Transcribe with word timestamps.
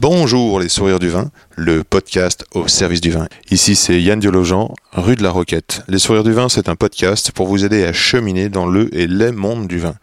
Bonjour 0.00 0.60
les 0.60 0.70
sourires 0.70 0.98
du 0.98 1.10
vin, 1.10 1.30
le 1.56 1.84
podcast 1.84 2.46
au 2.54 2.66
service 2.68 3.02
du 3.02 3.10
vin. 3.10 3.28
Ici 3.50 3.76
c'est 3.76 4.00
Yann 4.00 4.18
Diologen, 4.18 4.70
rue 4.92 5.14
de 5.14 5.22
la 5.22 5.30
Roquette. 5.30 5.82
Les 5.88 5.98
sourires 5.98 6.24
du 6.24 6.32
vin 6.32 6.48
c'est 6.48 6.70
un 6.70 6.74
podcast 6.74 7.32
pour 7.32 7.46
vous 7.46 7.66
aider 7.66 7.84
à 7.84 7.92
cheminer 7.92 8.48
dans 8.48 8.64
le 8.64 8.88
et 8.96 9.06
les 9.06 9.30
mondes 9.30 9.68
du 9.68 9.78
vin. 9.78 9.96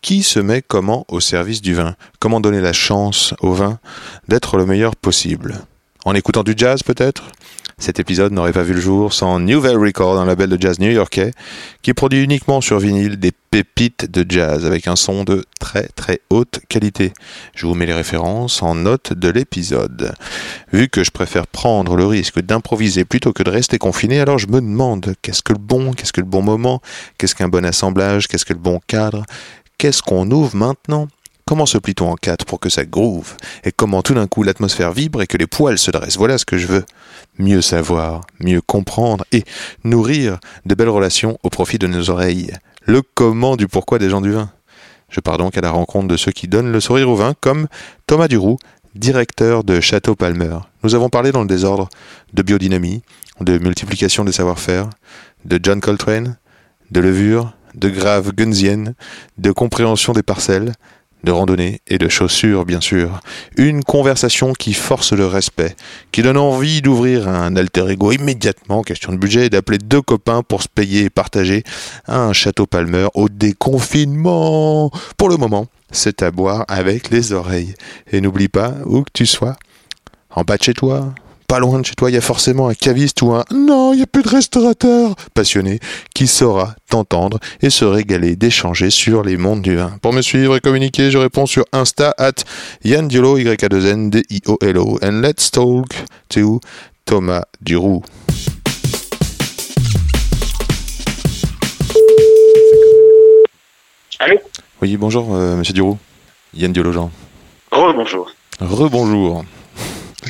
Qui 0.00 0.22
se 0.22 0.40
met 0.40 0.62
comment 0.62 1.04
au 1.08 1.20
service 1.20 1.60
du 1.60 1.74
vin? 1.74 1.96
Comment 2.18 2.40
donner 2.40 2.62
la 2.62 2.72
chance 2.72 3.34
au 3.40 3.52
vin 3.52 3.78
d'être 4.26 4.56
le 4.56 4.64
meilleur 4.64 4.96
possible? 4.96 5.56
En 6.06 6.14
écoutant 6.14 6.42
du 6.42 6.54
jazz 6.56 6.82
peut-être? 6.82 7.24
Cet 7.78 8.00
épisode 8.00 8.32
n'aurait 8.32 8.54
pas 8.54 8.62
vu 8.62 8.72
le 8.72 8.80
jour 8.80 9.12
sans 9.12 9.38
Nouvelle 9.38 9.76
Record, 9.76 10.18
un 10.18 10.24
label 10.24 10.48
de 10.48 10.58
jazz 10.58 10.78
new-yorkais 10.78 11.32
qui 11.82 11.92
produit 11.92 12.22
uniquement 12.22 12.62
sur 12.62 12.78
vinyle 12.78 13.18
des 13.18 13.32
pépites 13.50 14.10
de 14.10 14.24
jazz 14.26 14.64
avec 14.64 14.88
un 14.88 14.96
son 14.96 15.24
de 15.24 15.44
très 15.60 15.88
très 15.88 16.20
haute 16.30 16.60
qualité. 16.70 17.12
Je 17.54 17.66
vous 17.66 17.74
mets 17.74 17.84
les 17.84 17.92
références 17.92 18.62
en 18.62 18.74
note 18.74 19.12
de 19.12 19.28
l'épisode. 19.28 20.14
Vu 20.72 20.88
que 20.88 21.04
je 21.04 21.10
préfère 21.10 21.46
prendre 21.46 21.96
le 21.96 22.06
risque 22.06 22.40
d'improviser 22.40 23.04
plutôt 23.04 23.34
que 23.34 23.42
de 23.42 23.50
rester 23.50 23.76
confiné, 23.76 24.20
alors 24.20 24.38
je 24.38 24.46
me 24.46 24.62
demande 24.62 25.14
qu'est-ce 25.20 25.42
que 25.42 25.52
le 25.52 25.58
bon, 25.58 25.92
qu'est-ce 25.92 26.14
que 26.14 26.22
le 26.22 26.26
bon 26.26 26.40
moment, 26.40 26.80
qu'est-ce 27.18 27.34
qu'un 27.34 27.48
bon 27.48 27.64
assemblage, 27.66 28.26
qu'est-ce 28.26 28.46
que 28.46 28.54
le 28.54 28.58
bon 28.58 28.80
cadre, 28.86 29.26
qu'est-ce 29.76 30.00
qu'on 30.00 30.30
ouvre 30.30 30.56
maintenant? 30.56 31.08
Comment 31.48 31.64
se 31.64 31.78
plie-t-on 31.78 32.10
en 32.10 32.16
quatre 32.16 32.44
pour 32.44 32.58
que 32.58 32.68
ça 32.68 32.84
groove? 32.84 33.36
Et 33.62 33.70
comment 33.70 34.02
tout 34.02 34.14
d'un 34.14 34.26
coup 34.26 34.42
l'atmosphère 34.42 34.90
vibre 34.90 35.22
et 35.22 35.28
que 35.28 35.36
les 35.36 35.46
poils 35.46 35.78
se 35.78 35.92
dressent? 35.92 36.16
Voilà 36.16 36.38
ce 36.38 36.44
que 36.44 36.58
je 36.58 36.66
veux. 36.66 36.84
Mieux 37.38 37.62
savoir, 37.62 38.22
mieux 38.40 38.60
comprendre 38.60 39.24
et 39.30 39.44
nourrir 39.84 40.40
de 40.64 40.74
belles 40.74 40.88
relations 40.88 41.38
au 41.44 41.48
profit 41.48 41.78
de 41.78 41.86
nos 41.86 42.10
oreilles. 42.10 42.50
Le 42.84 43.00
comment 43.00 43.54
du 43.54 43.68
pourquoi 43.68 44.00
des 44.00 44.10
gens 44.10 44.20
du 44.20 44.32
vin. 44.32 44.50
Je 45.08 45.20
pars 45.20 45.38
donc 45.38 45.56
à 45.56 45.60
la 45.60 45.70
rencontre 45.70 46.08
de 46.08 46.16
ceux 46.16 46.32
qui 46.32 46.48
donnent 46.48 46.72
le 46.72 46.80
sourire 46.80 47.08
au 47.08 47.14
vin, 47.14 47.32
comme 47.40 47.68
Thomas 48.08 48.26
Duroux, 48.26 48.58
directeur 48.96 49.62
de 49.62 49.78
Château 49.78 50.16
Palmer. 50.16 50.58
Nous 50.82 50.96
avons 50.96 51.10
parlé 51.10 51.30
dans 51.30 51.42
le 51.42 51.48
désordre 51.48 51.88
de 52.32 52.42
biodynamie, 52.42 53.02
de 53.40 53.56
multiplication 53.58 54.24
des 54.24 54.32
savoir-faire, 54.32 54.90
de 55.44 55.60
John 55.62 55.80
Coltrane, 55.80 56.38
de 56.90 56.98
levure, 56.98 57.52
de 57.76 57.88
grave 57.88 58.32
gunzienne, 58.32 58.94
de 59.38 59.52
compréhension 59.52 60.12
des 60.12 60.24
parcelles, 60.24 60.72
de 61.26 61.32
randonnée 61.32 61.80
et 61.88 61.98
de 61.98 62.08
chaussures, 62.08 62.64
bien 62.64 62.80
sûr. 62.80 63.20
Une 63.58 63.84
conversation 63.84 64.52
qui 64.52 64.72
force 64.72 65.12
le 65.12 65.26
respect, 65.26 65.76
qui 66.12 66.22
donne 66.22 66.38
envie 66.38 66.80
d'ouvrir 66.80 67.28
un 67.28 67.56
alter 67.56 67.90
ego 67.90 68.12
immédiatement, 68.12 68.82
question 68.82 69.12
de 69.12 69.18
budget, 69.18 69.46
et 69.46 69.50
d'appeler 69.50 69.78
deux 69.78 70.00
copains 70.00 70.42
pour 70.42 70.62
se 70.62 70.68
payer 70.68 71.04
et 71.04 71.10
partager 71.10 71.64
un 72.06 72.32
château 72.32 72.66
Palmer 72.66 73.08
au 73.14 73.28
déconfinement. 73.28 74.90
Pour 75.18 75.28
le 75.28 75.36
moment, 75.36 75.66
c'est 75.90 76.22
à 76.22 76.30
boire 76.30 76.64
avec 76.68 77.10
les 77.10 77.32
oreilles. 77.32 77.74
Et 78.12 78.20
n'oublie 78.20 78.48
pas, 78.48 78.74
où 78.86 79.02
que 79.02 79.10
tu 79.12 79.26
sois, 79.26 79.56
en 80.30 80.42
bas 80.42 80.56
de 80.56 80.62
chez 80.62 80.74
toi, 80.74 81.12
pas 81.46 81.58
loin 81.58 81.80
de 81.80 81.86
chez 81.86 81.94
toi, 81.94 82.10
il 82.10 82.14
y 82.14 82.18
a 82.18 82.22
forcément 82.22 82.68
un 82.68 82.74
caviste 82.74 83.22
ou 83.22 83.32
un 83.32 83.44
non, 83.52 83.92
il 83.92 83.96
n'y 83.96 84.02
a 84.02 84.06
plus 84.06 84.22
de 84.22 84.28
restaurateur 84.28 85.14
passionné 85.34 85.80
qui 86.14 86.26
saura 86.26 86.74
t'entendre 86.88 87.38
et 87.62 87.70
se 87.70 87.84
régaler 87.84 88.36
d'échanger 88.36 88.90
sur 88.90 89.22
les 89.22 89.36
mondes 89.36 89.62
du 89.62 89.76
vin. 89.76 89.92
Pour 90.02 90.12
me 90.12 90.22
suivre 90.22 90.56
et 90.56 90.60
communiquer, 90.60 91.10
je 91.10 91.18
réponds 91.18 91.46
sur 91.46 91.64
Insta 91.72 92.14
at 92.18 92.44
Yann 92.84 93.08
Diolo, 93.08 93.38
y 93.38 93.48
a 93.48 93.56
2 93.56 93.86
n 93.86 94.10
d 94.10 94.22
i 94.30 94.40
o 94.46 94.58
l 94.60 94.78
o 94.78 94.98
And 95.02 95.20
let's 95.22 95.50
talk 95.50 95.88
to 96.30 96.60
Thomas 97.04 97.42
Duroux. 97.60 98.02
Allô? 104.18 104.36
Oui, 104.82 104.96
bonjour, 104.96 105.34
euh, 105.34 105.56
monsieur 105.56 105.74
Duroux. 105.74 105.98
Yann 106.54 106.72
Diologen. 106.72 107.10
Rebonjour. 107.70 108.30
Rebonjour. 108.60 109.44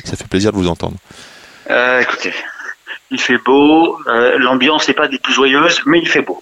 Ça 0.03 0.15
fait 0.15 0.27
plaisir 0.27 0.51
de 0.51 0.57
vous 0.57 0.67
entendre. 0.67 0.95
Euh, 1.69 2.01
écoutez, 2.01 2.33
il 3.11 3.19
fait 3.19 3.37
beau, 3.37 3.97
euh, 4.07 4.37
l'ambiance 4.37 4.87
n'est 4.87 4.93
pas 4.93 5.07
des 5.07 5.19
plus 5.19 5.33
joyeuses, 5.33 5.81
mais 5.85 5.99
il 5.99 6.07
fait 6.07 6.21
beau. 6.21 6.41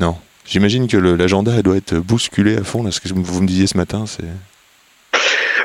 Non. 0.00 0.16
J'imagine 0.46 0.86
que 0.88 0.96
l'agenda 0.98 1.62
doit 1.62 1.76
être 1.76 1.94
bousculé 1.94 2.58
à 2.58 2.64
fond, 2.64 2.82
là, 2.82 2.90
ce 2.90 3.00
que 3.00 3.08
vous 3.12 3.40
me 3.42 3.46
disiez 3.46 3.66
ce 3.66 3.76
matin, 3.78 4.04
c'est... 4.06 4.24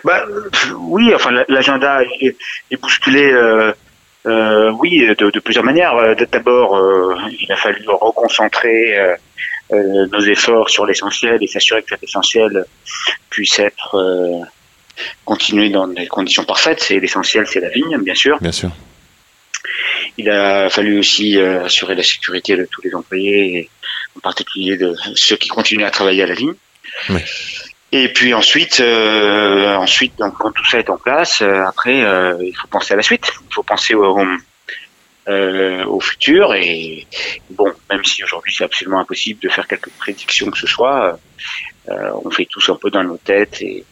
Bah, 0.06 0.24
pff, 0.52 0.72
oui, 0.78 1.14
enfin, 1.14 1.32
la- 1.32 1.44
l'agenda 1.50 2.02
est, 2.22 2.38
est 2.72 2.78
bousculé, 2.82 3.30
euh, 3.34 3.74
euh, 4.26 4.72
oui, 4.80 5.06
de, 5.18 5.30
de 5.30 5.40
plusieurs 5.42 5.66
manières. 5.66 5.94
Euh, 5.96 6.16
D'abord, 6.32 6.78
euh, 6.78 7.16
il 7.42 7.52
a 7.52 7.58
fallu 7.58 7.84
reconcentrer 7.88 8.98
euh, 8.98 9.16
euh, 9.74 10.08
nos 10.12 10.22
efforts 10.22 10.70
sur 10.70 10.86
l'essentiel 10.86 11.38
et 11.44 11.48
s'assurer 11.48 11.82
que 11.84 11.90
cet 11.90 12.04
essentiel 12.04 12.64
puisse 13.30 13.60
être 13.60 13.96
continué 15.26 15.70
dans 15.70 15.88
des 15.88 16.08
conditions 16.08 16.44
parfaites. 16.44 16.82
C'est 16.82 17.00
l'essentiel, 17.00 17.46
c'est 17.48 17.60
la 17.60 17.70
vigne, 17.70 17.98
bien 18.00 18.16
sûr. 18.16 18.38
Bien 18.40 18.52
sûr. 18.52 18.72
Il 20.18 20.30
a 20.30 20.70
fallu 20.70 21.00
aussi 21.00 21.38
euh, 21.38 21.66
assurer 21.66 21.96
la 21.96 22.04
sécurité 22.04 22.56
de 22.56 22.68
tous 22.70 22.82
les 22.82 22.94
employés, 22.94 23.58
et 23.58 23.70
en 24.18 24.20
particulier 24.20 24.78
de 24.78 24.96
ceux 25.16 25.38
qui 25.38 25.50
continuent 25.50 25.86
à 25.86 25.92
travailler 25.92 26.24
à 26.24 26.28
la 26.28 26.36
vigne. 26.36 26.54
Oui. 27.10 27.22
Et 27.92 28.14
puis 28.14 28.34
ensuite, 28.34 28.82
euh, 28.82 29.76
ensuite, 29.76 30.18
donc, 30.20 30.36
quand 30.38 30.52
tout 30.52 30.66
ça 30.66 30.78
est 30.78 30.90
en 30.90 30.98
place, 30.98 31.42
euh, 31.42 31.64
après, 31.66 32.00
il 32.42 32.54
faut 32.56 32.68
penser 32.68 32.94
à 32.94 32.98
la 32.98 33.04
suite. 33.04 33.32
Il 33.50 33.54
faut 33.54 33.64
penser 33.64 33.96
au, 33.96 34.04
euh, 35.30 35.86
au 35.86 36.00
futur. 36.00 36.56
Et 36.56 37.06
bon, 37.52 37.72
même 37.92 38.04
si 38.04 38.24
aujourd'hui 38.24 38.54
c'est 38.56 38.64
absolument 38.64 39.00
impossible 39.00 39.40
de 39.42 39.50
faire 39.50 39.68
quelques 39.68 39.92
prédictions 39.92 40.50
que 40.50 40.58
ce 40.58 40.66
soit, 40.66 41.20
euh, 41.90 42.12
on 42.24 42.32
fait 42.32 42.48
tous 42.50 42.70
un 42.70 42.76
peu 42.76 42.90
dans 42.90 43.04
nos 43.04 43.18
têtes 43.18 43.62
et 43.62 43.86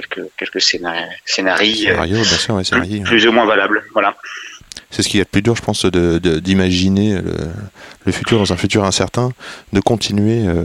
quelques 0.00 0.22
quelques 0.38 0.60
scénar- 0.60 1.08
scénarii 1.24 1.84
Scénario, 1.84 2.14
bien 2.16 2.24
sûr, 2.24 2.54
ouais, 2.54 2.64
scénario. 2.64 3.00
plus, 3.02 3.08
plus 3.10 3.26
ou 3.28 3.32
moins 3.32 3.46
valables. 3.46 3.84
Voilà. 3.92 4.14
C'est 4.90 5.02
ce 5.02 5.08
qui 5.08 5.16
est 5.18 5.20
le 5.20 5.24
plus 5.26 5.42
dur, 5.42 5.56
je 5.56 5.62
pense, 5.62 5.84
de- 5.84 6.18
de- 6.18 6.38
d'imaginer 6.38 7.14
le, 7.20 7.32
le 8.04 8.12
futur 8.12 8.38
dans 8.38 8.52
un 8.52 8.56
futur 8.56 8.84
incertain, 8.84 9.30
de 9.72 9.80
continuer 9.80 10.46
euh, 10.46 10.64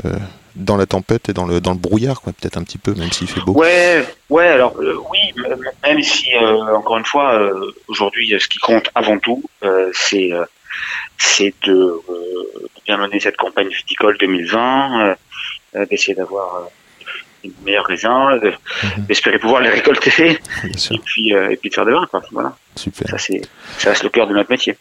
dans 0.56 0.78
la 0.78 0.86
tempête 0.86 1.30
et 1.30 1.34
dans 1.34 1.46
le, 1.46 1.60
dans 1.62 1.72
le 1.72 1.78
brouillard, 1.80 2.22
quoi, 2.22 2.34
peut-être 2.34 2.58
un 2.58 2.64
petit 2.64 2.78
peu, 2.78 2.94
même 2.94 3.12
s'il 3.12 3.28
fait 3.28 3.40
beau. 3.42 3.54
Ouais, 3.54 4.06
ouais. 4.30 4.48
Alors 4.48 4.76
euh, 4.80 4.96
oui, 5.12 5.20
même 5.84 6.02
si 6.04 6.28
euh, 6.36 6.76
encore 6.76 6.98
une 6.98 7.06
fois, 7.06 7.34
euh, 7.40 7.72
aujourd'hui, 7.88 8.34
ce 8.40 8.48
qui 8.48 8.60
compte 8.60 8.90
avant 8.96 9.18
tout, 9.18 9.44
c'est 9.94 10.32
c'est 11.18 11.54
de, 11.66 11.74
de 11.74 12.70
bien 12.86 12.98
mener 12.98 13.20
cette 13.20 13.38
campagne 13.38 13.68
viticole 13.70 14.18
2020, 14.20 15.02
euh, 15.10 15.16
euh, 15.76 15.86
d'essayer 15.90 16.16
d'avoir 16.16 16.68
euh, 17.44 17.48
une 17.48 17.66
meilleure 17.66 17.86
raisin, 17.86 18.38
de- 18.38 18.54
Mhm. 18.98 19.06
d'espérer 19.08 19.40
pouvoir 19.40 19.62
les 19.62 19.70
récolter 19.70 20.40
et 20.64 21.00
puis 21.06 21.34
euh, 21.34 21.50
et 21.52 21.56
puis 21.58 21.70
de 21.70 21.76
faire 21.76 21.86
de 21.86 21.92
vin, 21.92 22.06
quoi. 22.10 22.22
Voilà. 22.32 22.56
super. 22.76 23.08
Ça 23.10 23.18
c'est 23.96 24.04
le 24.04 24.10
cœur 24.10 24.28
de 24.28 24.34
notre 24.34 24.50
métier. 24.52 24.78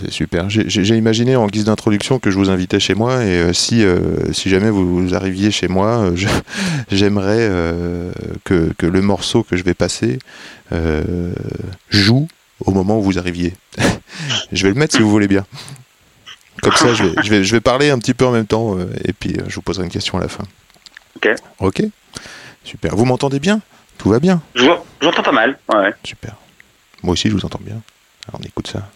C'est 0.00 0.12
super. 0.12 0.48
J'ai- 0.48 0.96
imaginé 0.96 1.34
en 1.34 1.48
guise 1.48 1.64
d'introduction 1.64 2.18
que 2.20 2.30
je 2.30 2.38
vous 2.38 2.50
invitais 2.50 2.78
chez 2.78 2.94
moi 2.94 3.24
et 3.24 3.30
euh, 3.40 3.52
si, 3.52 3.84
euh, 3.84 4.32
si 4.32 4.48
jamais 4.48 4.70
vous 4.70 5.12
arriviez 5.14 5.50
chez 5.50 5.66
moi, 5.66 6.04
euh, 6.04 6.16
j'aimerais 6.92 7.38
euh, 7.40 8.12
que, 8.44 8.72
que 8.78 8.86
le 8.86 9.02
morceau 9.02 9.42
que 9.42 9.56
je 9.56 9.64
vais 9.64 9.74
passer 9.74 10.18
euh, 10.72 11.32
joue 11.90 12.28
au 12.64 12.70
moment 12.70 12.98
où 12.98 13.02
vous 13.02 13.18
arriviez. 13.18 13.54
je 14.52 14.62
vais 14.62 14.72
le 14.72 14.78
mettre 14.78 14.94
si 14.96 15.02
vous 15.02 15.10
voulez 15.10 15.28
bien. 15.28 15.44
Comme 16.62 16.74
ça, 16.76 16.94
je 16.94 17.02
vais, 17.04 17.12
je 17.24 17.30
vais, 17.30 17.44
je 17.44 17.52
vais 17.52 17.60
parler 17.60 17.90
un 17.90 17.98
petit 17.98 18.14
peu 18.14 18.24
en 18.24 18.32
même 18.32 18.46
temps 18.46 18.78
euh, 18.78 18.86
et 19.04 19.12
puis 19.12 19.34
euh, 19.36 19.42
je 19.48 19.56
vous 19.56 19.62
poserai 19.62 19.84
une 19.84 19.90
question 19.90 20.16
à 20.16 20.20
la 20.20 20.28
fin. 20.28 20.44
Ok. 21.16 21.28
Ok 21.60 21.82
Super. 22.64 22.94
Vous 22.96 23.04
m'entendez 23.04 23.40
bien? 23.40 23.60
Tout 23.98 24.10
va 24.10 24.18
bien? 24.20 24.40
Je 24.54 24.64
vois- 24.64 24.84
J'entends 25.00 25.22
pas 25.22 25.32
mal. 25.32 25.58
Ouais. 25.72 25.92
Super. 26.04 26.34
Moi 27.02 27.12
aussi, 27.12 27.28
je 27.28 27.34
vous 27.34 27.44
entends 27.44 27.60
bien. 27.62 27.80
Alors, 28.28 28.40
on 28.40 28.44
écoute 28.46 28.66
ça. 28.68 28.88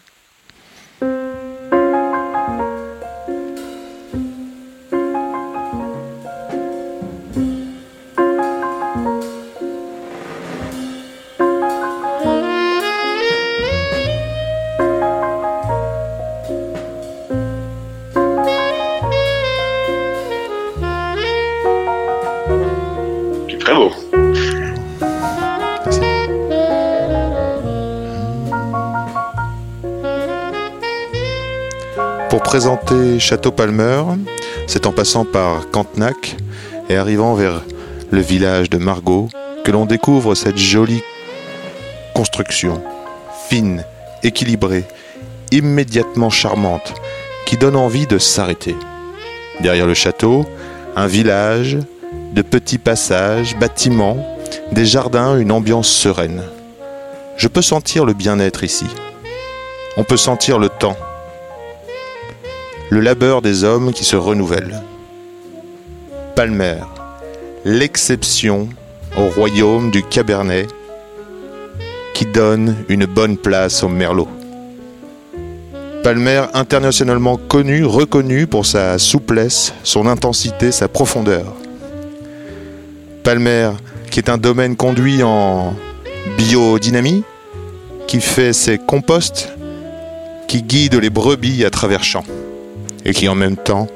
Château 33.31 33.51
Palmer, 33.53 34.03
c'est 34.67 34.85
en 34.87 34.91
passant 34.91 35.23
par 35.23 35.71
Cantenac 35.71 36.35
et 36.89 36.97
arrivant 36.97 37.33
vers 37.33 37.61
le 38.09 38.19
village 38.19 38.69
de 38.69 38.77
Margot 38.77 39.29
que 39.63 39.71
l'on 39.71 39.85
découvre 39.85 40.35
cette 40.35 40.57
jolie 40.57 41.01
construction, 42.13 42.83
fine, 43.47 43.85
équilibrée, 44.21 44.83
immédiatement 45.49 46.29
charmante, 46.29 46.93
qui 47.45 47.55
donne 47.55 47.77
envie 47.77 48.05
de 48.05 48.17
s'arrêter. 48.17 48.75
Derrière 49.61 49.87
le 49.87 49.93
château, 49.93 50.45
un 50.97 51.07
village, 51.07 51.77
de 52.33 52.41
petits 52.41 52.79
passages, 52.79 53.55
bâtiments, 53.57 54.17
des 54.73 54.85
jardins, 54.85 55.39
une 55.39 55.53
ambiance 55.53 55.87
sereine. 55.87 56.43
Je 57.37 57.47
peux 57.47 57.61
sentir 57.61 58.03
le 58.03 58.11
bien-être 58.11 58.65
ici. 58.65 58.87
On 59.95 60.03
peut 60.03 60.17
sentir 60.17 60.59
le 60.59 60.67
temps, 60.67 60.97
le 62.91 62.99
labeur 62.99 63.41
des 63.41 63.63
hommes 63.63 63.93
qui 63.93 64.03
se 64.03 64.17
renouvellent. 64.17 64.83
Palmer, 66.35 66.81
l'exception 67.63 68.67
au 69.17 69.29
royaume 69.29 69.91
du 69.91 70.03
Cabernet 70.03 70.67
qui 72.13 72.25
donne 72.25 72.75
une 72.89 73.05
bonne 73.05 73.37
place 73.37 73.81
au 73.83 73.87
Merlot. 73.87 74.27
Palmer 76.03 76.43
internationalement 76.53 77.37
connu, 77.37 77.85
reconnu 77.85 78.45
pour 78.45 78.65
sa 78.65 78.97
souplesse, 78.97 79.73
son 79.83 80.05
intensité, 80.05 80.73
sa 80.73 80.89
profondeur. 80.89 81.45
Palmer 83.23 83.71
qui 84.09 84.19
est 84.19 84.29
un 84.29 84.37
domaine 84.37 84.75
conduit 84.75 85.23
en 85.23 85.73
biodynamie, 86.37 87.23
qui 88.05 88.19
fait 88.19 88.51
ses 88.51 88.77
composts, 88.77 89.47
qui 90.49 90.61
guide 90.61 90.95
les 90.95 91.09
brebis 91.09 91.63
à 91.63 91.69
travers 91.69 92.03
champs 92.03 92.25
et 93.05 93.13
qui 93.13 93.27
en 93.27 93.35
même 93.35 93.57
temps 93.57 93.87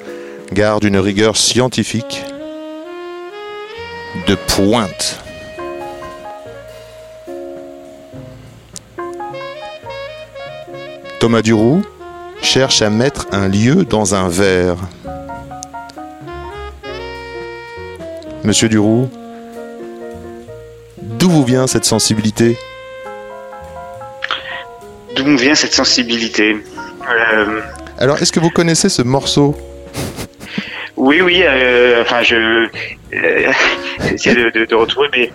garde 0.54 0.84
une 0.84 0.98
rigueur 0.98 1.38
scientifique 1.38 2.24
de 4.28 4.36
pointe. 4.36 5.20
Thomas 11.20 11.42
Duroux 11.42 11.82
cherche 12.42 12.82
à 12.82 12.90
mettre 12.90 13.28
un 13.32 13.48
lieu 13.48 13.84
dans 13.84 14.14
un 14.16 14.30
verre. 14.30 14.78
Monsieur 18.44 18.70
Duroux, 18.70 19.10
d'où 21.02 21.30
vous 21.30 21.44
vient 21.44 21.66
cette 21.66 21.86
sensibilité? 21.86 22.58
D'où 25.16 25.26
me 25.26 25.38
vient 25.38 25.56
cette 25.56 25.74
sensibilité? 25.74 26.64
Euh, 27.10 27.62
Alors, 27.98 28.22
est-ce 28.22 28.32
que 28.32 28.40
vous 28.40 28.50
connaissez 28.50 28.90
ce 28.90 29.02
morceau 29.02 29.56
Oui, 30.98 31.22
oui, 31.22 31.42
euh, 31.44 32.02
enfin, 32.02 32.22
je 32.24 32.36
euh, 32.36 32.68
j'essaie 34.10 34.36
de, 34.36 34.50
de, 34.50 34.66
de 34.66 34.76
retrouver, 34.76 35.08
mais 35.14 35.32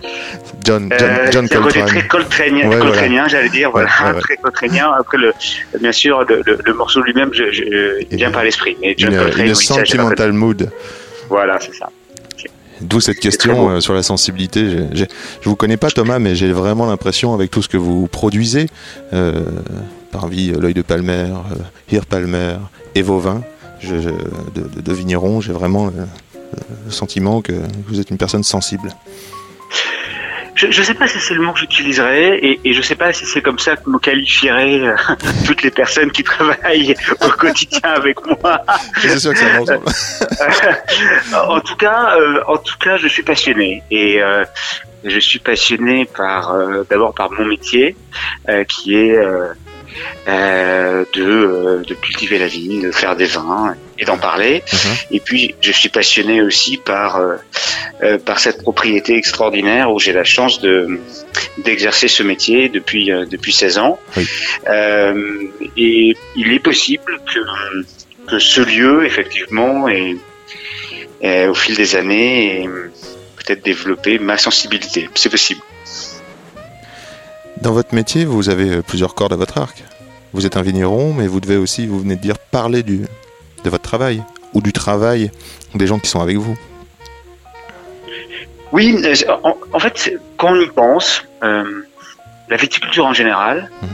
John, 0.63 0.89
John, 0.97 1.09
euh, 1.09 1.31
John 1.31 1.45
un 1.45 1.47
côté 1.47 1.79
Coltrane. 1.79 1.87
très 1.87 2.07
coltranien, 2.07 2.69
Ouais, 2.69 2.77
coltranien, 2.79 3.27
j'allais 3.27 3.49
dire, 3.49 3.71
voilà, 3.71 3.89
Ouais, 4.05 4.11
ouais, 4.13 4.19
très 4.21 4.37
coltranien. 4.37 4.91
Après, 4.99 5.17
le, 5.17 5.33
bien 5.79 5.91
sûr, 5.91 6.23
le, 6.27 6.41
le, 6.45 6.59
le 6.63 6.73
morceau 6.73 7.01
lui-même, 7.01 7.31
je, 7.33 7.51
je, 7.51 8.03
il 8.09 8.17
vient 8.17 8.31
par 8.31 8.43
l'esprit, 8.43 8.77
mais 8.81 8.93
John 8.97 9.13
Une, 9.13 9.19
Coltrane, 9.19 9.45
une 9.45 9.51
oui, 9.51 9.55
ça, 9.55 9.75
sentimental 9.75 10.31
mood. 10.33 10.57
connu. 10.59 10.69
Voilà, 11.29 11.59
c'est 11.59 11.73
ça. 11.73 11.89
D'où 12.81 12.99
cette 12.99 13.19
question 13.19 13.69
euh, 13.69 13.79
sur 13.79 13.93
la 13.93 14.01
sensibilité. 14.01 14.65
Je 14.93 15.05
vous 15.43 15.55
connais 15.55 15.77
pas 15.77 15.91
Thomas, 15.91 16.17
mais 16.17 16.33
j'ai 16.35 16.51
vraiment 16.51 16.87
l'impression 16.87 17.31
avec 17.35 17.51
tout 17.51 17.61
ce 17.61 17.67
que 17.69 17.77
vous 17.77 18.07
produisez, 18.07 18.65
euh, 19.13 19.41
parmi 20.11 20.49
euh, 20.51 20.59
l'œil 20.59 20.73
de 20.73 20.81
Palmer, 20.81 21.29
euh, 21.51 21.55
Hir 21.91 22.05
Palmer 22.05 22.57
et 22.95 23.01
vos 23.01 23.19
vins 23.19 23.41
je- 23.79 23.99
je- 23.99 24.09
de, 24.09 24.81
de, 24.81 24.93
vigneron, 24.93 25.41
j'ai 25.41 25.53
vraiment 25.53 25.87
le, 25.87 25.93
le 26.85 26.91
sentiment 26.91 27.41
que 27.41 27.53
vous 27.87 27.99
êtes 27.99 28.11
une 28.11 28.17
personne 28.17 28.43
sensible. 28.43 28.89
Je 30.53 30.67
ne 30.67 30.71
sais 30.85 30.93
pas 30.93 31.07
si 31.07 31.17
c'est 31.19 31.33
le 31.33 31.41
mot 31.41 31.53
que 31.53 31.59
j'utiliserais 31.59 32.37
et, 32.37 32.59
et 32.63 32.73
je 32.73 32.81
sais 32.83 32.93
pas 32.93 33.11
si 33.13 33.25
c'est 33.25 33.41
comme 33.41 33.57
ça 33.57 33.77
que 33.77 33.89
me 33.89 33.97
qualifieraient 33.97 34.81
euh, 34.81 34.95
toutes 35.47 35.63
les 35.63 35.71
personnes 35.71 36.11
qui 36.11 36.23
travaillent 36.23 36.93
au 37.21 37.29
quotidien 37.29 37.79
avec 37.83 38.17
moi. 38.27 38.61
C'est 39.01 39.17
sûr 39.17 39.31
que 39.33 39.39
ça 39.39 39.45
va 39.47 39.61
ensemble. 39.61 39.85
en 41.49 41.59
tout 41.61 41.75
cas, 41.77 42.15
euh, 42.19 42.41
en 42.47 42.57
tout 42.57 42.77
cas, 42.79 42.97
je 42.97 43.07
suis 43.07 43.23
passionné 43.23 43.81
et 43.89 44.21
euh, 44.21 44.43
je 45.03 45.19
suis 45.19 45.39
passionné 45.39 46.05
par 46.05 46.53
d'abord 46.89 47.15
par 47.15 47.31
mon 47.31 47.45
métier 47.45 47.95
qui 48.67 48.95
est 48.95 49.17
euh, 50.27 51.03
de, 51.13 51.23
euh, 51.23 51.83
de 51.87 51.93
cultiver 51.93 52.37
la 52.37 52.47
vigne, 52.47 52.83
de 52.83 52.91
faire 52.91 53.15
des 53.15 53.25
vins 53.25 53.75
et 53.97 54.05
d'en 54.05 54.17
parler. 54.17 54.63
Mhm. 54.71 54.91
Et 55.11 55.19
puis, 55.19 55.55
je 55.61 55.71
suis 55.71 55.89
passionné 55.89 56.41
aussi 56.41 56.77
par 56.77 57.17
euh, 57.17 58.17
par 58.19 58.39
cette 58.39 58.61
propriété 58.61 59.15
extraordinaire 59.15 59.91
où 59.91 59.99
j'ai 59.99 60.13
la 60.13 60.23
chance 60.23 60.61
de 60.61 60.99
d'exercer 61.57 62.07
ce 62.07 62.23
métier 62.23 62.69
depuis 62.69 63.11
depuis 63.29 63.53
16 63.53 63.77
ans. 63.77 63.99
Oui. 64.17 64.27
Et 65.77 66.15
il 66.35 66.53
est 66.53 66.59
possible 66.59 67.19
que 67.33 67.39
que 68.27 68.39
ce 68.39 68.61
lieu, 68.61 69.05
effectivement, 69.05 69.87
ait, 69.89 70.15
au 71.47 71.53
fil 71.53 71.75
des 71.75 71.95
années, 71.95 72.63
ait 72.63 72.69
peut-être 73.37 73.63
développé 73.63 74.19
ma 74.19 74.37
sensibilité. 74.37 75.09
C'est 75.15 75.29
possible. 75.29 75.61
Dans 77.61 77.73
votre 77.73 77.93
métier, 77.93 78.25
vous 78.25 78.49
avez 78.49 78.69
euh, 78.77 78.81
plusieurs 78.81 79.13
cordes 79.15 79.33
à 79.33 79.35
votre 79.35 79.57
arc. 79.57 79.83
Vous 80.33 80.45
êtes 80.45 80.57
un 80.57 80.61
vigneron, 80.61 81.13
mais 81.13 81.27
vous 81.27 81.39
devez 81.39 81.57
aussi, 81.57 81.85
vous 81.85 81.99
venez 81.99 82.15
de 82.15 82.21
dire, 82.21 82.37
parler 82.39 82.83
du, 82.83 83.05
de 83.63 83.69
votre 83.69 83.83
travail 83.83 84.23
ou 84.53 84.61
du 84.61 84.73
travail 84.73 85.31
des 85.75 85.87
gens 85.87 85.99
qui 85.99 86.09
sont 86.09 86.21
avec 86.21 86.37
vous. 86.37 86.57
Oui, 88.71 88.95
euh, 89.03 89.13
en, 89.43 89.55
en 89.73 89.79
fait, 89.79 90.17
quand 90.37 90.53
on 90.53 90.59
y 90.61 90.67
pense, 90.67 91.23
euh, 91.43 91.63
la 92.49 92.57
viticulture 92.57 93.05
en 93.05 93.13
général 93.13 93.69
Mhm. 93.81 93.89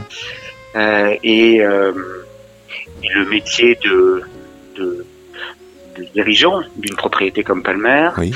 euh, 0.75 1.15
et, 1.23 1.61
euh, 1.61 1.91
et 3.03 3.09
le 3.13 3.25
métier 3.25 3.77
de, 3.83 4.21
de, 4.75 5.05
de 5.97 6.03
dirigeant 6.13 6.61
d'une 6.77 6.95
propriété 6.95 7.43
comme 7.43 7.63
Palmer 7.63 8.09
Oui. 8.17 8.33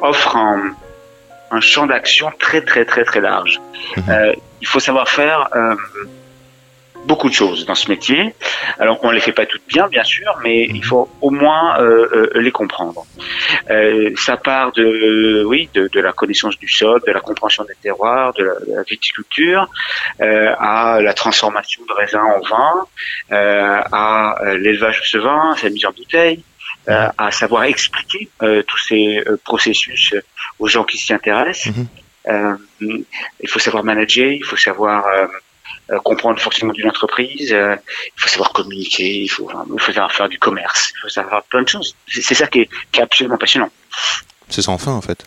offre 0.00 0.36
un, 0.36 0.74
un 1.54 1.60
champ 1.60 1.86
d'action 1.86 2.30
très 2.38 2.62
très 2.62 2.84
très 2.84 3.04
très 3.04 3.20
large. 3.20 3.60
Mhm. 3.96 4.04
Euh, 4.08 4.32
il 4.60 4.66
faut 4.66 4.80
savoir 4.80 5.08
faire 5.08 5.48
euh, 5.54 5.76
beaucoup 7.04 7.28
de 7.28 7.34
choses 7.34 7.66
dans 7.66 7.74
ce 7.74 7.90
métier. 7.90 8.34
Alors 8.78 8.98
on 9.02 9.10
les 9.10 9.20
fait 9.20 9.32
pas 9.32 9.46
toutes 9.46 9.66
bien, 9.68 9.88
bien 9.88 10.04
sûr, 10.04 10.38
mais 10.42 10.64
il 10.64 10.84
faut 10.84 11.08
au 11.20 11.30
moins 11.30 11.78
euh, 11.78 12.30
les 12.34 12.50
comprendre. 12.50 13.04
Ça 14.16 14.36
part 14.36 14.72
de 14.72 15.44
oui 15.44 15.68
de, 15.74 15.88
de 15.88 16.00
la 16.00 16.12
connaissance 16.12 16.58
du 16.58 16.68
sol, 16.68 17.02
de 17.06 17.12
la 17.12 17.20
compréhension 17.20 17.64
des 17.64 17.76
terroirs, 17.82 18.32
de 18.34 18.44
la, 18.44 18.54
de 18.66 18.74
la 18.76 18.82
viticulture, 18.82 19.68
à 20.20 20.98
la 21.02 21.12
transformation 21.12 21.82
de 21.86 21.92
raisin 21.92 22.22
en 22.22 22.40
vin, 22.52 22.86
à 23.30 24.36
l'élevage 24.56 25.00
de 25.02 25.06
ce 25.06 25.18
vin, 25.18 25.54
sa 25.60 25.68
mise 25.68 25.84
en 25.84 25.92
bouteille, 25.92 26.42
à 26.86 27.30
savoir 27.30 27.64
expliquer 27.64 28.28
euh, 28.42 28.62
tous 28.62 28.78
ces 28.78 29.22
euh, 29.26 29.38
processus 29.44 30.12
euh, 30.12 30.22
aux 30.58 30.68
gens 30.68 30.84
qui 30.84 30.98
s'y 30.98 31.12
intéressent. 31.12 31.74
Mhm. 31.74 31.86
Euh, 32.28 32.56
il 32.80 33.48
faut 33.48 33.58
savoir 33.58 33.84
manager, 33.84 34.30
il 34.32 34.44
faut 34.44 34.56
savoir 34.56 35.06
euh, 35.06 35.26
euh, 35.90 35.98
comprendre 35.98 36.36
le 36.36 36.40
fonctionnement 36.40 36.72
d'une 36.72 36.88
entreprise, 36.88 37.52
euh, 37.52 37.76
il 38.16 38.20
faut 38.20 38.28
savoir 38.28 38.52
communiquer, 38.52 39.22
il 39.22 39.28
faut, 39.28 39.44
enfin, 39.44 39.64
il 39.70 39.78
faut 39.80 39.92
savoir 39.92 40.12
faire 40.12 40.30
du 40.30 40.38
commerce, 40.38 40.92
il 40.96 41.00
faut 41.02 41.08
savoir 41.10 41.42
plein 41.44 41.62
de 41.62 41.68
choses. 41.68 41.94
C'est 42.08 42.22
c'est 42.22 42.34
ça 42.34 42.46
qui 42.46 42.60
est, 42.60 42.70
qui 42.90 43.00
est 43.00 43.02
absolument 43.02 43.36
passionnant. 43.36 43.70
C'est 44.48 44.62
sans 44.62 44.78
fin 44.78 44.92
en 44.92 45.02
fait. 45.02 45.26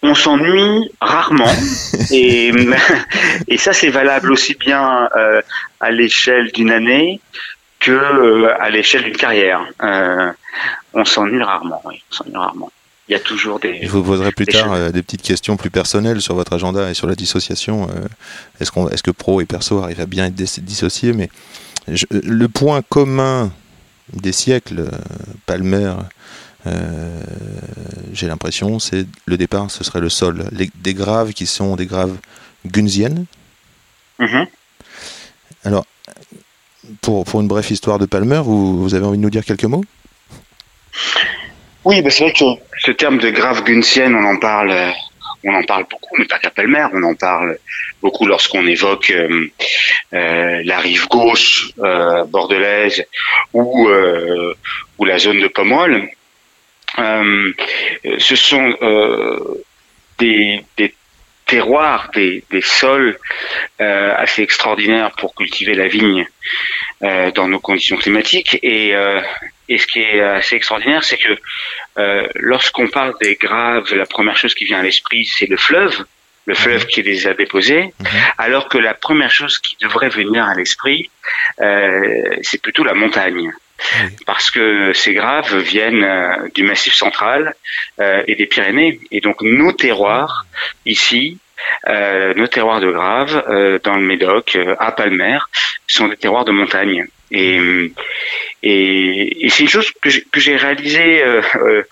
On 0.00 0.14
s'ennuie 0.14 0.90
rarement 1.00 1.54
et, 2.10 2.52
et 3.48 3.58
ça 3.58 3.74
c'est 3.74 3.90
valable 3.90 4.32
aussi 4.32 4.54
bien 4.54 5.10
euh, 5.14 5.42
à 5.80 5.90
l'échelle 5.90 6.50
d'une 6.52 6.70
année 6.70 7.20
que 7.80 7.90
euh, 7.92 8.54
à 8.60 8.70
l'échelle 8.70 9.04
d'une 9.04 9.16
carrière. 9.16 9.60
Euh, 9.82 10.32
on 10.94 11.04
s'ennuie 11.04 11.42
rarement, 11.42 11.80
oui, 11.84 12.02
on 12.10 12.14
s'ennuie 12.14 12.36
rarement. 12.36 12.70
Il 13.08 13.12
y 13.12 13.14
a 13.14 13.20
toujours 13.20 13.60
des. 13.60 13.80
Je 13.82 13.88
vous 13.88 14.02
poserai 14.02 14.32
plus 14.32 14.46
Des 14.46 14.52
tard 14.52 14.72
euh, 14.72 14.90
des 14.90 15.02
petites 15.02 15.22
questions 15.22 15.56
plus 15.56 15.70
personnelles 15.70 16.20
sur 16.20 16.34
votre 16.34 16.52
agenda 16.54 16.90
et 16.90 16.94
sur 16.94 17.06
la 17.06 17.14
dissociation. 17.14 17.88
est-ce, 18.60 18.70
qu'on, 18.72 18.88
est-ce 18.88 19.02
que 19.02 19.12
pro 19.12 19.40
et 19.40 19.44
perso 19.44 19.82
arrivent 19.82 20.00
à 20.00 20.06
bien 20.06 20.26
être 20.26 20.34
dis- 20.34 20.60
dissociés 20.62 21.12
Mais 21.12 21.28
je- 21.86 22.06
le 22.10 22.48
point 22.48 22.82
commun 22.82 23.52
des 24.12 24.32
siècles, 24.32 24.88
Palmer, 25.46 25.92
j'ai 28.12 28.26
l'impression, 28.26 28.78
c'est 28.80 29.06
le 29.26 29.36
départ, 29.36 29.70
ce 29.70 29.84
serait 29.84 30.00
le 30.00 30.08
sol. 30.08 30.48
Les- 30.50 30.70
des 30.74 30.94
graves 30.94 31.32
qui 31.32 31.46
sont 31.46 31.76
des 31.76 31.86
graves 31.86 32.16
gunziennes. 32.64 33.26
Mhm. 34.18 34.46
Pour, 37.00 37.24
pour 37.24 37.40
une 37.40 37.48
brève 37.48 37.70
histoire 37.70 37.98
de 37.98 38.06
Palmer, 38.06 38.40
vous, 38.44 38.82
vous 38.82 38.94
avez 38.94 39.04
envie 39.04 39.18
de 39.18 39.22
nous 39.22 39.30
dire 39.30 39.44
quelques 39.44 39.64
mots? 39.64 39.84
Oui, 41.84 42.02
bah 42.02 42.10
c'est 42.10 42.24
vrai 42.24 42.32
que 42.32 42.44
ce 42.78 42.90
terme 42.90 43.18
de 43.18 43.30
grave 43.30 43.64
gunsienne, 43.64 44.14
on 44.14 44.24
en 44.24 44.38
parle, 44.38 44.70
euh, 44.70 44.90
on 45.44 45.54
en 45.54 45.62
parle 45.62 45.84
beaucoup, 45.90 46.16
mais 46.18 46.24
pas 46.24 46.38
qu'à 46.38 46.50
Palmer, 46.50 46.86
on 46.92 47.02
en 47.02 47.14
parle 47.14 47.58
beaucoup 48.02 48.26
lorsqu'on 48.26 48.66
évoque 48.66 49.10
euh, 49.10 49.50
euh, 50.12 50.62
la 50.64 50.78
rive 50.78 51.06
gauche 51.08 51.72
bordelaise 52.28 53.04
ou, 53.52 53.88
ou 54.98 55.04
la 55.04 55.18
zone 55.18 55.40
de 55.40 55.48
Pomerol. 55.48 56.08
Euh, 56.98 57.52
ce 58.18 58.36
sont 58.36 58.74
des, 60.18 60.64
des 60.76 60.94
terroirs, 61.46 62.10
des, 62.14 62.44
des 62.50 62.60
sols 62.60 63.18
euh, 63.80 64.12
assez 64.16 64.42
extraordinaires 64.42 65.12
pour 65.12 65.34
cultiver 65.34 65.74
la 65.74 65.86
vigne 65.86 66.26
euh, 67.02 67.30
dans 67.30 67.48
nos 67.48 67.60
conditions 67.60 67.96
climatiques. 67.96 68.58
Et, 68.62 68.94
euh, 68.94 69.20
et 69.68 69.78
ce 69.78 69.86
qui 69.86 70.00
est 70.00 70.20
assez 70.20 70.56
extraordinaire, 70.56 71.04
c'est 71.04 71.18
que 71.18 71.32
euh, 71.98 72.26
lorsqu'on 72.34 72.88
parle 72.88 73.14
des 73.20 73.36
graves, 73.36 73.94
la 73.94 74.06
première 74.06 74.36
chose 74.36 74.54
qui 74.54 74.64
vient 74.64 74.80
à 74.80 74.82
l'esprit, 74.82 75.24
c'est 75.24 75.48
le 75.48 75.56
fleuve, 75.56 76.04
le 76.46 76.54
fleuve 76.54 76.86
qui 76.86 77.02
les 77.02 77.26
a 77.26 77.34
déposés, 77.34 77.92
Mhm. 77.98 78.06
alors 78.38 78.68
que 78.68 78.78
la 78.78 78.94
première 78.94 79.30
chose 79.30 79.58
qui 79.58 79.76
devrait 79.80 80.08
venir 80.10 80.44
à 80.44 80.54
l'esprit, 80.54 81.10
euh, 81.60 82.36
c'est 82.42 82.60
plutôt 82.62 82.84
la 82.84 82.94
montagne. 82.94 83.50
Parce 84.26 84.50
que 84.50 84.92
ces 84.92 85.12
graves 85.14 85.56
viennent 85.58 86.04
euh, 86.04 86.48
du 86.54 86.62
Massif 86.62 86.94
central 86.94 87.54
euh, 88.00 88.22
et 88.26 88.34
des 88.34 88.46
Pyrénées. 88.46 89.00
Et 89.10 89.20
donc 89.20 89.42
nos 89.42 89.72
terroirs, 89.72 90.46
ici, 90.86 91.38
euh, 91.88 92.34
nos 92.34 92.46
terroirs 92.46 92.80
de 92.80 92.90
graves, 92.90 93.44
euh, 93.48 93.78
dans 93.82 93.94
le 93.96 94.02
Médoc, 94.02 94.56
euh, 94.56 94.74
à 94.78 94.92
Palmer, 94.92 95.38
sont 95.86 96.08
des 96.08 96.16
terroirs 96.16 96.44
de 96.44 96.52
montagne. 96.52 97.06
Et, 97.30 97.60
et, 98.62 99.44
et 99.44 99.48
c'est 99.48 99.64
une 99.64 99.68
chose 99.68 99.90
que 100.00 100.08
j'ai- 100.40 100.56
réalisée, 100.56 101.22
euh, 101.24 101.42
euh, 101.56 101.82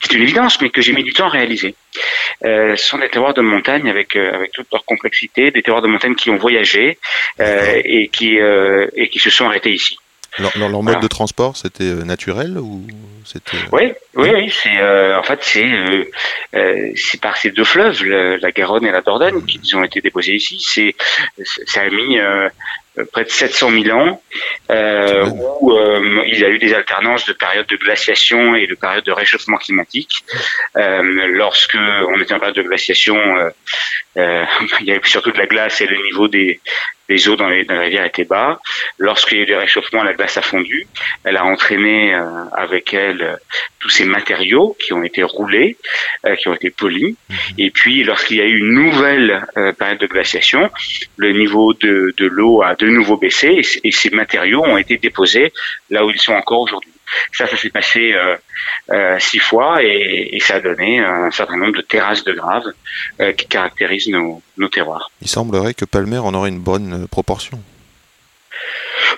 qui 0.00 0.12
est 0.12 0.16
une 0.16 0.22
évidence, 0.24 0.60
mais 0.60 0.70
que 0.70 0.82
j'ai 0.82 0.92
mis 0.92 1.04
du 1.04 1.12
temps 1.12 1.26
à 1.26 1.30
réaliser. 1.30 1.74
Euh, 2.44 2.76
ce 2.76 2.88
sont 2.88 2.98
des 2.98 3.08
terroirs 3.08 3.34
de 3.34 3.40
montagne 3.40 3.88
avec 3.88 4.16
euh, 4.16 4.34
avec 4.34 4.52
toute 4.52 4.66
leur 4.72 4.84
complexité, 4.84 5.50
des 5.50 5.62
terroirs 5.62 5.82
de 5.82 5.88
montagne 5.88 6.14
qui 6.14 6.28
ont 6.30 6.36
voyagé 6.36 6.98
euh, 7.40 7.80
et 7.84 8.08
qui 8.08 8.38
euh, 8.40 8.86
et 8.96 9.08
qui 9.08 9.18
se 9.20 9.30
sont 9.30 9.46
arrêtés 9.46 9.70
ici. 9.70 9.96
Leur, 10.38 10.50
leur- 10.58 10.68
leur 10.70 10.82
mode 10.82 11.00
de 11.00 11.08
transport, 11.08 11.56
c'était 11.56 11.84
euh, 11.84 12.04
naturel 12.04 12.56
ou 12.58 12.86
c'était 13.24 13.56
euh, 13.56 13.68
Oui, 13.72 13.92
oui, 14.14 14.30
oui. 14.34 14.50
C'est 14.50 14.78
euh, 14.80 15.18
en 15.18 15.22
fait 15.22 15.38
c'est 15.42 15.64
euh, 15.64 16.04
euh, 16.54 16.90
c'est 16.96 17.20
par 17.20 17.36
ces 17.36 17.50
deux 17.50 17.64
fleuves, 17.64 18.02
le- 18.02 18.36
la 18.36 18.50
Garonne 18.50 18.86
et 18.86 18.90
la 18.90 19.02
Dordogne, 19.02 19.44
qui 19.44 19.74
ont 19.74 19.84
été 19.84 20.00
déposés 20.00 20.34
ici. 20.34 20.58
C'est 20.66 20.94
ça 21.66 21.82
a 21.82 21.88
mis 21.90 22.18
près 23.12 23.24
de 23.24 23.30
700 23.30 23.70
000 23.84 23.98
ans 23.98 24.22
euh, 24.70 25.24
où 25.60 25.72
euh, 25.72 26.22
il 26.26 26.38
y 26.38 26.44
a 26.44 26.48
eu 26.50 26.58
des 26.58 26.74
alternances 26.74 27.24
de 27.26 27.32
périodes 27.32 27.66
de 27.66 27.76
glaciation 27.76 28.54
et 28.54 28.66
de 28.66 28.74
périodes 28.74 29.04
de 29.04 29.12
réchauffement 29.12 29.56
climatique. 29.56 30.24
Euh, 30.76 31.00
lorsque 31.28 31.76
on 31.76 32.20
était 32.20 32.34
en 32.34 32.38
période 32.38 32.56
de 32.56 32.62
glaciation, 32.62 33.16
il 34.16 34.86
y 34.86 34.90
avait 34.92 35.00
surtout 35.04 35.30
de 35.32 35.38
la 35.38 35.46
glace 35.46 35.80
et 35.80 35.86
le 35.86 35.96
niveau 36.02 36.28
des, 36.28 36.60
des 37.12 37.28
eaux 37.28 37.36
dans 37.36 37.48
les, 37.48 37.64
dans 37.64 37.74
les 37.74 37.86
rivières 37.86 38.06
était 38.06 38.24
bas. 38.24 38.60
Lorsqu'il 38.98 39.38
y 39.38 39.40
a 39.40 39.44
eu 39.44 39.46
des 39.46 39.56
réchauffements, 39.56 40.02
la 40.02 40.14
glace 40.14 40.36
a 40.38 40.42
fondu. 40.42 40.86
Elle 41.24 41.36
a 41.36 41.44
entraîné 41.44 42.14
euh, 42.14 42.44
avec 42.56 42.94
elle 42.94 43.22
euh, 43.22 43.36
tous 43.80 43.90
ces 43.90 44.04
matériaux 44.04 44.76
qui 44.78 44.92
ont 44.92 45.02
été 45.02 45.22
roulés, 45.22 45.76
euh, 46.26 46.34
qui 46.36 46.48
ont 46.48 46.54
été 46.54 46.70
polis. 46.70 47.14
Et 47.58 47.70
puis, 47.70 48.02
lorsqu'il 48.04 48.38
y 48.38 48.40
a 48.40 48.46
eu 48.46 48.58
une 48.58 48.74
nouvelle 48.74 49.44
période 49.78 49.98
de 49.98 50.06
glaciation, 50.06 50.70
le 51.16 51.32
niveau 51.32 51.74
de, 51.74 52.14
de 52.16 52.26
l'eau 52.26 52.62
a 52.62 52.74
de 52.74 52.86
nouveau 52.86 53.16
baissé 53.16 53.60
et 53.84 53.92
ces 53.92 54.10
matériaux 54.10 54.62
ont 54.64 54.76
été 54.76 54.96
déposés 54.96 55.52
là 55.90 56.04
où 56.04 56.10
ils 56.10 56.20
sont 56.20 56.34
encore 56.34 56.60
aujourd'hui. 56.60 56.91
Ça, 57.32 57.46
ça 57.46 57.56
s'est 57.56 57.70
passé 57.70 58.12
euh, 58.12 58.36
euh, 58.90 59.18
six 59.18 59.38
fois 59.38 59.82
et, 59.82 60.30
et 60.32 60.40
ça 60.40 60.56
a 60.56 60.60
donné 60.60 61.00
un 61.00 61.30
certain 61.30 61.56
nombre 61.56 61.76
de 61.76 61.82
terrasses 61.82 62.24
de 62.24 62.32
graves 62.32 62.72
euh, 63.20 63.32
qui 63.32 63.46
caractérisent 63.46 64.08
nos, 64.08 64.42
nos 64.56 64.68
terroirs. 64.68 65.10
Il 65.20 65.28
semblerait 65.28 65.74
que 65.74 65.84
Palmer 65.84 66.18
en 66.18 66.34
aurait 66.34 66.48
une 66.50 66.60
bonne 66.60 67.06
proportion. 67.08 67.60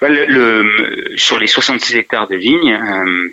Bah, 0.01 0.09
le- 0.09 0.27
le- 0.27 1.17
sur 1.17 1.39
les 1.39 1.47
66 1.47 1.97
hectares 1.97 2.29
de 2.29 2.37
vignes, 2.37 2.73
euh, 2.75 3.29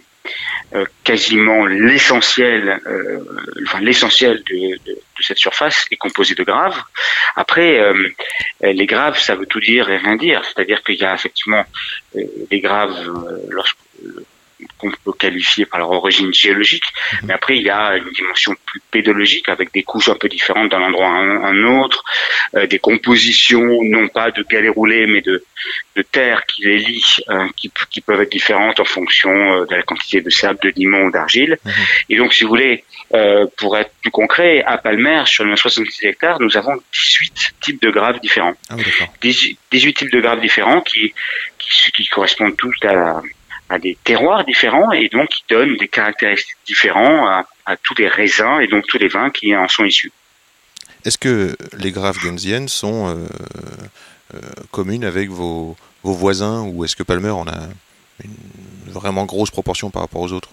euh, 0.75 0.85
quasiment 1.03 1.65
l'essentiel, 1.65 2.79
euh, 2.85 3.19
enfin 3.65 3.79
l'essentiel 3.81 4.43
de, 4.49 4.55
de- 4.85 4.93
de 4.93 5.23
cette 5.23 5.37
surface 5.37 5.85
est 5.91 5.97
composé 5.97 6.35
de 6.35 6.43
graves. 6.43 6.79
Après, 7.35 7.79
les 8.61 8.85
graves, 8.85 9.17
ça 9.19 9.35
veut 9.35 9.45
tout 9.45 9.59
dire 9.59 9.89
et 9.89 9.97
rien 9.97 10.15
dire. 10.15 10.41
C'est-à-dire 10.45 10.81
qu'il 10.83 10.95
y 10.95 11.03
a 11.03 11.13
effectivement 11.13 11.65
des 12.15 12.59
graves 12.59 12.95
lorsque- 13.49 13.77
qu'on 14.77 14.91
peut 14.91 15.13
qualifier 15.13 15.65
par 15.65 15.79
leur 15.79 15.91
origine 15.91 16.33
géologique, 16.33 16.85
mais 17.23 17.33
après 17.33 17.57
il 17.57 17.63
y 17.63 17.69
a 17.69 17.97
une 17.97 18.09
dimension 18.11 18.55
plus 18.65 18.81
pédologique 18.91 19.49
avec 19.49 19.71
des 19.73 19.83
couches 19.83 20.09
un 20.09 20.15
peu 20.15 20.29
différentes 20.29 20.69
d'un 20.71 20.81
endroit 20.81 21.07
à 21.07 21.11
un, 21.11 21.43
un 21.43 21.63
autre, 21.81 22.03
euh, 22.55 22.67
des 22.67 22.79
compositions 22.79 23.83
non 23.83 24.07
pas 24.07 24.31
de 24.31 24.43
galets 24.43 24.73
roulés 24.73 25.07
mais 25.07 25.21
de 25.21 25.43
de 25.95 26.01
terre 26.01 26.43
qui 26.47 26.63
les 26.63 26.77
lie, 26.79 27.03
euh, 27.29 27.47
qui, 27.55 27.71
qui 27.91 28.01
peuvent 28.01 28.21
être 28.21 28.31
différentes 28.31 28.79
en 28.79 28.85
fonction 28.85 29.29
euh, 29.29 29.65
de 29.65 29.75
la 29.75 29.83
quantité 29.83 30.21
de 30.21 30.29
sable, 30.29 30.59
de 30.63 30.69
limon 30.69 31.03
ou 31.03 31.11
d'argile. 31.11 31.57
Mhm. 31.63 31.71
Et 32.09 32.15
donc, 32.17 32.33
si 32.33 32.43
vous 32.43 32.49
voulez, 32.49 32.83
pour 33.57 33.77
être 33.77 33.91
plus 34.01 34.09
concret, 34.09 34.63
à 34.63 34.77
Palmer, 34.77 35.23
sur 35.25 35.43
les 35.43 35.55
66 35.55 36.07
hectares, 36.07 36.39
nous 36.39 36.55
avons 36.57 36.81
18 36.93 37.53
types 37.61 37.81
de 37.81 37.89
graves 37.91 38.19
différents. 38.21 38.53
Ah 38.69 38.75
oui, 38.77 38.83
d'accord. 38.83 39.13
18, 39.21 39.59
18 39.71 39.93
types 39.93 40.11
de 40.11 40.21
graves 40.21 40.39
différents 40.39 40.81
qui, 40.81 41.13
qui, 41.59 41.91
qui 41.91 42.07
correspondent 42.07 42.57
tous 42.57 42.75
à, 42.83 43.21
à 43.71 43.79
des 43.79 43.97
terroirs 44.03 44.43
différents 44.43 44.91
et 44.91 45.07
donc 45.15 45.29
qui 45.29 45.43
donnent 45.49 45.77
des 45.77 45.87
caractéristiques 45.87 46.57
différents 46.65 47.25
à, 47.27 47.47
à 47.65 47.77
tous 47.77 47.95
les 48.01 48.09
raisins 48.09 48.59
et 48.61 48.67
donc 48.67 48.85
tous 48.87 48.97
les 48.97 49.07
vins 49.07 49.29
qui 49.29 49.55
en 49.55 49.67
sont 49.67 49.85
issus. 49.85 50.11
Est-ce 51.05 51.17
que 51.17 51.55
les 51.77 51.91
graves 51.91 52.19
gunsiennes 52.23 52.67
sont 52.67 53.07
euh, 53.07 53.15
euh, 54.35 54.39
communes 54.71 55.05
avec 55.05 55.29
vos, 55.29 55.77
vos 56.03 56.13
voisins 56.13 56.61
ou 56.67 56.83
est-ce 56.83 56.95
que 56.95 57.03
Palmer 57.03 57.29
en 57.29 57.47
a 57.47 57.59
une 58.23 58.91
vraiment 58.91 59.25
grosse 59.25 59.51
proportion 59.51 59.89
par 59.89 60.01
rapport 60.03 60.21
aux 60.21 60.33
autres? 60.33 60.49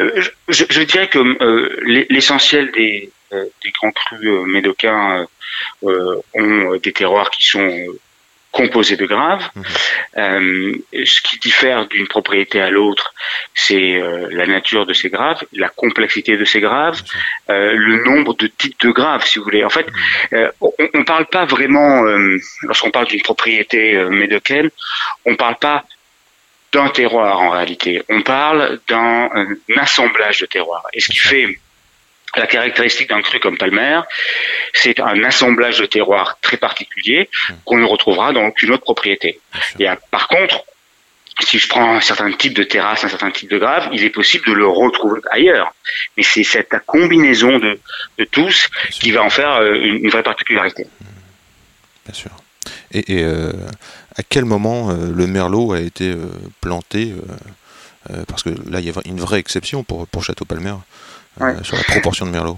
Euh, 0.00 0.22
je, 0.48 0.64
je 0.70 0.82
dirais 0.82 1.08
que 1.08 1.18
l'e- 1.18 2.06
l'essentiel 2.08 2.70
des, 2.72 3.10
des 3.32 3.70
grands 3.78 3.92
crus 3.92 4.28
médocains 4.46 5.26
ont 5.82 6.76
des 6.82 6.92
terroirs 6.92 7.30
qui 7.30 7.44
sont 7.46 7.86
composés 8.56 8.96
de 8.96 9.06
graves. 9.06 9.46
Mhm. 9.54 9.64
Euh, 10.16 11.04
ce 11.04 11.20
qui 11.20 11.38
diffère 11.38 11.86
d'une 11.86 12.08
propriété 12.08 12.60
à 12.60 12.70
l'autre, 12.70 13.12
c'est 13.54 13.90
euh, 13.96 14.28
la 14.30 14.46
nature 14.46 14.86
de 14.86 14.94
ces 15.00 15.10
graves, 15.10 15.42
la 15.52 15.68
complexité 15.68 16.36
de 16.36 16.44
ces 16.44 16.60
graves, 16.60 17.02
euh, 17.50 17.72
le 17.74 18.04
nombre 18.04 18.34
de 18.34 18.46
types 18.46 18.80
de 18.80 18.90
graves, 18.90 19.24
si 19.26 19.38
vous 19.38 19.44
voulez. 19.44 19.64
En 19.64 19.74
fait, 19.78 19.86
euh, 20.32 20.50
on 20.60 20.98
ne 21.00 21.04
parle 21.04 21.26
pas 21.26 21.44
vraiment, 21.44 22.02
lorsqu'on 22.62 22.90
parle 22.90 23.08
d'une 23.08 23.22
propriété 23.22 23.80
médocaine, 24.22 24.70
on 25.26 25.36
parle 25.36 25.56
pas 25.56 25.84
d'un 26.72 26.88
terroir 26.88 27.40
en 27.40 27.50
réalité. 27.50 28.02
On 28.08 28.22
parle 28.22 28.80
d'un 28.88 29.30
un 29.34 29.46
assemblage 29.76 30.40
de 30.40 30.46
terroirs. 30.46 30.86
Et 30.92 31.00
ce 31.00 31.08
qui 31.08 31.18
fait 31.18 31.58
la 32.36 32.46
caractéristique 32.46 33.08
d'un 33.08 33.22
cru 33.22 33.40
comme 33.40 33.56
Palmer, 33.56 34.00
c'est 34.72 35.00
un 35.00 35.22
assemblage 35.24 35.78
de 35.78 35.86
terroirs 35.86 36.38
très 36.40 36.56
particulier 36.56 37.28
qu'on 37.64 37.78
ne 37.78 37.84
retrouvera 37.84 38.32
dans 38.32 38.46
aucune 38.46 38.72
autre 38.72 38.84
propriété. 38.84 39.40
Et 39.78 39.88
euh, 39.88 39.94
par 40.10 40.28
contre, 40.28 40.64
si 41.40 41.58
je 41.58 41.68
prends 41.68 41.96
un 41.96 42.00
certain 42.00 42.32
type 42.32 42.54
de 42.54 42.62
terrasse, 42.62 43.04
un 43.04 43.08
certain 43.08 43.30
type 43.30 43.50
de 43.50 43.58
grave, 43.58 43.88
il 43.92 44.02
est 44.04 44.10
possible 44.10 44.46
de 44.46 44.52
le 44.52 44.66
retrouver 44.66 45.20
ailleurs. 45.30 45.74
Mais 46.16 46.22
c'est 46.22 46.44
cette 46.44 46.74
combinaison 46.86 47.58
de, 47.58 47.78
de 48.18 48.24
tous 48.24 48.68
qui 48.90 49.10
va 49.10 49.22
en 49.22 49.30
faire 49.30 49.56
euh, 49.56 49.74
une, 49.74 50.04
une 50.04 50.10
vraie 50.10 50.22
particularité. 50.22 50.86
Bien 52.06 52.14
sûr. 52.14 52.30
Et, 52.92 53.18
et, 53.18 53.24
euh, 53.24 53.52
à 54.16 54.22
quel 54.22 54.44
moment 54.44 54.90
euh, 54.90 55.12
le 55.12 55.26
merlot 55.26 55.72
a 55.72 55.80
été 55.80 56.10
euh, 56.10 56.26
planté 56.60 57.14
Parce 58.28 58.42
que 58.42 58.50
là, 58.70 58.80
il 58.80 58.86
y 58.86 58.90
a 58.90 58.92
une 59.04 59.20
vraie 59.20 59.40
exception 59.40 59.82
pour, 59.82 60.06
pour 60.06 60.22
Château 60.22 60.44
Palmer 60.44 60.74
Ouais. 61.40 61.52
sur 61.62 61.76
la 61.76 61.82
proportion 61.84 62.26
de 62.26 62.30
merlot. 62.30 62.56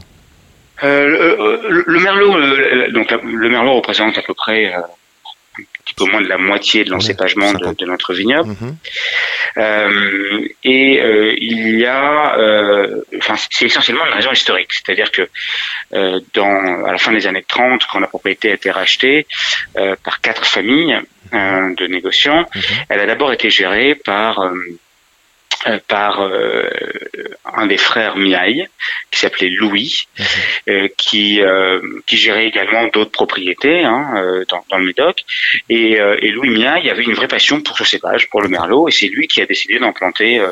Euh, 0.84 1.60
le, 1.68 1.84
le 1.86 2.00
merlot, 2.00 2.36
euh, 2.36 2.90
donc 2.92 3.10
le 3.10 3.48
merlot 3.48 3.74
représente 3.74 4.16
à 4.16 4.22
peu 4.22 4.34
près 4.34 4.72
euh, 4.72 4.78
un 4.78 5.62
petit 5.84 5.94
peu 5.94 6.04
moins 6.04 6.20
de 6.20 6.28
la 6.28 6.38
moitié 6.38 6.84
de 6.84 6.90
l'encépagement 6.90 7.52
de, 7.52 7.58
50. 7.58 7.80
de 7.80 7.86
notre 7.86 8.14
vignoble. 8.14 8.50
Mhm. 8.50 8.76
Euh, 9.56 10.48
et 10.62 11.00
euh, 11.00 11.34
il 11.38 11.78
y 11.80 11.86
a, 11.86 12.36
euh, 12.38 13.02
enfin, 13.18 13.34
c'est 13.50 13.64
essentiellement 13.64 14.06
une 14.06 14.12
raison 14.12 14.30
historique, 14.30 14.70
c'est-à-dire 14.72 15.10
que 15.10 15.22
euh, 15.94 16.20
dans 16.34 16.84
à 16.84 16.92
la 16.92 16.98
fin 16.98 17.10
des 17.12 17.26
années 17.26 17.44
30, 17.48 17.82
quand 17.90 17.98
la 17.98 18.06
propriété 18.06 18.50
a 18.50 18.54
été 18.54 18.70
rachetée 18.70 19.26
euh, 19.78 19.96
par 20.04 20.20
quatre 20.20 20.44
familles 20.46 20.98
euh, 21.34 21.74
de 21.74 21.86
négociants, 21.88 22.46
Mhm. 22.54 22.62
elle 22.90 23.00
a 23.00 23.06
d'abord 23.06 23.32
été 23.32 23.50
gérée 23.50 23.96
par 23.96 24.38
euh, 24.40 24.50
euh, 24.50 24.78
par 25.88 26.20
euh, 26.22 26.62
un 27.44 27.66
des 27.66 27.76
frères 27.78 28.16
Miaille, 28.16 28.68
qui 29.10 29.18
s'appelait 29.18 29.48
Louis, 29.50 30.06
Mhm. 30.18 30.24
euh, 30.68 30.88
qui 30.96 31.40
euh, 31.40 31.80
qui 32.06 32.16
gérait 32.16 32.46
également 32.46 32.86
d'autres 32.88 33.10
propriétés 33.10 33.84
hein, 33.84 34.14
euh, 34.16 34.44
dans, 34.48 34.64
dans 34.70 34.78
le 34.78 34.84
Médoc. 34.84 35.24
Et, 35.68 36.00
euh, 36.00 36.16
et 36.20 36.30
Louis 36.30 36.50
Miaille 36.50 36.88
avait 36.90 37.02
une 37.02 37.14
vraie 37.14 37.28
passion 37.28 37.60
pour 37.60 37.76
ce 37.78 37.84
cépage, 37.84 38.28
pour 38.30 38.40
le 38.42 38.48
merlot, 38.48 38.88
et 38.88 38.92
c'est 38.92 39.08
lui 39.08 39.26
qui 39.26 39.40
a 39.40 39.46
décidé 39.46 39.78
d'en 39.78 39.92
planter 39.92 40.38
euh, 40.38 40.50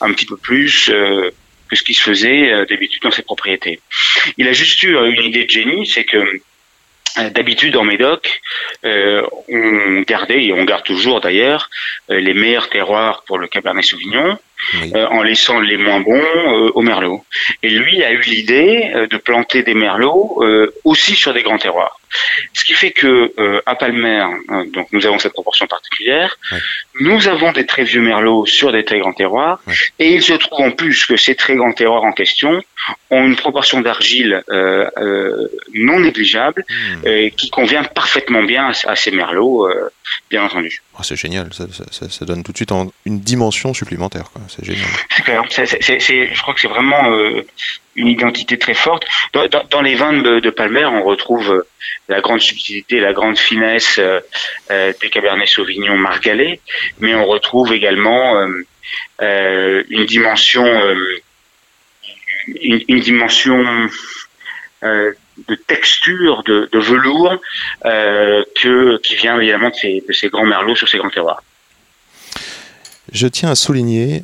un 0.00 0.12
petit 0.12 0.26
peu 0.26 0.36
plus 0.36 0.88
euh, 0.90 1.30
que 1.70 1.76
ce 1.76 1.82
qui 1.82 1.94
se 1.94 2.02
faisait 2.02 2.52
euh, 2.52 2.64
d'habitude 2.66 3.02
dans 3.02 3.10
ses 3.10 3.22
propriétés. 3.22 3.80
Il 4.38 4.48
a 4.48 4.52
juste 4.52 4.82
eu 4.82 4.96
euh, 4.96 5.10
une 5.10 5.22
idée 5.22 5.44
de 5.44 5.50
génie, 5.50 5.86
c'est 5.86 6.04
que 6.04 6.16
euh, 6.18 7.30
D'habitude, 7.30 7.74
en 7.76 7.82
Médoc, 7.84 8.40
euh, 8.84 9.22
on 9.48 10.02
gardait, 10.02 10.44
et 10.44 10.52
on 10.52 10.64
garde 10.64 10.84
toujours 10.84 11.20
d'ailleurs, 11.20 11.68
euh, 12.10 12.20
les 12.20 12.32
meilleurs 12.34 12.68
terroirs 12.68 13.24
pour 13.26 13.38
le 13.38 13.48
Cabernet 13.48 13.82
Sauvignon, 13.82 14.38
Euh, 14.94 15.06
en 15.06 15.22
laissant 15.22 15.60
les 15.60 15.76
moins 15.76 16.00
bons 16.00 16.20
euh, 16.20 16.70
au 16.74 16.82
Merlot. 16.82 17.24
Et 17.62 17.70
lui 17.70 18.02
a 18.02 18.12
eu 18.12 18.20
l'idée 18.20 18.90
euh, 18.94 19.06
de 19.06 19.16
planter 19.16 19.62
des 19.62 19.74
Merlots 19.74 20.38
euh, 20.42 20.74
aussi 20.84 21.14
sur 21.14 21.32
des 21.32 21.42
grands 21.42 21.58
terroirs. 21.58 21.97
Ce 22.54 22.64
qui 22.64 22.74
fait 22.74 22.90
que 22.92 23.32
euh, 23.38 23.60
à 23.66 23.74
Palmer, 23.74 24.24
euh, 24.50 24.64
donc 24.72 24.88
nous 24.92 25.06
avons 25.06 25.18
cette 25.18 25.32
proportion 25.32 25.66
particulière, 25.66 26.36
Ouais. 26.52 26.58
nous 27.00 27.28
avons 27.28 27.52
des 27.52 27.66
très 27.66 27.84
vieux 27.84 28.00
Merlots 28.00 28.46
sur 28.46 28.72
des 28.72 28.84
très 28.84 28.98
grands 28.98 29.12
terroirs, 29.12 29.60
Ouais. 29.66 29.74
et 29.98 30.14
il 30.14 30.22
se 30.22 30.32
trouve 30.34 30.66
en 30.66 30.70
plus 30.70 31.04
que 31.06 31.16
ces 31.16 31.34
très 31.34 31.54
grands 31.56 31.72
terroirs 31.72 32.04
en 32.04 32.12
question 32.12 32.62
ont 33.10 33.24
une 33.26 33.36
proportion 33.36 33.80
d'argile 33.80 34.42
euh, 34.50 34.88
non 35.74 36.00
négligeable 36.00 36.64
Hmm. 36.68 37.28
qui 37.36 37.50
convient 37.50 37.84
parfaitement 37.84 38.42
bien 38.42 38.70
à, 38.70 38.90
à 38.90 38.96
ces 38.96 39.10
merlots, 39.10 39.68
bien 40.30 40.42
entendu. 40.44 40.82
Ah, 40.98 41.02
c'est 41.02 41.16
génial, 41.16 41.52
ça, 41.52 41.64
ça- 41.72 41.84
ça- 41.90 42.08
ça 42.08 42.24
donne 42.24 42.42
tout 42.42 42.52
de 42.52 42.56
suite 42.56 42.72
en- 42.72 42.90
une 43.04 43.20
dimension 43.20 43.72
supplémentaire. 43.74 44.26
C'est 44.48 44.64
génial. 44.64 44.86
C'est 45.50 45.66
je 46.34 46.40
crois 46.42 46.54
que 46.54 46.60
c'est 46.60 46.68
vraiment 46.68 47.02
une 47.98 48.08
identité 48.08 48.56
très 48.58 48.74
forte. 48.74 49.04
Dans, 49.70 49.82
les 49.82 49.94
vins 49.94 50.12
de, 50.12 50.40
de 50.40 50.50
Palmer, 50.50 50.86
on 50.86 51.02
retrouve 51.02 51.52
euh, 51.52 51.66
la 52.08 52.20
grande 52.20 52.40
subtilité, 52.40 53.00
la 53.00 53.12
grande 53.12 53.38
finesse 53.38 53.98
euh, 53.98 54.20
euh, 54.70 54.92
des 55.00 55.10
Cabernet 55.10 55.48
Sauvignon 55.48 55.96
margalais, 55.96 56.60
mais 57.00 57.14
on 57.14 57.26
retrouve 57.26 57.72
également 57.72 58.40
une 59.20 60.06
dimension, 60.06 60.64
une, 62.62 63.00
dimension 63.00 63.88
de 64.82 65.54
texture, 65.66 66.44
de, 66.44 66.68
velours, 66.72 67.40
que, 67.82 68.98
qui 68.98 69.16
vient 69.16 69.38
évidemment 69.38 69.70
de 69.70 70.12
ces, 70.12 70.28
grands 70.28 70.46
merlots 70.46 70.76
sur 70.76 70.88
ces 70.88 70.98
grands 70.98 71.10
terroirs. 71.10 71.42
Je 73.12 73.26
tiens 73.26 73.50
à 73.50 73.54
souligner 73.54 74.22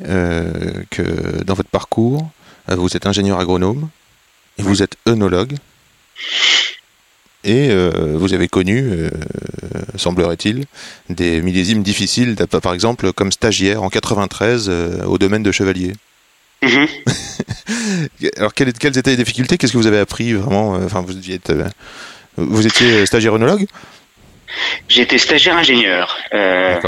que 0.91 1.43
dans 1.43 1.53
votre 1.53 1.69
parcours, 1.69 2.31
vous 2.67 2.95
êtes 2.95 3.05
ingénieur 3.05 3.39
agronome, 3.39 3.89
et 4.57 4.63
vous 4.63 4.81
êtes 4.81 4.95
œnologue, 5.07 5.55
et 7.43 7.69
euh, 7.69 8.15
vous 8.15 8.33
avez 8.33 8.47
connu, 8.47 8.79
euh, 8.81 9.09
semblerait-il, 9.95 10.65
des 11.09 11.41
millésimes 11.41 11.83
difficiles, 11.83 12.35
par 12.61 12.73
exemple 12.73 13.13
comme 13.13 13.31
stagiaire 13.31 13.83
en 13.83 13.89
93 13.89 14.65
euh, 14.67 15.03
au 15.05 15.17
domaine 15.19 15.43
de 15.43 15.51
Chevalier. 15.51 15.93
Mhm. 16.63 16.87
Alors 18.37 18.53
quelles, 18.53 18.73
quelles 18.73 18.97
étaient 18.97 19.11
les 19.11 19.17
difficultés? 19.17 19.57
Qu'est-ce 19.57 19.73
que 19.73 19.77
vous 19.77 19.87
avez 19.87 19.99
appris 19.99 20.33
vraiment? 20.33 20.75
Euh, 20.75 20.85
Enfin, 20.85 21.01
vous, 21.01 21.31
êtes, 21.31 21.51
euh, 21.51 21.67
vous 22.37 22.65
étiez 22.65 23.05
stagiaire 23.05 23.35
œnologue? 23.35 23.67
J'ai 24.87 25.01
été 25.01 25.17
stagiaire 25.17 25.57
ingénieur. 25.57 26.17
Euh, 26.33 26.79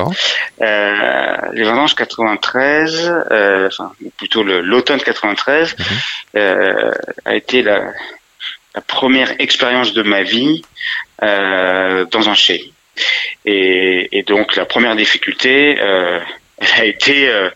euh, 0.61 1.35
les 1.53 1.63
vendanges 1.63 1.95
93, 1.95 3.13
euh, 3.31 3.67
enfin 3.67 3.91
plutôt 4.17 4.43
l'automne 4.43 4.99
93, 5.01 5.75
Mhm. 5.77 5.85
euh, 6.37 6.91
a 7.25 7.35
été 7.35 7.61
la, 7.61 7.91
la 8.75 8.81
première 8.81 9.31
expérience 9.39 9.93
de 9.93 10.03
ma 10.03 10.23
vie 10.23 10.63
euh, 11.23 12.05
dans 12.05 12.29
un 12.29 12.35
chai. 12.35 12.71
Et, 13.45 14.07
et 14.17 14.23
donc 14.23 14.55
la 14.55 14.65
première 14.65 14.95
difficulté, 14.95 15.77
euh, 15.79 16.19
elle 16.57 16.81
a 16.81 16.85
été 16.85 17.29
euh, 17.29 17.49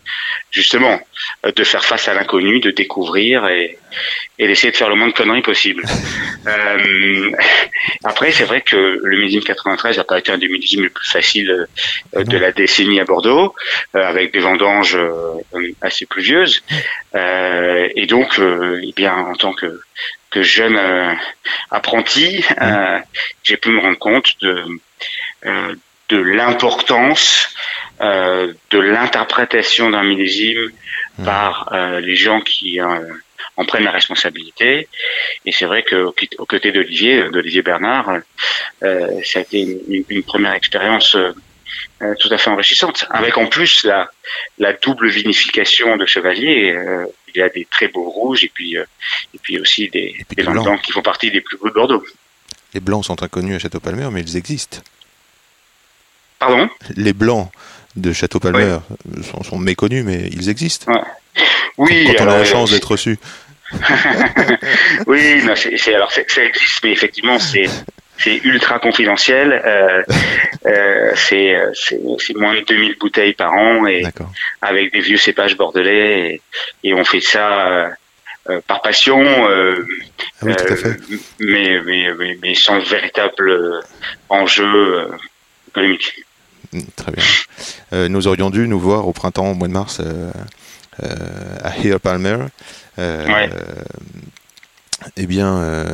justement 0.51 0.99
euh, 1.45 1.51
de 1.51 1.63
faire 1.63 1.83
face 1.83 2.07
à 2.07 2.13
l'inconnu, 2.13 2.59
de 2.59 2.71
découvrir 2.71 3.47
et, 3.47 3.77
et 4.37 4.47
d'essayer 4.47 4.71
de 4.71 4.77
faire 4.77 4.89
le 4.89 4.95
moins 4.95 5.07
de 5.07 5.13
conneries 5.13 5.41
possible. 5.41 5.83
Euh, 6.47 7.31
après, 8.03 8.31
c'est 8.31 8.45
vrai 8.45 8.61
que 8.61 8.99
le 9.03 9.17
millésime 9.17 9.43
93 9.43 9.97
n'a 9.97 10.03
pas 10.03 10.17
été 10.17 10.31
un 10.31 10.39
des 10.39 10.47
millésimes 10.47 10.81
les 10.81 10.89
plus 10.89 11.07
faciles 11.07 11.67
euh, 12.15 12.23
de 12.23 12.35
la 12.35 12.51
décennie 12.51 12.99
à 12.99 13.05
Bordeaux, 13.05 13.53
euh, 13.95 14.03
avec 14.03 14.33
des 14.33 14.39
vendanges 14.39 14.95
euh, 14.95 15.35
assez 15.81 16.07
pluvieuses. 16.07 16.63
Euh, 17.13 17.87
et 17.95 18.07
donc, 18.07 18.39
euh, 18.39 18.81
eh 18.83 18.91
bien, 18.93 19.13
en 19.13 19.35
tant 19.35 19.53
que, 19.53 19.81
que 20.31 20.41
jeune 20.41 20.77
euh, 20.77 21.13
apprenti, 21.69 22.43
euh, 22.59 22.97
j'ai 23.43 23.57
pu 23.57 23.69
me 23.69 23.79
rendre 23.79 23.99
compte 23.99 24.33
de, 24.41 24.65
euh, 25.45 25.75
de 26.11 26.17
l'importance 26.17 27.49
euh, 28.01 28.53
de 28.71 28.79
l'interprétation 28.79 29.89
d'un 29.93 30.03
millésime 30.03 30.69
Mhm. 31.17 31.25
par 31.25 31.51
euh, 31.73 31.99
les 31.99 32.15
gens 32.15 32.39
qui 32.41 32.79
euh, 32.79 32.85
en 33.57 33.65
prennent 33.65 33.83
la 33.83 33.91
responsabilité. 33.91 34.87
Et 35.45 35.51
c'est 35.51 35.65
vrai 35.65 35.83
que 35.83 35.95
au 36.07 36.11
qui- 36.13 36.29
aux 36.37 36.45
côtés 36.45 36.71
d'Olivier, 36.71 37.23
d'Olivier 37.33 37.61
Bernard, 37.61 38.09
ça 38.81 39.39
a 39.39 39.41
été 39.41 39.57
une, 39.61 39.79
une- 39.89 40.05
une 40.09 40.23
première 40.23 40.53
expérience 40.53 41.17
tout 42.21 42.29
à 42.31 42.37
fait 42.37 42.49
enrichissante. 42.49 43.05
Avec 43.09 43.37
en 43.37 43.45
plus 43.47 43.83
la, 43.83 44.09
la 44.57 44.73
double 44.73 45.09
vinification 45.09 45.97
de 45.97 46.05
Chevalier. 46.05 46.71
euh, 46.71 47.05
il 47.33 47.39
y 47.39 47.43
a 47.43 47.49
des 47.49 47.65
très 47.75 47.87
beaux 47.87 48.09
rouges 48.09 48.43
et 48.43 48.51
puis 48.53 48.77
euh, 48.77 48.83
et 49.33 49.39
puis 49.41 49.57
aussi 49.59 49.87
des, 49.89 49.99
Et 50.19 50.25
puis 50.27 50.35
des 50.35 50.43
des 50.43 50.43
vins 50.43 50.61
blancs. 50.63 50.81
qui 50.81 50.91
font 50.91 51.01
partie 51.01 51.29
des 51.31 51.39
plus 51.41 51.57
beaux 51.57 51.69
de 51.69 51.73
Bordeaux. 51.73 52.03
Les 52.73 52.81
blancs 52.81 53.05
sont 53.05 53.21
inconnus 53.23 53.55
à 53.55 53.59
Château-Palmer, 53.59 54.09
mais 54.11 54.21
ils 54.21 54.35
existent. 54.37 54.79
Pardon 56.41 56.69
Les 56.95 57.13
blancs 57.13 57.49
de 57.95 58.11
Château-Palmer 58.11 58.79
sont, 59.23 59.43
sont 59.43 59.59
méconnus, 59.59 60.03
mais 60.03 60.27
ils 60.33 60.49
existent. 60.49 60.91
Oui. 61.77 62.07
quand 62.17 62.25
on 62.25 62.29
a 62.29 62.39
la 62.39 62.45
chance 62.45 62.71
euh, 62.71 62.73
d'être 62.73 62.91
reçu. 62.91 63.17
Oui, 65.07 65.43
non, 65.43 65.53
alors 65.95 66.11
ça 66.11 66.21
existe, 66.21 66.83
mais 66.83 66.91
effectivement 66.91 67.39
c'est 67.39 67.69
ultra 68.43 68.79
confidentiel. 68.79 69.61
Euh, 69.65 70.03
euh, 70.65 71.11
c'est, 71.15 72.35
moins 72.35 72.55
de 72.55 72.65
2000 72.65 72.97
bouteilles 72.99 73.33
par 73.33 73.53
an 73.53 73.85
et 73.87 74.03
avec 74.61 74.91
des 74.91 74.99
vieux 74.99 75.17
cépages 75.17 75.55
bordelais 75.55 76.41
et, 76.83 76.89
et 76.89 76.93
on 76.93 77.05
fait 77.05 77.21
ça 77.21 77.93
euh, 78.49 78.59
par 78.67 78.81
passion, 78.81 79.23
Ah 79.23 79.75
oui, 80.41 80.55
tout 80.55 80.73
à 80.73 80.75
fait. 80.75 80.97
mais, 81.39 81.79
mais, 81.85 82.13
mais, 82.17 82.37
mais 82.41 82.55
sans 82.55 82.79
véritable 82.79 83.81
enjeu 84.29 85.07
économique. 85.69 86.25
Mm, 86.73 86.81
Très 86.95 87.11
bien. 87.11 87.23
Euh, 87.93 88.07
nous 88.09 88.27
aurions 88.27 88.49
dû 88.49 88.67
nous 88.67 88.79
voir 88.79 89.07
au 89.07 89.13
printemps, 89.13 89.51
au 89.51 89.53
mois 89.55 89.67
de 89.67 89.73
mars, 89.73 89.99
euh, 89.99 90.31
euh, 91.03 91.57
à 91.63 91.77
Here 91.77 91.99
Palmer. 91.99 92.37
Ouais. 92.97 93.49
eh 95.17 95.25
bien, 95.25 95.85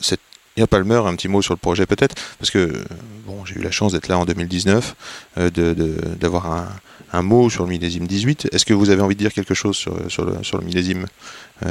cette 0.00 0.20
Here 0.56 0.66
Palmer, 0.68 1.00
un 1.06 1.14
petit 1.14 1.28
mot 1.28 1.40
sur 1.40 1.54
le 1.54 1.58
projet 1.58 1.86
peut-être, 1.86 2.14
parce 2.38 2.50
que 2.50 2.84
bon, 3.26 3.44
j'ai 3.44 3.54
eu 3.56 3.62
la 3.62 3.70
chance 3.70 3.92
d'être 3.92 4.08
là 4.08 4.18
en 4.18 4.24
2019, 4.24 4.94
euh, 5.38 5.50
de- 5.50 5.72
de- 5.72 5.96
d'avoir 6.20 6.50
un, 6.52 6.68
un 7.12 7.22
mot 7.22 7.48
sur 7.48 7.62
le 7.64 7.70
millésime 7.70 8.06
18. 8.06 8.48
Est-ce 8.52 8.66
que 8.66 8.74
vous 8.74 8.90
avez 8.90 9.00
envie 9.02 9.14
de 9.14 9.20
dire 9.20 9.32
quelque 9.32 9.54
chose 9.54 9.76
sur, 9.76 9.94
sur, 10.10 10.24
le, 10.24 10.42
sur 10.42 10.58
le 10.58 10.64
millésime, 10.64 11.06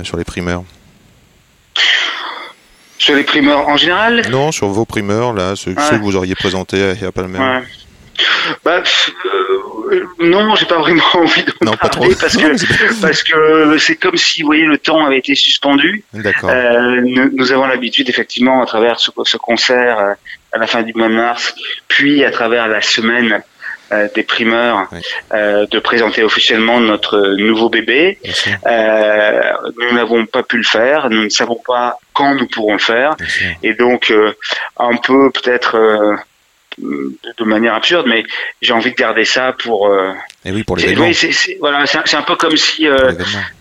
sur 0.03 0.15
les 0.17 0.23
primeurs? 0.23 0.63
Sur 2.97 3.15
les 3.15 3.23
primeurs 3.23 3.67
en 3.67 3.77
général, 3.77 4.27
Non, 4.29 4.51
sur 4.51 4.67
vos 4.67 4.85
primeurs, 4.85 5.33
là, 5.33 5.55
ceux, 5.55 5.71
Ouais. 5.73 5.83
ceux 5.89 5.97
que 5.97 6.03
vous 6.03 6.15
auriez 6.15 6.35
présentés 6.35 6.83
à 6.83 6.91
Here 6.93 7.11
Palmer. 7.11 7.39
Ouais. 7.39 7.63
Bah, 8.63 8.81
euh, 9.91 10.05
non, 10.19 10.55
j'ai 10.55 10.65
pas 10.65 10.79
vraiment 10.79 11.03
envie 11.13 11.43
de 11.43 11.53
Non, 11.61 11.73
parler 11.73 12.15
parce 12.19 12.37
que 12.41 13.01
parce 13.01 13.23
que 13.23 13.77
c'est 13.77 13.95
comme 13.95 14.17
si, 14.17 14.41
vous 14.41 14.47
voyez, 14.47 14.65
le 14.65 14.77
temps 14.77 15.05
avait 15.05 15.17
été 15.19 15.35
suspendu. 15.35 16.03
D'accord. 16.13 16.49
Euh, 16.49 17.01
nous, 17.03 17.29
nous 17.33 17.51
avons 17.51 17.65
l'habitude, 17.67 18.09
effectivement, 18.09 18.61
à 18.61 18.65
travers 18.65 18.99
ce, 18.99 19.11
ce 19.25 19.37
concert 19.37 19.99
euh, 19.99 20.13
à 20.53 20.57
la 20.57 20.67
fin 20.67 20.81
du 20.83 20.93
mois 20.93 21.07
de 21.09 21.13
mars, 21.15 21.55
puis 21.87 22.23
à 22.23 22.31
travers 22.31 22.67
la 22.67 22.81
semaine 22.81 23.41
euh, 23.93 24.07
des 24.15 24.23
primeurs, 24.23 24.87
Oui. 24.91 24.99
euh, 25.33 25.65
de 25.69 25.79
présenter 25.79 26.23
officiellement 26.23 26.79
notre 26.79 27.35
nouveau 27.37 27.69
bébé. 27.69 28.17
Euh, 28.65 29.41
nous 29.77 29.93
n'avons 29.95 30.25
pas 30.25 30.43
pu 30.43 30.57
le 30.57 30.63
faire, 30.63 31.09
nous 31.09 31.23
ne 31.25 31.29
savons 31.29 31.59
pas 31.65 31.97
quand 32.13 32.35
nous 32.35 32.47
pourrons 32.47 32.73
le 32.73 32.79
faire. 32.79 33.15
Et 33.63 33.73
donc, 33.73 34.09
euh, 34.11 34.31
un 34.77 34.95
peu 34.95 35.29
peut-être 35.31 35.75
euh, 35.75 36.15
de 36.77 37.43
manière 37.43 37.73
absurde, 37.75 38.05
mais 38.07 38.23
j'ai 38.61 38.73
envie 38.73 38.91
de 38.91 38.95
garder 38.95 39.25
ça 39.25 39.53
pour. 39.53 39.87
Euh, 39.87 40.13
Et 40.45 40.51
oui, 40.51 40.63
pour 40.63 40.77
l'événement. 40.77 41.05
oui, 41.05 41.13
c'est- 41.13 41.31
c'est- 41.31 41.57
voilà, 41.59 41.85
c'est 41.85 41.97
un- 41.97 42.03
c'est 42.05 42.15
un 42.17 42.21
peu 42.23 42.35
comme 42.35 42.55
si 42.57 42.87
euh, 42.87 43.11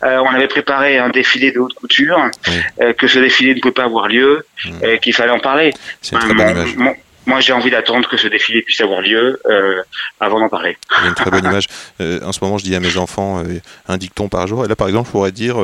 euh, 0.04 0.18
on 0.18 0.28
avait 0.28 0.48
préparé 0.48 0.98
un 0.98 1.08
défilé 1.10 1.50
de 1.52 1.58
haute 1.58 1.74
couture, 1.74 2.18
Oui. 2.48 2.94
que 2.96 3.06
ce 3.08 3.18
défilé 3.18 3.54
ne 3.54 3.60
pouvait 3.60 3.72
pas 3.74 3.84
avoir 3.84 4.08
lieu, 4.08 4.46
Mm. 4.64 4.70
euh, 4.84 4.96
qu'il 4.98 5.12
fallait 5.14 5.32
en 5.32 5.40
parler. 5.40 5.72
C'est 6.00 6.14
une 6.14 6.20
très 6.22 6.34
bonne 6.34 6.46
mon- 6.46 6.52
image. 6.52 6.76
mon- 6.76 6.94
moi, 7.26 7.40
j'ai 7.40 7.52
envie 7.52 7.70
d'attendre 7.70 8.08
que 8.08 8.16
ce 8.16 8.28
défilé 8.28 8.62
puisse 8.62 8.80
avoir 8.80 9.00
lieu 9.02 9.40
euh, 9.50 9.82
avant 10.20 10.40
d'en 10.40 10.48
parler. 10.48 10.76
Il 10.98 11.02
y 11.02 11.06
a 11.06 11.08
une 11.10 11.14
très 11.14 11.30
bonne 11.30 11.44
image. 11.52 11.66
Euh, 12.00 12.20
en 12.24 12.32
ce 12.32 12.38
moment, 12.42 12.58
je 12.58 12.64
dis 12.64 12.74
à 12.74 12.80
mes 12.80 12.96
enfants 12.96 13.42
euh, 13.44 13.58
un 13.88 13.96
dicton 13.98 14.28
par 14.28 14.46
jour. 14.46 14.64
Et 14.64 14.68
là, 14.68 14.76
par 14.76 14.88
exemple, 14.88 15.08
je 15.08 15.12
pourrais 15.12 15.32
dire 15.32 15.56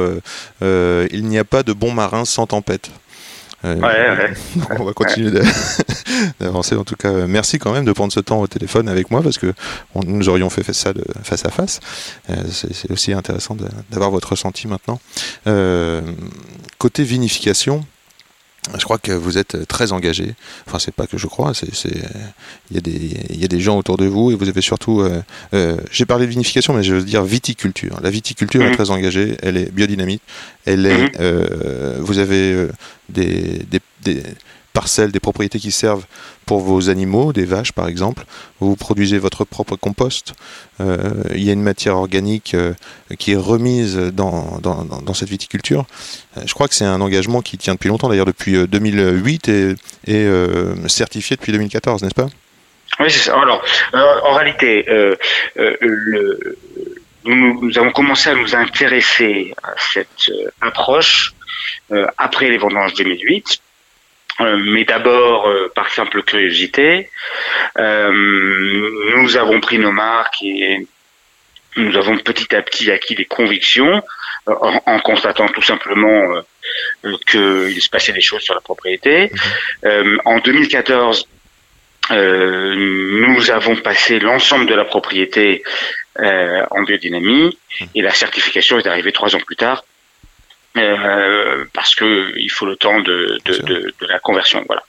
il 0.60 1.24
n'y 1.24 1.38
a 1.38 1.44
pas 1.44 1.62
de 1.62 1.72
bon 1.72 1.92
marin 1.92 2.24
sans 2.24 2.46
tempête. 2.46 2.90
Euh, 3.64 3.74
Ouais, 3.76 3.80
ouais. 3.82 4.34
on 4.78 4.84
va 4.84 4.92
continuer 4.92 5.30
d'a- 5.30 5.40
d'avancer. 6.40 6.76
En 6.76 6.84
tout 6.84 6.96
cas, 6.96 7.08
euh, 7.08 7.26
merci 7.26 7.58
quand 7.58 7.72
même 7.72 7.84
de 7.84 7.92
prendre 7.92 8.12
ce 8.12 8.20
temps 8.20 8.40
au 8.40 8.46
téléphone 8.46 8.88
avec 8.88 9.10
moi 9.10 9.22
parce 9.22 9.38
que 9.38 9.52
on- 9.94 10.02
nous 10.04 10.28
aurions 10.28 10.50
fait 10.50 10.70
ça 10.72 10.92
de 10.92 11.02
face 11.22 11.44
à 11.46 11.50
face. 11.50 11.80
Euh, 12.30 12.34
c'est 12.50 12.90
aussi 12.90 13.12
intéressant 13.12 13.56
d'avoir 13.90 14.10
votre 14.10 14.30
ressenti 14.30 14.68
maintenant. 14.68 15.00
Euh, 15.46 16.02
côté 16.78 17.02
vinification. 17.02 17.84
Je 18.78 18.84
crois 18.84 18.98
que 18.98 19.12
vous 19.12 19.38
êtes 19.38 19.66
très 19.68 19.92
engagé. 19.92 20.34
Enfin, 20.66 20.78
c'est 20.78 20.94
pas 20.94 21.06
que 21.06 21.16
je 21.18 21.26
crois. 21.26 21.54
C'est, 21.54 21.72
c'est- 21.74 22.02
il 22.70 22.74
y 22.74 22.78
a 22.78 22.80
des, 22.80 23.16
il 23.30 23.40
y 23.40 23.44
a 23.44 23.48
des 23.48 23.60
gens 23.60 23.78
autour 23.78 23.96
de 23.96 24.06
vous 24.06 24.32
et 24.32 24.34
vous 24.34 24.48
avez 24.48 24.60
surtout. 24.60 25.00
euh, 25.00 25.22
euh, 25.54 25.76
j'ai 25.92 26.04
parlé 26.04 26.26
de 26.26 26.30
vinification, 26.30 26.74
mais 26.74 26.82
je 26.82 26.94
veux 26.94 27.02
dire 27.02 27.22
viticulture. 27.24 27.98
La 28.02 28.10
viticulture 28.10 28.62
est 28.62 28.70
Mhm. 28.70 28.74
très 28.76 28.90
engagée. 28.90 29.36
Elle 29.42 29.56
est 29.56 29.70
biodynamique. 29.72 30.22
Elle 30.64 30.84
est. 30.86 30.98
Mhm. 31.04 31.10
euh, 31.20 31.96
vous 32.00 32.18
avez 32.18 32.52
euh, 32.52 32.72
des, 33.08 33.60
des, 33.70 33.80
des 34.02 34.22
parcelles, 34.76 35.10
des 35.10 35.20
propriétés 35.20 35.58
qui 35.58 35.72
servent 35.72 36.04
pour 36.44 36.60
vos 36.60 36.90
animaux, 36.90 37.32
des 37.32 37.46
vaches 37.46 37.72
par 37.72 37.88
exemple. 37.88 38.24
Vous 38.60 38.76
produisez 38.76 39.16
votre 39.18 39.46
propre 39.46 39.74
compost. 39.74 40.34
Euh, 40.80 41.22
il 41.34 41.42
y 41.42 41.48
a 41.48 41.54
une 41.54 41.62
matière 41.62 41.96
organique 41.96 42.52
euh, 42.52 42.74
qui 43.18 43.32
est 43.32 43.36
remise 43.36 43.96
dans, 43.96 44.60
cette 45.14 45.30
viticulture. 45.30 45.86
Euh, 46.36 46.42
je 46.44 46.52
crois 46.52 46.68
que 46.68 46.74
c'est 46.74 46.84
un 46.84 47.00
engagement 47.00 47.40
qui 47.40 47.56
tient 47.56 47.72
depuis 47.72 47.88
longtemps, 47.88 48.10
d'ailleurs 48.10 48.26
depuis 48.26 48.54
euh, 48.54 48.66
2008 48.66 49.48
et, 49.48 50.28
certifié 50.88 51.36
depuis 51.36 51.52
2014, 51.52 52.02
n'est-ce 52.02 52.14
pas? 52.14 52.28
Oui, 53.00 53.10
c'est 53.10 53.30
ça. 53.30 53.40
Alors, 53.40 53.64
en 53.94 54.34
réalité, 54.34 54.84
nous, 57.24 57.78
avons 57.78 57.92
commencé 57.92 58.28
à 58.28 58.34
nous 58.34 58.54
intéresser 58.54 59.54
à 59.62 59.72
cette 59.78 60.30
approche 60.60 61.32
après 62.18 62.50
les 62.50 62.58
vendanges 62.58 62.94
2008, 62.94 63.44
euh, 63.44 63.65
mais 64.40 64.84
d'abord 64.84 65.48
euh, 65.48 65.72
par 65.74 65.90
simple 65.90 66.22
curiosité. 66.22 67.10
Euh, 67.78 68.10
nous 69.16 69.36
avons 69.36 69.60
pris 69.60 69.78
nos 69.78 69.92
marques 69.92 70.42
et 70.42 70.86
nous 71.76 71.96
avons 71.96 72.16
petit 72.18 72.54
à 72.54 72.62
petit 72.62 72.90
acquis 72.90 73.14
des 73.14 73.24
convictions 73.24 74.02
euh, 74.48 74.54
en, 74.60 74.82
en 74.86 75.00
constatant 75.00 75.48
tout 75.48 75.62
simplement 75.62 76.34
euh, 76.34 76.42
euh, 77.04 77.16
qu'il 77.30 77.80
se 77.80 77.88
passait 77.88 78.12
des 78.12 78.20
choses 78.20 78.42
sur 78.42 78.54
la 78.54 78.60
propriété. 78.60 79.30
Euh, 79.84 80.16
en 80.24 80.38
2014, 80.38 81.28
euh, 82.12 82.74
nous 82.76 83.50
avons 83.50 83.76
passé 83.76 84.18
l'ensemble 84.18 84.66
de 84.66 84.74
la 84.74 84.84
propriété 84.84 85.62
euh, 86.18 86.64
en 86.70 86.82
biodynamie 86.82 87.58
et 87.94 88.02
la 88.02 88.12
certification 88.12 88.78
est 88.78 88.86
arrivée 88.86 89.12
trois 89.12 89.34
ans 89.34 89.40
plus 89.40 89.56
tard 89.56 89.84
euh, 90.82 91.64
parce 91.72 91.94
que 91.94 92.32
il 92.36 92.50
faut 92.50 92.66
le 92.66 92.76
temps 92.76 93.00
de, 93.00 93.38
de, 93.44 93.58
de, 93.58 93.94
de 94.00 94.06
la 94.06 94.18
conversion. 94.18 94.62
Voilà. 94.66 94.82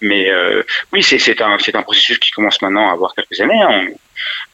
Mais 0.00 0.30
euh, 0.30 0.62
oui, 0.92 1.02
c'est 1.02 1.40
un 1.40 1.56
un 1.74 1.82
processus 1.82 2.18
qui 2.18 2.30
commence 2.30 2.60
maintenant 2.62 2.88
à 2.88 2.92
avoir 2.92 3.14
quelques 3.14 3.40
années, 3.40 3.62
hein, 3.62 3.86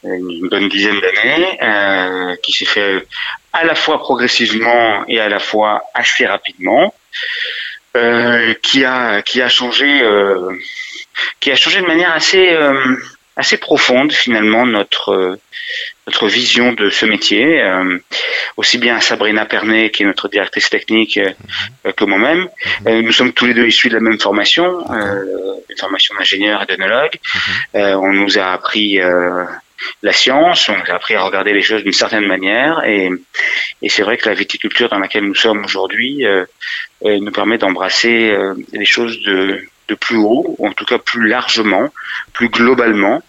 une 0.05 0.49
bonne 0.49 0.69
dizaine 0.69 1.01
d'années, 1.01 1.59
euh, 1.63 2.37
qui 2.43 2.53
s'est 2.53 2.65
fait 2.67 3.07
à 3.53 3.65
la 3.65 3.75
fois 3.75 3.99
progressivement 3.99 5.05
et 5.09 5.21
à 5.21 5.29
la 5.29 5.39
fois 5.39 5.83
assez 5.95 6.27
rapidement, 6.27 6.95
euh, 7.97 8.55
qui 8.63 8.85
a 8.85 9.23
qui 9.23 9.41
a 9.41 9.49
changé 9.49 10.03
euh, 10.03 10.53
qui 11.41 11.51
a 11.51 11.57
changé 11.57 11.81
de 11.81 11.87
manière 11.87 12.13
assez 12.13 12.51
euh, 12.53 12.97
assez 13.39 13.57
profonde 13.57 14.13
finalement 14.13 14.67
notre 14.67 15.13
euh, 15.13 15.41
notre 16.07 16.27
vision 16.27 16.73
de 16.73 16.91
ce 16.91 17.05
métier, 17.07 17.63
euh, 17.63 17.99
aussi 18.57 18.79
bien 18.79 19.01
Sabrina 19.01 19.45
Pernet 19.47 19.91
qui 19.91 20.03
est 20.03 20.07
notre 20.07 20.29
directrice 20.29 20.69
technique 20.71 21.19
euh, 21.19 21.93
que 21.93 22.05
moi-même. 22.05 22.49
Euh, 22.87 23.01
nous 23.01 23.13
sommes 23.13 23.33
tous 23.33 23.47
les 23.47 23.55
deux 23.55 23.67
issus 23.67 23.89
de 23.89 23.95
la 23.95 24.01
même 24.01 24.19
formation, 24.19 24.85
euh, 24.91 25.55
une 25.71 25.79
formation 25.79 26.15
d'ingénieur 26.17 26.63
et 26.63 26.67
d'œnologue. 26.67 27.19
Euh, 27.75 27.95
on 27.95 28.13
nous 28.13 28.39
a 28.39 28.53
appris 28.53 29.01
euh, 29.01 29.45
la 30.03 30.13
science, 30.13 30.69
on 30.69 30.77
nous 30.77 30.91
a 30.91 30.95
appris 30.95 31.15
à 31.15 31.23
regarder 31.23 31.53
les 31.53 31.63
choses 31.63 31.85
d'une 31.85 31.93
certaine 31.93 32.27
manière 32.27 32.83
et, 32.85 33.11
et 33.83 33.89
c'est 33.89 34.03
vrai 34.03 34.17
que 34.17 34.29
la 34.29 34.35
viticulture 34.35 34.89
dans 34.89 34.99
laquelle 34.99 35.25
nous 35.25 35.37
sommes 35.37 35.65
aujourd'hui 35.65 36.27
nous 37.03 37.31
permet 37.31 37.59
d'embrasser 37.59 38.31
euh, 38.31 38.55
les 38.73 38.85
choses 38.85 39.23
de, 39.23 39.63
de 39.89 39.95
plus 39.95 40.17
haut, 40.17 40.55
ou 40.59 40.69
en 40.69 40.73
tout 40.73 40.85
cas 40.85 40.99
plus 40.99 41.27
largement, 41.27 41.91
plus 42.33 42.49
globalement, 42.49 43.23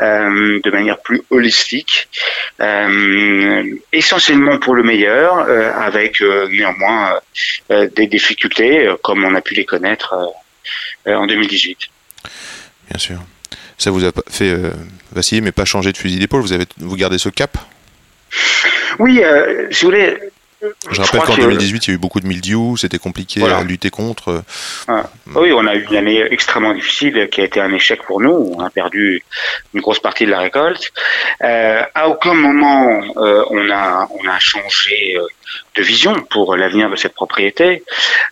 euh, 0.00 0.60
de 0.62 0.70
manière 0.70 0.98
plus 0.98 1.22
holistique, 1.30 2.08
euh, 2.60 3.64
essentiellement 3.92 4.58
pour 4.58 4.74
le 4.74 4.82
meilleur, 4.82 5.46
euh, 5.48 5.72
avec 5.72 6.20
néanmoins 6.50 7.20
des 7.70 8.06
difficultés 8.06 8.92
comme 9.02 9.24
on 9.24 9.34
a 9.34 9.40
pu 9.40 9.54
les 9.54 9.64
connaître 9.64 10.14
en 11.06 11.26
2018. 11.26 11.78
Bien 12.90 12.98
sûr. 12.98 13.18
Ça 13.78 13.90
vous 13.90 14.04
a 14.04 14.12
fait 14.28 14.54
vaciller, 15.12 15.40
mais 15.40 15.52
pas 15.52 15.64
changer 15.64 15.92
de 15.92 15.96
fusil 15.96 16.18
d'épaule. 16.18 16.42
Vous 16.42 16.52
avez, 16.52 16.66
vous 16.78 16.96
gardez 16.96 17.18
ce 17.18 17.28
cap? 17.28 17.56
Oui, 18.98 19.22
si 19.70 19.84
vous 19.84 19.90
voulez. 19.90 20.18
Je 20.90 21.00
rappelle 21.00 21.20
qu'en 21.22 21.34
que- 21.36 21.40
2018, 21.40 21.86
il 21.86 21.90
y 21.90 21.92
a 21.92 21.94
eu 21.94 21.98
beaucoup 21.98 22.20
de 22.20 22.26
mildiou, 22.26 22.76
c'était 22.76 22.98
compliqué 22.98 23.40
Voilà. 23.40 23.58
à 23.58 23.64
lutter 23.64 23.90
contre. 23.90 24.42
Oui, 25.34 25.52
on 25.52 25.66
a 25.66 25.74
eu 25.74 25.84
une 25.90 25.96
année 25.96 26.24
extrêmement 26.30 26.72
difficile 26.72 27.28
qui 27.30 27.40
a 27.40 27.44
été 27.44 27.60
un 27.60 27.72
échec 27.72 28.02
pour 28.04 28.20
nous. 28.20 28.52
On 28.56 28.60
a 28.60 28.70
perdu 28.70 29.22
une 29.74 29.80
grosse 29.80 29.98
partie 29.98 30.24
de 30.26 30.30
la 30.30 30.38
récolte. 30.40 30.92
Euh, 31.42 31.82
à 31.94 32.08
aucun 32.08 32.34
moment 32.34 33.00
euh, 33.16 33.44
on 33.50 33.70
a 33.70 34.08
on 34.22 34.28
a 34.28 34.38
changé 34.38 35.16
euh, 35.16 35.26
de 35.76 35.82
vision 35.82 36.14
pour 36.30 36.54
l'avenir 36.56 36.88
de 36.90 36.96
cette 36.96 37.14
propriété, 37.14 37.82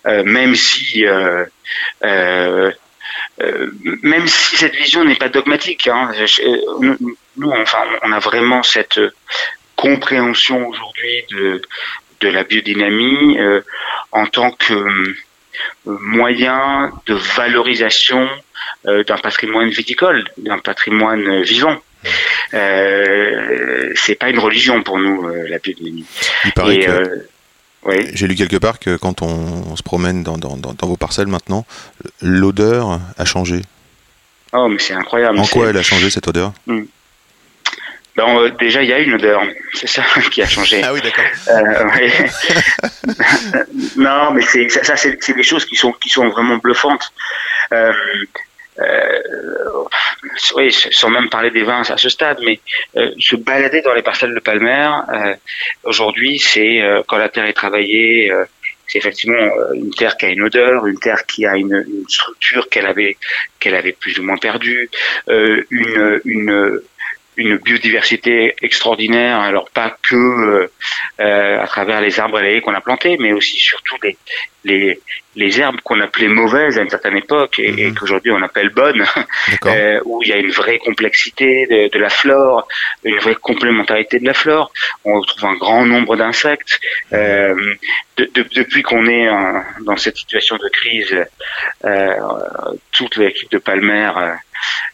euh, 0.07 0.23
même 0.25 0.55
si 0.55 1.05
même 4.03 4.27
si 4.27 4.57
cette 4.57 4.75
vision 4.77 5.05
n'est 5.05 5.15
pas 5.17 5.29
dogmatique. 5.29 5.89
Hein, 5.89 6.13
nous, 7.37 7.51
enfin, 7.51 7.79
on 8.03 8.13
a 8.13 8.19
vraiment 8.19 8.63
cette 8.63 9.01
compréhension 9.77 10.67
aujourd'hui 10.69 11.25
de 11.31 11.63
de 12.21 12.29
la 12.29 12.45
biodynamie 12.45 13.39
euh, 13.39 13.61
en 14.13 14.27
tant 14.27 14.53
que 14.53 14.75
euh, 14.75 15.17
moyen 15.87 16.93
de 17.07 17.15
valorisation 17.15 18.29
euh, 18.87 19.05
d'un 19.05 19.19
patrimoine 19.19 19.71
viticole, 19.71 20.25
d'un 20.39 20.59
patrimoine 20.59 21.43
vivant. 21.43 21.79
Euh, 22.55 23.93
c'est 23.95 24.15
pas 24.15 24.31
une 24.31 24.39
religion 24.39 24.83
pour 24.83 24.99
nous 24.99 25.27
euh, 25.27 25.47
la 25.49 25.59
biodynamie. 25.59 26.07
Il 26.45 26.53
paraît 26.53 26.77
Et 26.77 26.87
que 26.87 26.91
euh, 26.91 27.27
j'ai 28.15 28.27
lu 28.27 28.35
quelque 28.35 28.57
part 28.57 28.79
que 28.79 28.97
quand 28.97 29.23
on, 29.23 29.65
on 29.71 29.77
se 29.77 29.83
promène 29.83 30.23
dans, 30.23 30.37
dans, 30.37 30.75
vos 30.83 30.97
parcelles 30.97 31.29
maintenant, 31.29 31.67
l'odeur 32.21 33.01
a 33.17 33.25
changé. 33.25 33.63
Oh 34.53 34.69
mais 34.69 34.79
c'est 34.79 34.95
incroyable. 34.95 35.39
En 35.39 35.47
quoi 35.47 35.69
elle 35.69 35.77
a 35.77 35.83
changé 35.83 36.11
cette 36.11 36.29
odeur? 36.29 36.53
Ben, 38.17 38.37
euh, 38.37 38.51
déjà 38.59 38.83
il 38.83 38.89
y 38.89 38.93
a 38.93 38.99
une 38.99 39.15
odeur, 39.15 39.43
c'est 39.73 39.87
ça 39.87 40.03
qui 40.31 40.43
a 40.43 40.47
changé. 40.47 40.83
oui, 40.93 41.01
d'accord. 41.01 41.25
Euh, 41.49 41.85
ouais. 41.91 42.13
non, 43.97 44.33
mais 44.33 44.43
c'est 44.43 44.69
ça, 44.69 44.83
ça, 44.83 44.97
c'est 44.97 45.35
des 45.35 45.43
choses 45.43 45.65
qui 45.65 45.77
sont 45.77 45.93
qui 45.93 46.09
sont 46.09 46.29
vraiment 46.29 46.57
bluffantes. 46.57 47.13
Euh, 47.73 47.93
euh, 48.81 49.85
oui, 50.55 50.73
sans 50.73 51.11
même 51.11 51.29
parler 51.29 51.51
des 51.51 51.63
vins 51.63 51.83
à 51.83 51.97
ce 51.97 52.09
stade, 52.09 52.39
mais 52.45 52.61
euh, 52.97 53.11
se 53.19 53.37
balader 53.37 53.83
dans 53.83 53.93
les 53.95 54.03
parcelles 54.03 54.35
de 54.35 54.41
Palmer, 54.41 54.91
euh, 55.13 55.35
aujourd'hui, 55.85 56.39
c'est 56.39 56.81
quand 57.07 57.19
la 57.19 57.29
terre 57.29 57.45
est 57.45 57.53
travaillée, 57.53 58.33
c'est 58.87 58.99
effectivement 58.99 59.51
une 59.75 59.91
terre 59.91 60.17
qui 60.17 60.27
a 60.27 60.29
une 60.29 60.43
odeur, 60.43 60.87
une 60.87 60.99
terre 60.99 61.27
qui 61.27 61.47
a 61.47 61.57
une, 61.57 61.85
une 61.87 62.09
structure 62.09 62.69
qu'elle 62.69 62.87
avait 62.87 63.17
qu'elle 63.59 63.75
avait 63.75 63.93
plus 63.93 64.19
ou 64.19 64.23
moins 64.23 64.39
perdue, 64.39 64.91
une 65.29 66.21
une 66.25 66.81
une 67.41 67.57
biodiversité 67.57 68.55
extraordinaire, 68.63 69.39
alors 69.41 69.69
pas 69.71 69.97
que 70.09 70.15
euh, 70.17 70.71
euh, 71.21 71.61
à 71.63 71.67
travers 71.67 72.01
les 72.01 72.21
arbres 72.21 72.43
et 72.43 72.61
qu'on 72.61 72.75
a 72.75 72.81
plantés, 72.81 73.17
mais 73.19 73.33
aussi 73.33 73.59
surtout 73.59 73.97
les 74.03 74.17
les, 74.63 75.01
les 75.37 75.59
herbes 75.59 75.81
qu'on 75.83 76.01
appelait 76.01 76.29
mauvaises 76.29 76.77
à 76.79 76.83
une 76.83 76.91
certaine 76.91 77.17
époque 77.17 77.59
et, 77.59 77.69
et 77.81 77.87
Mhm. 77.87 77.95
qu'aujourd'hui 77.95 78.31
on 78.31 78.43
appelle 78.43 78.69
bonnes, 78.69 79.07
euh, 79.65 79.99
où 80.05 80.23
il 80.23 80.29
y 80.29 80.35
a 80.35 80.37
une 80.37 80.51
vraie 80.51 80.77
complexité 80.79 81.67
de, 81.67 81.89
de 81.91 81.99
la 81.99 82.11
flore, 82.11 82.69
une 83.05 83.17
vraie 83.21 83.37
complémentarité 83.37 84.19
de 84.19 84.27
la 84.27 84.35
flore. 84.35 84.71
On 85.07 85.19
retrouve 85.19 85.47
un 85.47 85.55
grand 85.55 85.87
nombre 85.87 86.15
d'insectes. 86.17 86.79
Euh, 87.15 87.55
de- 88.19 88.31
de- 88.35 88.47
depuis 88.55 88.83
qu'on 88.83 89.07
est 89.07 89.31
en- 89.31 89.63
dans 89.81 89.97
cette 89.97 90.19
situation 90.19 90.57
de 90.59 90.69
crise, 90.69 91.17
euh, 91.87 92.15
toute 92.93 93.17
l'équipe 93.17 93.51
de 93.51 93.57
Palmer 93.59 94.11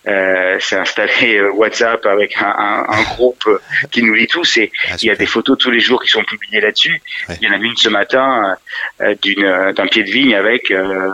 euh, 0.09 0.59
s'est 0.61 0.77
installée 0.77 1.37
euh, 1.39 1.51
WhatsApp 1.53 2.05
avec 2.07 2.37
un, 2.39 2.47
un- 2.47 2.85
un 2.89 3.03
groupe 3.03 3.45
qui 3.91 4.03
nous 4.03 4.15
lit 4.15 4.27
tous 4.29 4.57
et 4.59 4.71
Ah, 4.89 4.97
il 5.03 5.07
y 5.09 5.11
a 5.11 5.17
des 5.17 5.27
photos 5.27 5.59
tous 5.59 5.71
les 5.71 5.81
jours 5.81 6.03
qui 6.03 6.09
sont 6.09 6.25
publiées 6.25 6.61
là-dessus. 6.61 7.01
Ouais. 7.29 7.37
Il 7.41 7.49
y 7.49 7.51
en 7.51 7.55
a 7.55 7.57
une 7.57 7.77
ce 7.77 7.89
matin 7.89 8.57
euh, 9.01 9.15
d'une 9.23 9.45
euh, 9.45 9.73
d'un 9.73 9.87
pied 9.87 10.03
de 10.05 10.11
vigne 10.11 10.35
avec 10.35 10.71
euh, 10.71 11.11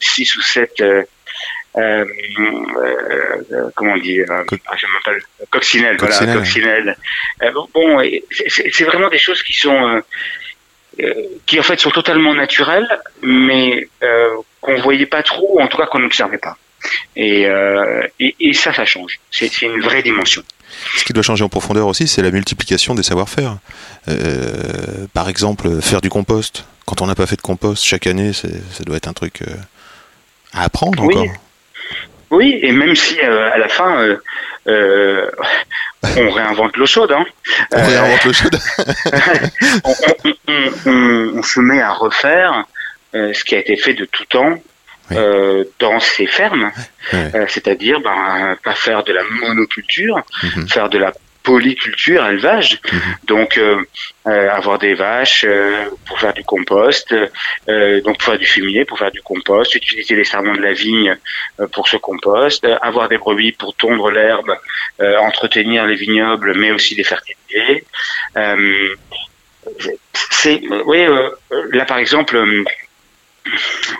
six 0.00 0.36
ou 0.36 0.42
sept 0.42 0.80
euh, 0.80 1.04
comment 3.74 3.92
on 3.92 3.98
dit 3.98 4.20
euh, 4.20 4.44
Co- 4.46 4.56
ah, 4.66 4.74
je 4.76 4.86
m'appelle 4.86 5.22
coccinelle, 5.50 5.96
Coccinelle, 5.96 6.26
voilà 6.28 6.32
ouais. 6.32 6.38
coccinelle. 6.38 6.96
Bon, 7.74 8.00
c'est- 8.72 8.84
vraiment 8.84 9.08
des 9.08 9.18
choses 9.18 9.42
qui 9.42 9.52
sont 9.52 10.02
qui 11.44 11.60
en 11.60 11.62
fait 11.62 11.78
sont 11.78 11.90
totalement 11.90 12.32
naturelles, 12.34 12.88
mais 13.22 13.86
qu'on 14.60 14.76
voyait 14.80 15.04
pas 15.06 15.22
trop, 15.22 15.56
ou 15.58 15.60
en 15.60 15.66
tout 15.68 15.76
cas 15.76 15.86
qu'on 15.86 15.98
n'observait 15.98 16.38
pas. 16.38 16.56
Et, 17.16 17.46
euh, 17.46 18.02
et, 18.20 18.34
et 18.40 18.52
ça, 18.52 18.72
ça 18.72 18.84
change. 18.84 19.18
C'est 19.30 19.62
une 19.62 19.80
vraie 19.80 20.02
dimension. 20.02 20.42
Ce 20.96 21.04
qui 21.04 21.12
doit 21.12 21.22
changer 21.22 21.44
en 21.44 21.48
profondeur 21.48 21.86
aussi, 21.86 22.06
c'est 22.08 22.22
la 22.22 22.30
multiplication 22.30 22.94
des 22.94 23.02
savoir-faire. 23.02 23.56
Euh, 24.08 25.06
par 25.14 25.28
exemple, 25.28 25.80
faire 25.80 26.00
du 26.00 26.08
compost. 26.10 26.64
Quand 26.86 27.00
on 27.02 27.06
n'a 27.06 27.14
pas 27.14 27.26
fait 27.26 27.36
de 27.36 27.42
compost 27.42 27.84
chaque 27.84 28.06
année, 28.06 28.32
ça 28.32 28.48
doit 28.84 28.96
être 28.96 29.08
un 29.08 29.12
truc 29.12 29.42
euh, 29.42 29.54
à 30.52 30.64
apprendre 30.64 31.02
Oui. 31.04 31.14
encore. 31.16 31.34
Oui, 32.30 32.58
et 32.60 32.72
même 32.72 32.94
si 32.96 33.18
euh, 33.20 33.52
à 33.52 33.56
la 33.58 33.68
fin, 33.68 34.02
euh, 34.02 34.16
euh, 34.66 35.30
on 36.16 36.30
réinvente 36.30 36.76
l'eau 36.76 36.86
chaude, 36.86 37.12
hein. 37.12 37.24
On 37.72 37.84
réinvente 37.86 38.24
le 38.24 38.32
chaude. 38.32 38.58
on, 39.84 39.94
on- 40.24 40.34
on- 40.48 40.90
on- 40.90 41.38
on 41.38 41.42
se 41.44 41.60
met 41.60 41.80
à 41.80 41.92
refaire 41.92 42.64
ce 43.14 43.44
qui 43.44 43.54
a 43.54 43.58
été 43.60 43.76
fait 43.76 43.94
de 43.94 44.04
tout 44.04 44.24
temps 44.26 44.58
Oui. 45.10 45.16
euh, 45.18 45.64
dans 45.78 46.00
ces 46.00 46.26
fermes. 46.26 46.70
Euh, 47.14 47.46
c'est-à-dire 47.48 48.00
ben, 48.00 48.56
pas 48.64 48.74
faire 48.74 49.04
de 49.04 49.12
la 49.12 49.22
monoculture, 49.24 50.20
Mhm. 50.42 50.68
faire 50.68 50.88
de 50.88 50.98
la 50.98 51.12
polyculture, 51.44 52.26
élevage, 52.26 52.80
Mhm. 52.92 53.00
donc 53.28 53.56
euh, 53.56 53.80
euh, 54.26 54.50
avoir 54.50 54.80
des 54.80 54.94
vaches 54.94 55.44
euh, 55.46 55.84
pour 56.04 56.18
faire 56.18 56.32
du 56.34 56.42
compost, 56.42 57.14
euh, 57.68 58.00
donc 58.00 58.18
pour 58.18 58.24
faire 58.30 58.38
du 58.38 58.46
fumier, 58.46 58.84
pour 58.84 58.98
faire 58.98 59.12
du 59.12 59.22
compost, 59.22 59.72
utiliser 59.76 60.16
les 60.16 60.24
sarments 60.24 60.54
de 60.56 60.60
la 60.60 60.72
vigne 60.72 61.16
euh, 61.60 61.68
pour 61.68 61.86
ce 61.86 61.98
compost, 61.98 62.64
euh, 62.64 62.76
avoir 62.82 63.08
des 63.08 63.18
brebis 63.18 63.52
pour 63.52 63.76
tondre 63.76 64.10
l'herbe, 64.10 64.56
euh, 65.00 65.16
entretenir 65.18 65.86
les 65.86 65.94
vignobles, 65.94 66.52
mais 66.58 66.72
aussi 66.72 66.96
les 66.96 67.04
fertiliser. 67.04 67.84
Euh, 68.36 68.94
c'est, 70.32 70.60
oui, 70.84 71.02
euh, 71.04 71.30
là 71.70 71.84
par 71.84 71.98
exemple, 71.98 72.36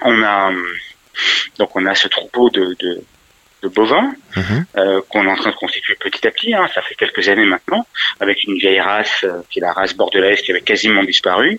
on 0.02 0.22
a 0.24 0.50
donc 1.58 1.70
on 1.74 1.86
a 1.86 1.94
ce 1.94 2.08
troupeau 2.08 2.50
de, 2.50 2.76
de, 2.78 3.02
de 3.62 3.68
bovins 3.68 4.12
Mhm. 4.36 4.66
euh, 4.76 5.00
qu'on 5.08 5.26
est 5.26 5.30
en 5.30 5.36
train 5.36 5.50
de 5.50 5.56
constituer 5.56 5.94
petit 5.98 6.26
à 6.26 6.30
petit. 6.30 6.52
Hein, 6.54 6.68
ça 6.74 6.82
fait 6.82 6.94
quelques 6.94 7.26
années 7.30 7.46
maintenant, 7.46 7.86
avec 8.20 8.44
une 8.44 8.56
vieille 8.58 8.80
race 8.80 9.24
euh, 9.24 9.40
qui 9.50 9.60
est 9.60 9.62
la 9.62 9.72
race 9.72 9.94
bordelaise 9.94 10.42
qui 10.42 10.50
avait 10.50 10.60
quasiment 10.60 11.02
disparu. 11.02 11.58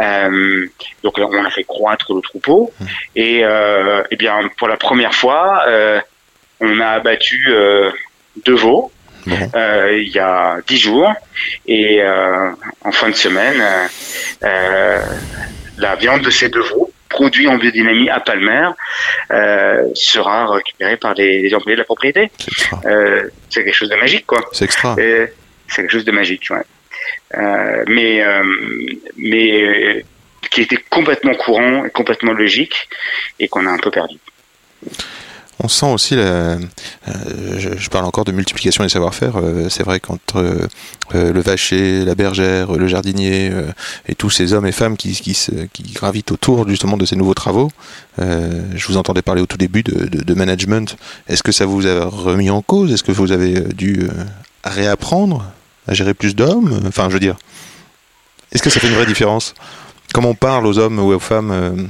Euh, 0.00 0.66
donc 1.04 1.18
on 1.18 1.44
a 1.44 1.50
fait 1.50 1.62
croître 1.64 2.12
le 2.12 2.20
troupeau 2.20 2.72
Mhm. 2.80 2.86
et, 3.16 3.44
eh 4.10 4.16
bien 4.16 4.40
pour 4.58 4.66
la 4.68 4.76
première 4.76 5.14
fois, 5.14 5.64
on 6.60 6.80
a 6.80 6.88
abattu 6.88 7.38
deux 8.44 8.56
veaux 8.56 8.90
il 9.26 10.08
y 10.12 10.18
a 10.18 10.58
dix 10.66 10.78
jours 10.78 11.12
et 11.66 12.02
en 12.82 12.92
fin 12.92 13.08
de 13.10 13.14
semaine, 13.14 13.62
la 14.42 15.94
viande 15.96 16.22
de 16.22 16.30
ces 16.30 16.48
deux 16.48 16.62
veaux 16.62 16.90
produit 17.10 17.46
en 17.48 17.58
biodynamie 17.58 18.08
à 18.08 18.20
Palmer 18.20 18.70
euh, 19.32 19.84
sera 19.94 20.50
récupérée 20.54 20.96
par 20.96 21.12
les, 21.14 21.42
les 21.42 21.54
employés 21.54 21.76
de 21.76 21.80
la 21.80 21.84
propriété. 21.84 22.30
C'est. 22.38 22.86
Euh, 22.86 23.28
c'est 23.50 23.64
quelque 23.64 23.74
chose 23.74 23.90
de 23.90 23.96
magique, 23.96 24.26
quoi. 24.26 24.40
C'est 24.52 24.64
extra. 24.64 24.94
Et 24.98 25.26
C'est 25.68 25.82
quelque 25.82 25.92
chose 25.92 26.04
de 26.06 26.12
magique, 26.12 26.48
ouais. 26.50 26.62
Euh, 27.36 27.84
mais 27.86 28.22
euh, 28.22 28.42
mais 29.16 29.62
euh, 29.62 30.02
qui 30.50 30.62
était 30.62 30.78
complètement 30.88 31.34
courant 31.34 31.84
et 31.84 31.90
complètement 31.90 32.32
logique 32.32 32.88
et 33.38 33.48
qu'on 33.48 33.66
a 33.66 33.70
un 33.70 33.78
peu 33.78 33.90
perdu. 33.90 34.16
On 35.62 35.68
sent 35.68 35.86
aussi 35.86 36.14
euh, 36.16 36.58
je, 37.58 37.88
parle 37.90 38.06
encore 38.06 38.24
de 38.24 38.32
multiplication 38.32 38.82
des 38.82 38.88
savoir-faire. 38.88 39.36
euh, 39.36 39.68
c'est 39.68 39.82
vrai 39.82 40.00
qu'entre 40.00 40.38
euh, 41.14 41.32
le 41.32 41.40
vacher, 41.40 42.04
la 42.04 42.14
bergère, 42.14 42.72
le 42.72 42.88
jardinier 42.88 43.52
et 44.08 44.14
tous 44.14 44.30
ces 44.30 44.52
hommes 44.52 44.66
et 44.66 44.72
femmes 44.72 44.96
qui, 44.96 45.36
gravitent 45.92 46.32
autour 46.32 46.68
justement 46.68 46.96
de 46.96 47.04
ces 47.04 47.16
nouveaux 47.16 47.34
travaux, 47.34 47.70
je 48.18 48.86
vous 48.86 48.96
entendais 48.96 49.22
parler 49.22 49.42
au 49.42 49.46
tout 49.46 49.58
début 49.58 49.82
de, 49.82 50.34
management. 50.34 50.96
Est-ce 51.28 51.42
que 51.42 51.52
ça 51.52 51.66
vous 51.66 51.86
a 51.86 52.06
remis 52.06 52.48
en 52.48 52.62
cause? 52.62 52.92
Est-ce 52.92 53.02
que 53.02 53.12
vous 53.12 53.32
avez 53.32 53.60
dû 53.60 54.08
réapprendre 54.64 55.44
à 55.86 55.94
gérer 55.94 56.14
plus 56.14 56.34
d'hommes? 56.34 56.80
Enfin, 56.86 57.08
je 57.08 57.14
veux 57.14 57.20
dire, 57.20 57.36
est-ce 58.52 58.62
que 58.62 58.70
ça 58.70 58.80
fait 58.80 58.88
une 58.88 58.94
vraie 58.94 59.06
différence? 59.06 59.54
Comment 60.14 60.30
on 60.30 60.34
parle 60.34 60.66
aux 60.66 60.78
hommes 60.78 60.98
ou 60.98 61.12
aux 61.12 61.18
femmes 61.18 61.88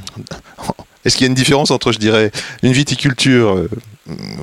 Est-ce 1.04 1.16
qu'il 1.16 1.24
y 1.26 1.28
a 1.28 1.30
une 1.30 1.34
différence 1.34 1.70
entre, 1.70 1.92
je 1.92 1.98
dirais, 1.98 2.30
une 2.62 2.72
viticulture 2.72 3.54
euh, 3.56 3.68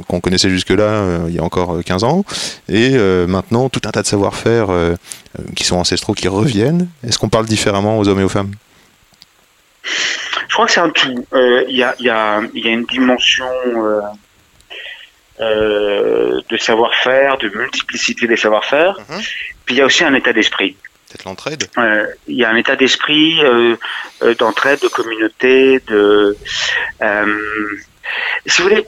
qu'on 0.08 0.20
connaissait 0.20 0.50
jusque-là 0.50 0.84
euh, 0.84 1.26
il 1.28 1.36
y 1.36 1.40
a 1.40 1.44
encore 1.44 1.76
euh, 1.76 1.82
15 1.82 2.04
ans 2.04 2.24
et 2.70 2.92
euh, 2.94 3.28
maintenant 3.28 3.70
tout 3.70 3.82
un 3.86 3.92
tas 3.92 4.02
de 4.02 4.08
savoir-faire 4.08 4.70
euh, 4.70 4.96
euh, 5.40 5.44
qui 5.56 5.64
sont 5.64 5.76
ancestraux 5.78 6.14
qui 6.14 6.28
reviennent? 6.28 6.88
Est-ce 7.06 7.20
qu'on 7.20 7.30
parle 7.30 7.46
différemment 7.46 8.00
aux 8.00 8.08
hommes 8.08 8.20
et 8.20 8.24
aux 8.24 8.30
femmes? 8.30 8.52
Je 9.84 10.54
crois 10.54 10.66
que 10.66 10.72
c'est 10.72 10.80
un 10.80 10.90
tout. 10.90 11.26
Euh, 11.34 11.64
Il 11.70 11.76
y, 11.78 11.84
a, 11.84 11.96
il 12.00 12.06
y, 12.06 12.10
a, 12.10 12.42
il 12.56 12.66
y 12.66 12.68
a 12.68 12.72
une 12.72 12.86
dimension 12.86 13.46
euh, 13.76 14.02
euh, 15.40 16.42
de 16.50 16.58
savoir-faire, 16.58 17.38
de 17.38 17.50
multiplicité 17.50 18.26
des 18.28 18.38
savoir-faire. 18.38 18.98
Mhm. 19.10 19.22
Puis 19.66 19.76
il 19.76 19.78
y 19.78 19.82
a 19.82 19.86
aussi 19.86 20.04
un 20.04 20.14
état 20.16 20.34
d'esprit. 20.34 20.76
L'entraide? 21.26 21.66
Euh, 21.78 22.08
il 22.28 22.36
y 22.36 22.44
a 22.44 22.50
un 22.50 22.56
état 22.56 22.76
d'esprit 22.76 23.44
euh, 23.44 23.76
euh, 24.22 24.36
d'entraide, 24.36 24.80
de 24.82 24.88
communauté, 24.88 25.80
de 25.88 26.38
si 28.46 28.62
vous 28.62 28.70
voulez, 28.70 28.86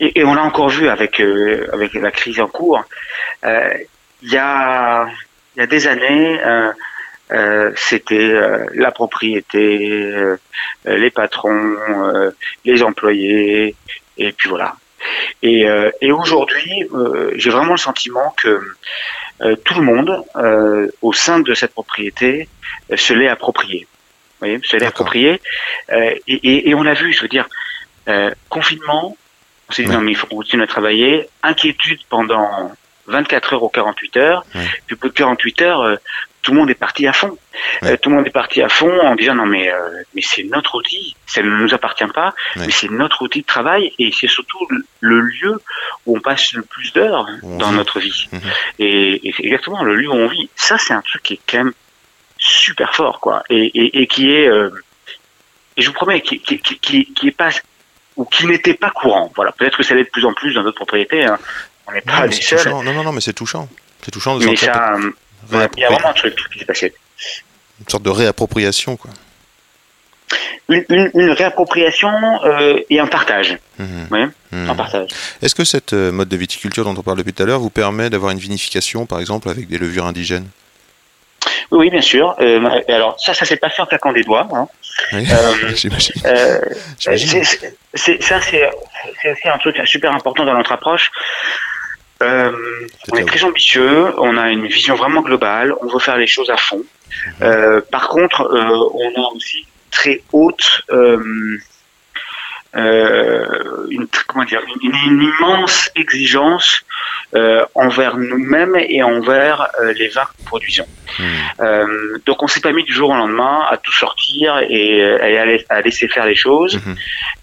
et, 0.00 0.24
on 0.24 0.34
l'a 0.34 0.42
encore 0.42 0.68
vu 0.68 0.88
avec 0.88 1.20
avec 1.20 1.94
la 1.94 2.10
crise 2.10 2.40
en 2.40 2.46
cours. 2.46 2.84
Il 3.42 4.32
y 4.32 4.36
a 4.36 5.08
y 5.56 5.60
a 5.60 5.66
des 5.66 5.86
années, 5.86 6.40
c'était 7.76 8.34
la 8.74 8.90
propriété, 8.90 10.12
les 10.84 11.10
patrons, 11.10 12.32
les 12.64 12.82
employés, 12.82 13.74
et 14.18 14.32
puis 14.32 14.48
voilà. 14.48 14.76
Et, 15.42 15.66
aujourd'hui, 16.12 16.88
j'ai 17.36 17.50
vraiment 17.50 17.72
le 17.72 17.78
sentiment 17.78 18.34
que 18.42 18.60
euh, 19.42 19.56
tout 19.56 19.74
le 19.74 19.82
monde 19.82 20.22
euh, 20.36 20.88
au 21.02 21.12
sein 21.12 21.40
de 21.40 21.54
cette 21.54 21.72
propriété 21.72 22.48
euh, 22.92 22.96
se 22.96 23.12
l'est 23.12 23.28
approprié. 23.28 23.86
Vous 24.40 24.46
voyez, 24.46 24.60
se 24.64 24.76
l'est 24.76 24.86
approprié. 24.86 25.40
Euh, 25.90 26.10
et, 26.26 26.34
et, 26.34 26.68
et 26.70 26.74
on 26.74 26.82
l'a 26.82 26.94
vu, 26.94 27.12
je 27.12 27.22
veux 27.22 27.28
dire, 27.28 27.48
euh, 28.08 28.30
confinement, 28.48 29.16
on 29.68 29.72
s'est 29.72 29.82
dit 29.82 29.88
Ouais. 29.88 29.94
non 29.96 30.00
mais 30.00 30.12
il 30.12 30.16
faut 30.16 30.26
qu'on 30.26 30.36
continue 30.36 30.62
à 30.62 30.66
travailler, 30.66 31.28
inquiétude 31.42 32.00
pendant 32.08 32.72
24 33.06 33.54
heures 33.54 33.62
ou 33.62 33.68
48 33.68 34.16
heures, 34.16 34.44
Ouais. 34.54 34.64
puis 34.86 34.94
au 34.94 34.98
bout 34.98 35.08
de 35.08 35.14
48 35.14 35.62
heures, 35.62 35.80
euh, 35.82 35.96
tout 36.42 36.52
le 36.52 36.58
monde 36.58 36.70
est 36.70 36.74
parti 36.74 37.06
à 37.06 37.12
fond. 37.12 37.36
Ouais. 37.82 37.92
Euh, 37.92 37.96
tout 38.00 38.08
le 38.10 38.16
monde 38.16 38.26
est 38.26 38.30
parti 38.30 38.62
à 38.62 38.68
fond 38.68 38.98
en 39.00 39.14
disant 39.16 39.34
non 39.34 39.46
mais 39.46 39.70
euh, 39.72 40.02
mais 40.14 40.22
c'est 40.22 40.44
notre 40.44 40.76
outil, 40.76 41.14
ça 41.26 41.42
ne 41.42 41.48
nous 41.50 41.74
appartient 41.74 42.06
pas, 42.14 42.34
Ouais. 42.56 42.66
mais 42.66 42.72
c'est 42.72 42.90
notre 42.90 43.22
outil 43.22 43.42
de 43.42 43.46
travail 43.46 43.92
et 43.98 44.10
c'est 44.12 44.28
surtout 44.28 44.66
le- 44.70 44.84
le 45.00 45.20
lieu 45.20 45.60
où 46.06 46.16
on 46.16 46.20
passe 46.20 46.52
le 46.54 46.62
plus 46.62 46.92
d'heures 46.92 47.26
dans 47.42 47.70
vit. 47.70 47.76
notre 47.76 48.00
vie. 48.00 48.28
Mhm. 48.32 48.40
Et, 48.78 49.28
et 49.28 49.34
c'est 49.36 49.44
exactement 49.44 49.82
le 49.84 49.94
lieu 49.96 50.08
où 50.08 50.14
on 50.14 50.28
vit. 50.28 50.48
Ça 50.56 50.78
c'est 50.78 50.94
un 50.94 51.02
truc 51.02 51.22
qui 51.22 51.34
est 51.34 51.40
quand 51.48 51.58
même 51.58 51.72
super 52.38 52.94
fort 52.94 53.20
quoi 53.20 53.42
et, 53.50 53.64
et, 53.66 54.02
et 54.02 54.06
qui 54.06 54.30
est 54.32 54.48
euh, 54.48 54.70
et 55.76 55.82
je 55.82 55.88
vous 55.88 55.94
promets 55.94 56.20
qui, 56.22 56.40
qui, 56.40 56.58
qui, 56.58 57.28
est 57.28 57.30
pas 57.30 57.50
ou 58.16 58.24
qui 58.24 58.46
n'était 58.46 58.74
pas 58.74 58.90
courant. 58.90 59.32
Voilà, 59.36 59.52
peut-être 59.52 59.76
que 59.76 59.84
ça 59.84 59.94
l'est 59.94 60.02
de 60.04 60.08
plus 60.10 60.24
en 60.24 60.32
plus 60.34 60.52
dans 60.54 60.62
d'autres 60.64 60.76
propriétés. 60.76 61.24
hein. 61.24 61.38
On 61.86 61.92
n'est 61.92 62.00
pas 62.00 62.26
les 62.26 62.32
seuls, 62.32 62.68
non, 62.68 62.82
non, 62.82 63.04
non, 63.04 63.12
mais 63.12 63.20
c'est 63.20 63.32
touchant. 63.32 63.68
C'est 64.02 64.10
touchant 64.10 64.36
de 64.38 64.44
mais 64.44 64.56
sentir 64.56 64.74
ça, 64.74 64.96
il 65.52 65.80
y 65.80 65.84
a 65.84 65.88
vraiment 65.90 66.08
un 66.10 66.12
truc 66.14 66.34
qui 66.52 66.58
s'est 66.58 66.64
passé. 66.64 66.94
une 67.80 67.88
sorte 67.88 68.02
de 68.02 68.10
réappropriation. 68.10 68.96
Quoi. 68.96 69.10
Une, 70.68 70.84
une, 70.90 71.10
une 71.14 71.30
réappropriation 71.30 72.10
euh, 72.44 72.78
et 72.90 73.00
un 73.00 73.06
partage. 73.06 73.56
Ouais. 73.78 74.26
Mhm. 74.52 74.68
Un 74.70 74.74
partage. 74.74 75.08
Est-ce 75.40 75.54
que 75.54 75.64
cette 75.64 75.94
euh, 75.94 76.12
mode 76.12 76.28
de 76.28 76.36
viticulture 76.36 76.84
dont 76.84 76.94
on 76.98 77.02
parle 77.02 77.16
depuis 77.18 77.32
tout 77.32 77.42
à 77.42 77.46
l'heure 77.46 77.60
vous 77.60 77.70
permet 77.70 78.10
d'avoir 78.10 78.32
une 78.32 78.38
vinification, 78.38 79.06
par 79.06 79.20
exemple, 79.20 79.48
avec 79.48 79.68
des 79.68 79.78
levures 79.78 80.04
indigènes? 80.04 80.48
Oui, 81.70 81.78
oui, 81.78 81.90
bien 81.90 82.00
sûr. 82.02 82.34
Euh, 82.40 82.80
alors 82.88 83.18
ça, 83.18 83.32
ça 83.32 83.44
s'est 83.46 83.56
pas 83.56 83.70
fait 83.70 83.80
en 83.80 83.86
claquant 83.86 84.12
des 84.12 84.22
doigts. 84.24 84.46
Hein. 84.52 84.68
Oui, 85.12 85.26
Euh, 85.30 85.54
j'imagine. 85.74 86.12
Euh, 86.26 86.60
J'imagine. 86.98 87.44
c'est- 87.44 87.74
c'est- 87.94 88.22
ça, 88.22 88.40
c'est 88.42 88.68
c'est 89.22 89.32
aussi 89.32 89.48
un 89.48 89.58
truc 89.58 89.76
super 89.86 90.12
important 90.12 90.44
dans 90.44 90.54
notre 90.54 90.72
approche. 90.72 91.10
Euh, 92.22 92.50
on 93.12 93.16
est 93.16 93.24
très 93.24 93.44
ambitieux, 93.44 94.06
on 94.18 94.36
a 94.36 94.50
une 94.50 94.66
vision 94.66 94.94
vraiment 94.96 95.22
globale, 95.22 95.72
on 95.80 95.86
veut 95.86 96.00
faire 96.00 96.16
les 96.16 96.26
choses 96.26 96.50
à 96.50 96.56
fond. 96.56 96.82
Euh, 97.42 97.80
par 97.92 98.08
contre, 98.08 98.42
euh, 98.42 98.88
on 98.94 99.22
a 99.22 99.32
aussi 99.34 99.66
très 99.90 100.22
haute, 100.32 100.82
euh, 100.90 101.58
euh, 102.76 103.86
une, 103.90 104.06
comment 104.26 104.44
dire, 104.44 104.60
une, 104.82 104.90
une 104.94 105.22
immense 105.22 105.90
exigence 105.96 106.82
euh, 107.34 107.64
envers 107.74 108.16
nous-mêmes 108.18 108.76
et 108.76 109.02
envers 109.02 109.68
les 109.96 110.08
vins 110.08 110.24
que 110.24 110.30
nous 110.40 110.44
produisons. 110.44 110.86
Mhm. 111.18 111.26
Euh, 111.60 112.18
donc 112.26 112.42
on 112.42 112.46
s'est 112.46 112.60
pas 112.60 112.72
mis 112.72 112.84
du 112.84 112.92
jour 112.92 113.10
au 113.10 113.14
lendemain 113.14 113.64
à 113.70 113.76
tout 113.78 113.92
sortir 113.92 114.58
et, 114.68 114.98
et 114.98 115.38
à, 115.38 115.46
la- 115.46 115.58
à 115.70 115.80
laisser 115.80 116.08
faire 116.08 116.26
les 116.26 116.34
choses. 116.36 116.76
Mhm. 116.84 116.96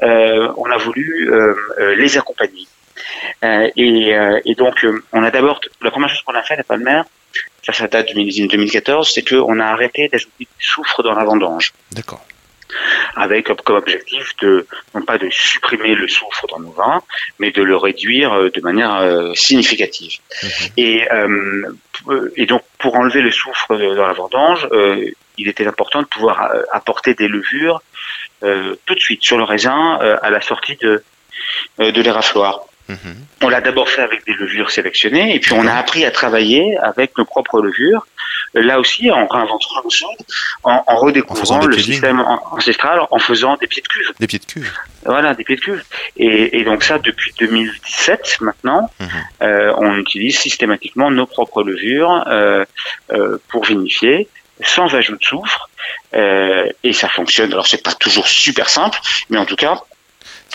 Euh, 0.04 0.52
on 0.58 0.70
a 0.70 0.78
voulu 0.78 1.32
les 1.98 2.18
accompagner. 2.18 2.68
Euh, 3.43 3.69
et, 3.75 4.15
euh, 4.15 4.39
et 4.45 4.56
donc 4.56 4.84
euh, 4.84 5.04
on 5.12 5.23
a 5.23 5.32
d'abord 5.32 5.60
la 5.82 5.91
première 5.91 6.10
chose 6.10 6.21
qu'on 6.21 6.36
a 6.36 6.43
fait 6.43 6.58
à 6.58 6.63
Palmer, 6.63 7.01
ça 7.63 7.73
ça 7.73 7.88
date 7.88 8.10
de 8.10 8.47
2014, 8.47 9.12
c'est 9.13 9.28
qu'on 9.28 9.60
a 9.60 9.65
arrêté 9.65 10.08
d'ajouter 10.08 10.47
du 10.60 10.65
soufre 10.65 11.04
dans 11.04 11.13
la 11.13 11.23
vendange. 11.23 11.73
D'accord. 11.91 12.25
avec 13.15 13.45
comme, 13.45 13.75
objectif 13.75 14.36
de 14.41 14.67
non 14.93 15.01
pas 15.01 15.17
de 15.17 15.30
supprimer 15.30 15.95
le 15.95 16.08
soufre 16.08 16.47
dans 16.47 16.60
nos 16.60 16.71
vins, 16.71 17.01
mais 17.39 17.51
de 17.51 17.62
le 17.62 17.78
réduire 17.78 18.51
de 18.51 18.62
manière 18.62 18.95
euh, 18.95 19.34
significative. 19.34 20.17
Et, 20.78 21.10
euh, 21.12 21.71
et 22.36 22.45
donc 22.45 22.63
pour 22.80 22.95
enlever 22.95 23.21
le 23.21 23.32
soufre 23.32 23.78
dans 23.78 24.08
la 24.08 24.13
vendange, 24.13 24.67
euh, 24.71 25.10
il 25.38 25.47
était 25.49 25.67
important 25.67 26.01
de 26.01 26.08
pouvoir 26.08 26.51
apporter 26.71 27.13
des 27.13 27.28
levures 27.28 27.82
tout 28.41 28.95
de 28.95 28.99
suite 28.99 29.23
sur 29.23 29.38
le 29.38 29.43
raisin 29.43 29.97
à 30.21 30.30
la 30.30 30.39
sortie 30.39 30.78
de, 30.78 31.04
de. 31.80 32.01
On 33.41 33.50
l'a 33.50 33.62
d'abord 33.62 33.89
fait 33.89 34.02
avec 34.02 34.26
des 34.26 34.34
levures 34.34 34.69
sélectionnées, 34.71 35.36
et 35.36 35.39
puis 35.39 35.54
on 35.54 35.65
a 35.67 35.74
appris 35.74 36.06
à 36.06 36.12
travailler 36.12 36.78
avec 36.78 37.17
nos 37.17 37.26
propres 37.26 37.62
levures. 37.62 38.06
Là 38.54 38.80
aussi, 38.80 39.12
en 39.12 39.28
réinventant 39.28 39.82
le 39.84 39.89
chose, 39.89 40.15
en, 40.63 40.82
redécouvrant 40.95 41.65
le 41.65 41.78
système 41.78 42.19
an- 42.21 42.41
ancestral, 42.52 43.02
en 43.12 43.19
faisant 43.19 43.58
des 43.58 43.67
pieds 43.67 43.82
de 43.82 43.88
cuve. 43.88 44.12
Des 44.19 44.28
pieds 44.28 44.39
de 44.39 44.45
cuve. 44.45 44.71
Voilà, 45.04 45.34
des 45.34 45.43
pieds 45.43 45.58
de 45.58 45.62
cuve. 45.62 45.84
Et, 46.15 46.60
et 46.60 46.63
donc 46.63 46.84
ça, 46.84 46.98
depuis 47.00 47.34
2017 47.38 48.38
maintenant, 48.41 48.89
Mhm. 49.00 49.08
euh, 49.41 49.74
on 49.78 49.98
utilise 49.98 50.38
systématiquement 50.39 51.12
nos 51.12 51.26
propres 51.26 51.63
levures 51.63 52.24
euh, 52.28 52.63
euh, 53.12 53.38
pour 53.50 53.65
vinifier, 53.65 54.30
sans 54.63 54.93
ajout 54.95 55.17
de 55.17 55.24
soufre, 55.24 55.69
et 56.84 56.93
ça 56.93 57.10
fonctionne. 57.10 57.52
Alors 57.52 57.67
c'est 57.67 57.84
pas 57.84 57.93
toujours 57.93 58.28
super 58.28 58.69
simple, 58.69 59.00
mais 59.30 59.38
en 59.38 59.45
tout 59.45 59.58
cas, 59.58 59.82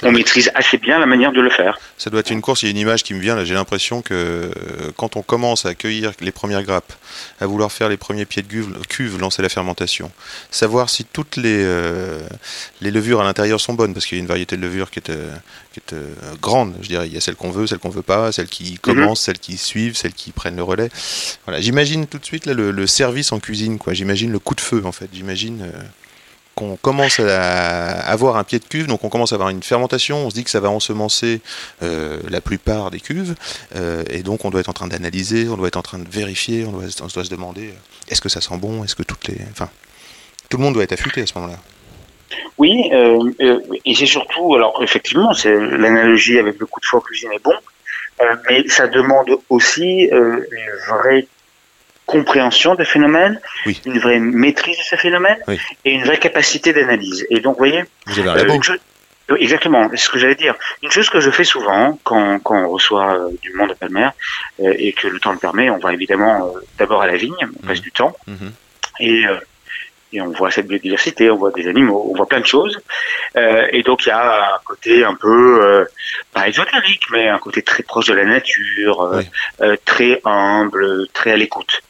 on 0.02 0.12
maîtrise 0.12 0.50
assez 0.54 0.78
bien 0.78 0.98
la 0.98 1.06
manière 1.06 1.32
de 1.32 1.40
le 1.40 1.50
faire. 1.50 1.78
Ça 1.98 2.10
doit 2.10 2.20
être 2.20 2.30
une 2.30 2.40
course, 2.40 2.62
il 2.62 2.66
y 2.66 2.68
a 2.68 2.70
une 2.70 2.78
image 2.78 3.02
qui 3.02 3.14
me 3.14 3.20
vient 3.20 3.36
là, 3.36 3.44
j'ai 3.44 3.54
l'impression 3.54 4.02
que 4.02 4.14
euh, 4.14 4.50
quand 4.96 5.16
on 5.16 5.22
commence 5.22 5.66
à 5.66 5.74
cueillir 5.74 6.12
les 6.20 6.32
premières 6.32 6.62
grappes, 6.62 6.92
à 7.40 7.46
vouloir 7.46 7.70
faire 7.70 7.88
les 7.88 7.96
premiers 7.96 8.24
pieds 8.24 8.42
de 8.42 8.48
cuve, 8.48 8.78
cuve 8.88 9.18
lancer 9.18 9.42
la 9.42 9.48
fermentation, 9.48 10.10
savoir 10.50 10.88
si 10.90 11.04
toutes 11.04 11.36
les, 11.36 11.62
euh, 11.64 12.20
les 12.80 12.90
levures 12.90 13.20
à 13.20 13.24
l'intérieur 13.24 13.60
sont 13.60 13.74
bonnes, 13.74 13.92
parce 13.94 14.06
qu'il 14.06 14.16
y 14.16 14.20
a 14.20 14.22
une 14.22 14.28
variété 14.28 14.56
de 14.56 14.62
levures 14.62 14.90
qui 14.90 15.00
est, 15.00 15.10
euh, 15.10 15.34
qui 15.72 15.80
est 15.80 15.92
euh, 15.92 16.06
grande, 16.40 16.74
je 16.82 16.88
dirais, 16.88 17.06
il 17.06 17.14
y 17.14 17.16
a 17.16 17.20
celles 17.20 17.36
qu'on 17.36 17.50
veut, 17.50 17.66
celles 17.66 17.78
qu'on 17.78 17.90
veut 17.90 18.02
pas, 18.02 18.32
celles 18.32 18.48
qui 18.48 18.78
commencent, 18.78 19.20
celles 19.22 19.38
qui 19.38 19.56
suivent, 19.56 19.96
celles 19.96 20.14
qui 20.14 20.32
prennent 20.32 20.56
le 20.56 20.62
relais. 20.62 20.88
Voilà, 21.44 21.60
j'imagine 21.60 22.06
tout 22.06 22.18
de 22.18 22.24
suite 22.24 22.46
là, 22.46 22.54
le, 22.54 22.70
le 22.70 22.86
service 22.86 23.32
en 23.32 23.40
cuisine, 23.40 23.78
quoi. 23.78 23.92
j'imagine 23.92 24.32
le 24.32 24.38
coup 24.38 24.54
de 24.54 24.60
feu 24.60 24.82
en 24.84 24.92
fait, 24.92 25.08
j'imagine... 25.12 25.62
euh, 25.62 25.82
qu'on 26.54 26.76
commence 26.76 27.20
à 27.20 27.90
avoir 28.00 28.36
un 28.36 28.44
pied 28.44 28.58
de 28.58 28.64
cuve, 28.64 28.86
donc 28.86 29.04
on 29.04 29.08
commence 29.08 29.32
à 29.32 29.36
avoir 29.36 29.50
une 29.50 29.62
fermentation, 29.62 30.26
on 30.26 30.30
se 30.30 30.34
dit 30.34 30.44
que 30.44 30.50
ça 30.50 30.60
va 30.60 30.70
ensemencer 30.70 31.40
euh, 31.82 32.20
la 32.28 32.40
plupart 32.40 32.90
des 32.90 33.00
cuves, 33.00 33.34
euh, 33.76 34.04
et 34.10 34.22
donc 34.22 34.44
on 34.44 34.50
doit 34.50 34.60
être 34.60 34.68
en 34.68 34.74
train 34.74 34.88
d'analyser, 34.88 35.48
on 35.48 35.56
doit 35.56 35.68
être 35.68 35.76
en 35.76 35.82
train 35.82 35.98
de 35.98 36.08
vérifier, 36.08 36.64
on 36.66 36.72
doit, 36.72 36.88
se 36.90 37.30
demander 37.30 37.68
euh, 37.68 38.10
est-ce 38.10 38.20
que 38.20 38.28
ça 38.28 38.40
sent 38.40 38.56
bon, 38.58 38.84
est-ce 38.84 38.94
que 38.94 39.02
toutes 39.02 39.28
les... 39.28 39.38
Enfin, 39.50 39.68
tout 40.48 40.56
le 40.56 40.64
monde 40.64 40.74
doit 40.74 40.82
être 40.82 40.92
affûté 40.92 41.22
à 41.22 41.26
ce 41.26 41.38
moment-là. 41.38 41.58
Oui, 42.58 42.90
et 43.84 43.94
c'est 43.94 44.06
surtout, 44.06 44.54
alors 44.54 44.80
effectivement, 44.82 45.32
c'est 45.32 45.52
l'analogie 45.52 46.38
avec 46.38 46.58
le 46.58 46.66
coup 46.66 46.80
de 46.80 46.96
en 46.96 47.00
cuisine 47.00 47.30
est 47.32 47.42
bon, 47.42 47.54
mais 48.48 48.68
ça 48.68 48.86
demande 48.86 49.30
aussi 49.48 50.08
une 50.10 50.46
vraie 50.88 51.26
compréhension 52.10 52.74
des 52.74 52.84
phénomènes, 52.84 53.40
Oui. 53.66 53.80
une 53.86 53.98
vraie 53.98 54.18
maîtrise 54.18 54.76
de 54.78 54.82
ces 54.82 54.96
phénomènes 54.96 55.38
Oui. 55.48 55.58
et 55.84 55.92
une 55.92 56.04
vraie 56.04 56.18
capacité 56.18 56.72
d'analyse. 56.72 57.26
Et 57.30 57.40
donc, 57.40 57.54
vous 57.54 57.64
voyez, 57.66 57.84
Vous 58.06 58.18
avez 58.18 58.50
euh, 58.50 58.58
oui, 59.32 59.36
exactement, 59.42 59.88
c'est 59.90 59.96
ce 59.96 60.10
que 60.10 60.18
j'allais 60.18 60.34
dire. 60.34 60.56
Une 60.82 60.90
chose 60.90 61.08
que 61.08 61.20
je 61.20 61.30
fais 61.30 61.44
souvent 61.44 61.96
quand, 62.02 62.40
quand 62.40 62.56
on 62.64 62.68
reçoit 62.68 63.14
euh, 63.14 63.28
du 63.40 63.52
monde 63.52 63.70
à 63.70 63.74
Palmer 63.76 64.08
euh, 64.60 64.74
et 64.76 64.92
que 64.92 65.06
le 65.06 65.20
temps 65.20 65.30
le 65.30 65.38
permet, 65.38 65.70
on 65.70 65.78
va 65.78 65.92
évidemment 65.92 66.52
d'abord 66.78 67.00
à 67.02 67.06
la 67.06 67.16
vigne, 67.16 67.42
on 67.62 67.66
passe 67.66 67.78
Mhm. 67.78 67.82
du 67.84 67.92
temps 67.92 68.16
Mhm. 68.26 68.52
et, 68.98 69.26
euh, 69.26 69.36
et 70.12 70.20
on 70.20 70.30
voit 70.30 70.50
cette 70.50 70.66
biodiversité, 70.66 71.30
on 71.30 71.36
voit 71.36 71.50
des 71.52 71.68
animaux, 71.68 72.08
on 72.10 72.16
voit 72.16 72.26
plein 72.26 72.40
de 72.40 72.46
choses. 72.46 72.80
Euh, 73.36 73.66
et 73.72 73.82
donc 73.82 74.06
il 74.06 74.08
y 74.08 74.12
a 74.12 74.54
un 74.54 74.58
côté 74.64 75.04
un 75.04 75.14
peu, 75.14 75.64
euh, 75.64 75.84
pas 76.32 76.48
ésotérique, 76.48 77.02
mais 77.10 77.28
un 77.28 77.38
côté 77.38 77.62
très 77.62 77.82
proche 77.82 78.06
de 78.06 78.14
la 78.14 78.24
nature, 78.24 79.02
euh, 79.02 79.18
Oui. 79.18 79.28
euh, 79.62 79.76
très 79.84 80.20
humble, 80.24 81.06
très 81.12 81.32
à 81.32 81.36
l'écoute. 81.36 81.82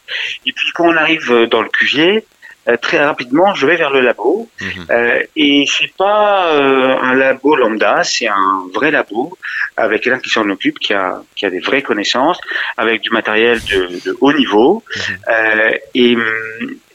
Et 0.46 0.52
puis 0.52 0.70
quand 0.74 0.84
on 0.88 0.96
arrive 0.96 1.46
dans 1.50 1.62
le 1.62 1.68
cuvier, 1.68 2.24
euh, 2.68 2.76
très 2.76 3.02
rapidement, 3.02 3.54
je 3.54 3.66
vais 3.66 3.76
vers 3.76 3.90
le 3.90 4.00
labo. 4.00 4.48
Mhm. 4.60 4.86
Euh, 4.90 5.22
et 5.34 5.64
c'est 5.66 5.92
pas 5.96 6.52
euh, 6.52 6.94
un 7.00 7.14
labo 7.14 7.56
lambda, 7.56 8.04
c'est 8.04 8.28
un 8.28 8.64
vrai 8.74 8.90
labo 8.90 9.38
avec 9.78 10.02
quelqu'un 10.02 10.18
qui 10.18 10.28
s'en 10.28 10.48
occupe, 10.50 10.78
qui 10.78 10.92
a, 10.92 11.22
qui 11.34 11.46
a 11.46 11.50
des 11.50 11.60
vraies 11.60 11.80
connaissances, 11.80 12.38
avec 12.76 13.00
du 13.00 13.10
matériel 13.10 13.60
de, 13.64 14.00
de 14.04 14.16
haut 14.20 14.32
niveau. 14.34 14.84
Mhm. 14.94 15.16
Euh, 15.28 15.72
et 15.94 16.16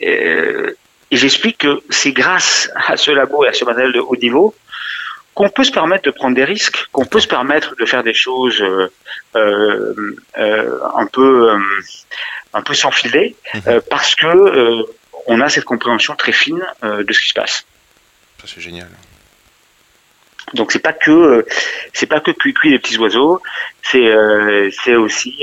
euh, 0.03 0.75
et 1.15 1.17
j'explique 1.17 1.59
que 1.59 1.81
c'est 1.89 2.11
grâce 2.11 2.69
à 2.75 2.97
ce 2.97 3.09
labo 3.09 3.45
et 3.45 3.47
à 3.47 3.53
ce 3.53 3.63
matériel 3.63 3.93
de 3.93 4.01
haut 4.01 4.17
niveau 4.17 4.53
qu'on 5.33 5.47
peut 5.47 5.63
se 5.63 5.71
permettre 5.71 6.03
de 6.03 6.11
prendre 6.11 6.35
des 6.35 6.43
risques, 6.43 6.87
qu'on 6.91 7.05
peut 7.05 7.21
se 7.21 7.27
permettre 7.29 7.73
de 7.77 7.85
faire 7.85 8.03
des 8.03 8.13
choses 8.13 8.61
euh, 8.61 8.91
euh, 9.37 9.93
euh, 10.37 10.77
un 10.93 11.05
peu 11.07 11.51
euh, 11.51 11.59
un 12.53 12.61
peu 12.61 12.73
sans 12.73 12.91
filet, 12.91 13.33
Mhm. 13.53 13.79
parce 13.89 14.13
que 14.15 14.85
on 15.27 15.39
a 15.39 15.47
cette 15.47 15.63
compréhension 15.63 16.15
très 16.17 16.33
fine 16.33 16.61
de 16.83 17.11
ce 17.13 17.19
qui 17.21 17.29
se 17.29 17.33
passe. 17.33 17.65
Ça 18.41 18.47
c'est 18.51 18.59
génial. 18.59 18.89
Donc 20.53 20.73
c'est 20.73 20.79
pas 20.89 20.93
que 20.93 21.45
c'est 21.93 22.07
pas 22.07 22.19
que 22.19 22.31
cuit 22.31 22.71
des 22.71 22.79
petits 22.79 22.97
oiseaux, 22.97 23.41
c'est 23.89 24.09
c'est 24.83 24.95
aussi 24.95 25.33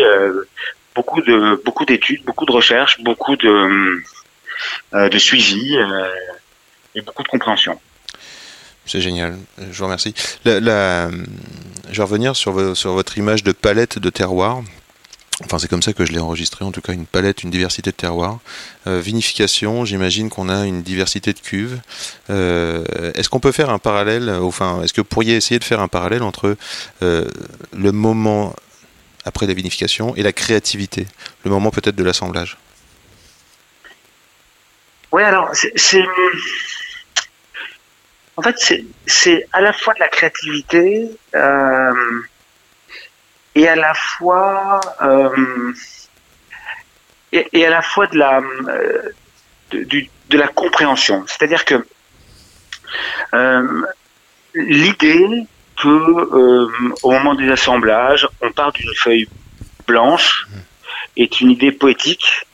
beaucoup 0.95 1.23
de 1.23 1.61
beaucoup 1.65 1.87
d'études, 1.87 2.23
beaucoup 2.25 2.45
de 2.45 2.53
recherches, 2.53 3.01
beaucoup 3.01 3.37
de 3.37 3.53
de 4.93 5.19
suivi 5.19 5.77
euh, 5.77 6.09
et 6.95 7.01
beaucoup 7.03 7.23
de 7.23 7.29
compréhension. 7.29 7.81
C'est 8.85 9.01
génial, 9.01 9.39
je 9.71 9.79
vous 9.79 9.85
remercie. 9.85 10.15
Je 10.45 10.51
vais 10.51 12.03
revenir 12.03 12.35
sur, 12.35 12.53
vo- 12.53 12.75
sur 12.75 12.93
votre 12.93 13.17
image 13.17 13.45
de 13.45 13.53
palette 13.53 13.99
de 13.99 14.11
terroir. 14.11 14.61
Enfin, 15.45 15.59
c'est 15.59 15.67
comme 15.69 15.83
ça 15.83 15.93
que 15.93 16.05
je 16.05 16.13
l'ai 16.13 16.19
enregistré, 16.21 16.65
en 16.65 16.73
tout 16.73 16.81
cas 16.83 16.93
une 16.93 17.07
palette, 17.07 17.43
une 17.43 17.51
diversité 17.51 17.91
de 17.91 17.97
terroirs. 17.97 18.39
Euh, 18.87 19.01
vinification, 19.01 19.85
j'imagine 19.85 20.31
qu'on 20.31 20.49
a 20.49 20.67
une 20.67 20.83
diversité 20.83 21.33
de 21.33 21.39
cuves. 21.39 21.81
Euh, 22.31 22.85
est-ce 23.15 23.29
qu'on 23.29 23.41
peut 23.41 23.51
faire 23.53 23.71
un 23.71 23.79
parallèle, 23.79 24.29
euh, 24.29 24.41
enfin, 24.43 24.83
est-ce 24.83 24.93
que 24.93 25.01
vous 25.01 25.07
pourriez 25.07 25.35
essayer 25.37 25.59
de 25.59 25.65
faire 25.65 25.81
un 25.81 25.89
parallèle 25.89 26.23
entre 26.23 26.57
euh, 27.03 27.29
le 27.77 27.93
moment 27.93 28.55
après 29.25 29.47
la 29.47 29.55
vinification 29.55 30.15
et 30.17 30.23
la 30.23 30.33
créativité, 30.33 31.07
le 31.45 31.51
moment 31.51 31.71
peut-être 31.71 31.97
de 31.97 32.05
l'assemblage? 32.05 32.59
Oui, 35.13 35.23
alors 35.23 35.51
c'est 35.55 36.05
en 38.37 38.43
fait 38.43 38.55
c'est 38.59 38.85
c'est 39.07 39.47
à 39.53 39.61
la 39.61 39.73
fois 39.73 39.95
de 39.95 40.01
la 40.01 40.09
créativité 40.09 41.11
euh, 41.35 42.21
et 43.55 43.69
à 43.69 43.77
la 43.77 43.93
fois 43.95 44.81
euh, 45.03 45.73
et, 47.33 47.47
et 47.53 47.67
à 47.67 47.71
la 47.71 47.83
fois 47.83 48.07
de 48.07 48.17
la 48.19 48.41
euh, 48.41 49.03
de, 49.71 49.85
du- 49.85 50.09
de 50.31 50.39
la 50.39 50.49
compréhension. 50.49 51.25
C'est-à-dire 51.27 51.65
que 51.67 51.85
euh, 53.35 53.83
l'idée 54.55 55.47
que 55.77 55.89
euh, 55.89 56.69
au 57.03 57.11
moment 57.11 57.35
des 57.35 57.51
assemblages, 57.51 58.27
on 58.41 58.51
part 58.53 58.73
d'une 58.73 58.95
feuille 58.95 59.29
blanche 59.87 60.47
est 61.17 61.41
une 61.41 61.51
idée 61.51 61.73
poétique, 61.73 62.47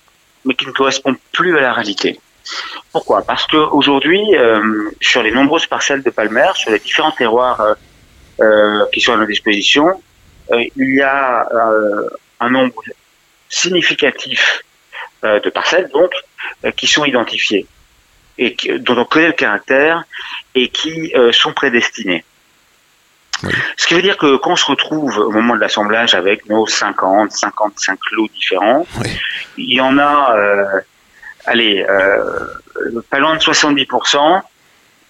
mais 0.45 0.55
qui 0.55 0.67
ne 0.67 0.73
correspond 0.73 1.15
plus 1.33 1.57
à 1.57 1.61
la 1.61 1.73
réalité. 1.73 2.19
Pourquoi? 2.93 3.23
Parce 3.23 3.47
que 3.47 3.57
aujourd'hui, 3.57 4.21
euh, 4.37 4.91
sur 5.01 5.23
les 5.23 5.31
nombreuses 5.31 5.67
parcelles 5.67 6.03
de 6.03 6.11
Palmer, 6.11 6.51
sur 6.55 6.71
les 6.71 6.79
différents 6.79 7.13
terroirs 7.13 7.61
euh, 7.61 7.75
euh, 8.41 8.87
qui 8.93 9.01
sont 9.01 9.13
à 9.13 9.17
notre 9.17 9.29
disposition, 9.31 10.01
il 10.51 10.95
y 10.95 11.03
a 11.03 11.47
un 12.41 12.51
nombre 12.51 12.83
significatif 13.49 14.63
de 15.23 15.51
parcelles, 15.51 15.91
donc, 15.93 16.11
qui 16.77 16.87
sont 16.87 17.05
identifiées 17.05 17.67
et 18.39 18.55
qui- 18.55 18.79
dont 18.81 18.97
on 18.97 19.05
connaît 19.05 19.27
le 19.27 19.33
caractère 19.33 20.05
et 20.55 20.69
qui 20.69 21.13
euh, 21.15 21.33
sont 21.33 21.53
prédestinées. 21.53 22.25
Oui. 23.43 23.53
Ce 23.77 23.87
qui 23.87 23.95
veut 23.95 24.03
dire 24.03 24.17
que 24.17 24.37
quand 24.37 24.53
on 24.53 24.57
se 24.57 24.65
retrouve 24.67 25.19
au 25.19 25.31
moment 25.31 25.55
de 25.55 25.61
l'assemblage 25.61 26.15
avec 26.15 26.49
nos 26.49 26.67
50, 26.67 27.31
55 27.33 27.99
lots 28.13 28.29
différents, 28.29 28.87
Oui. 29.01 29.09
il 29.59 29.75
y 29.75 29.81
en 29.81 29.99
a, 29.99 30.35
euh, 30.37 30.81
allez, 31.49 31.85
euh, 31.89 32.47
pas 33.11 33.19
loin 33.19 33.37
de 33.37 33.41
70% 33.41 34.43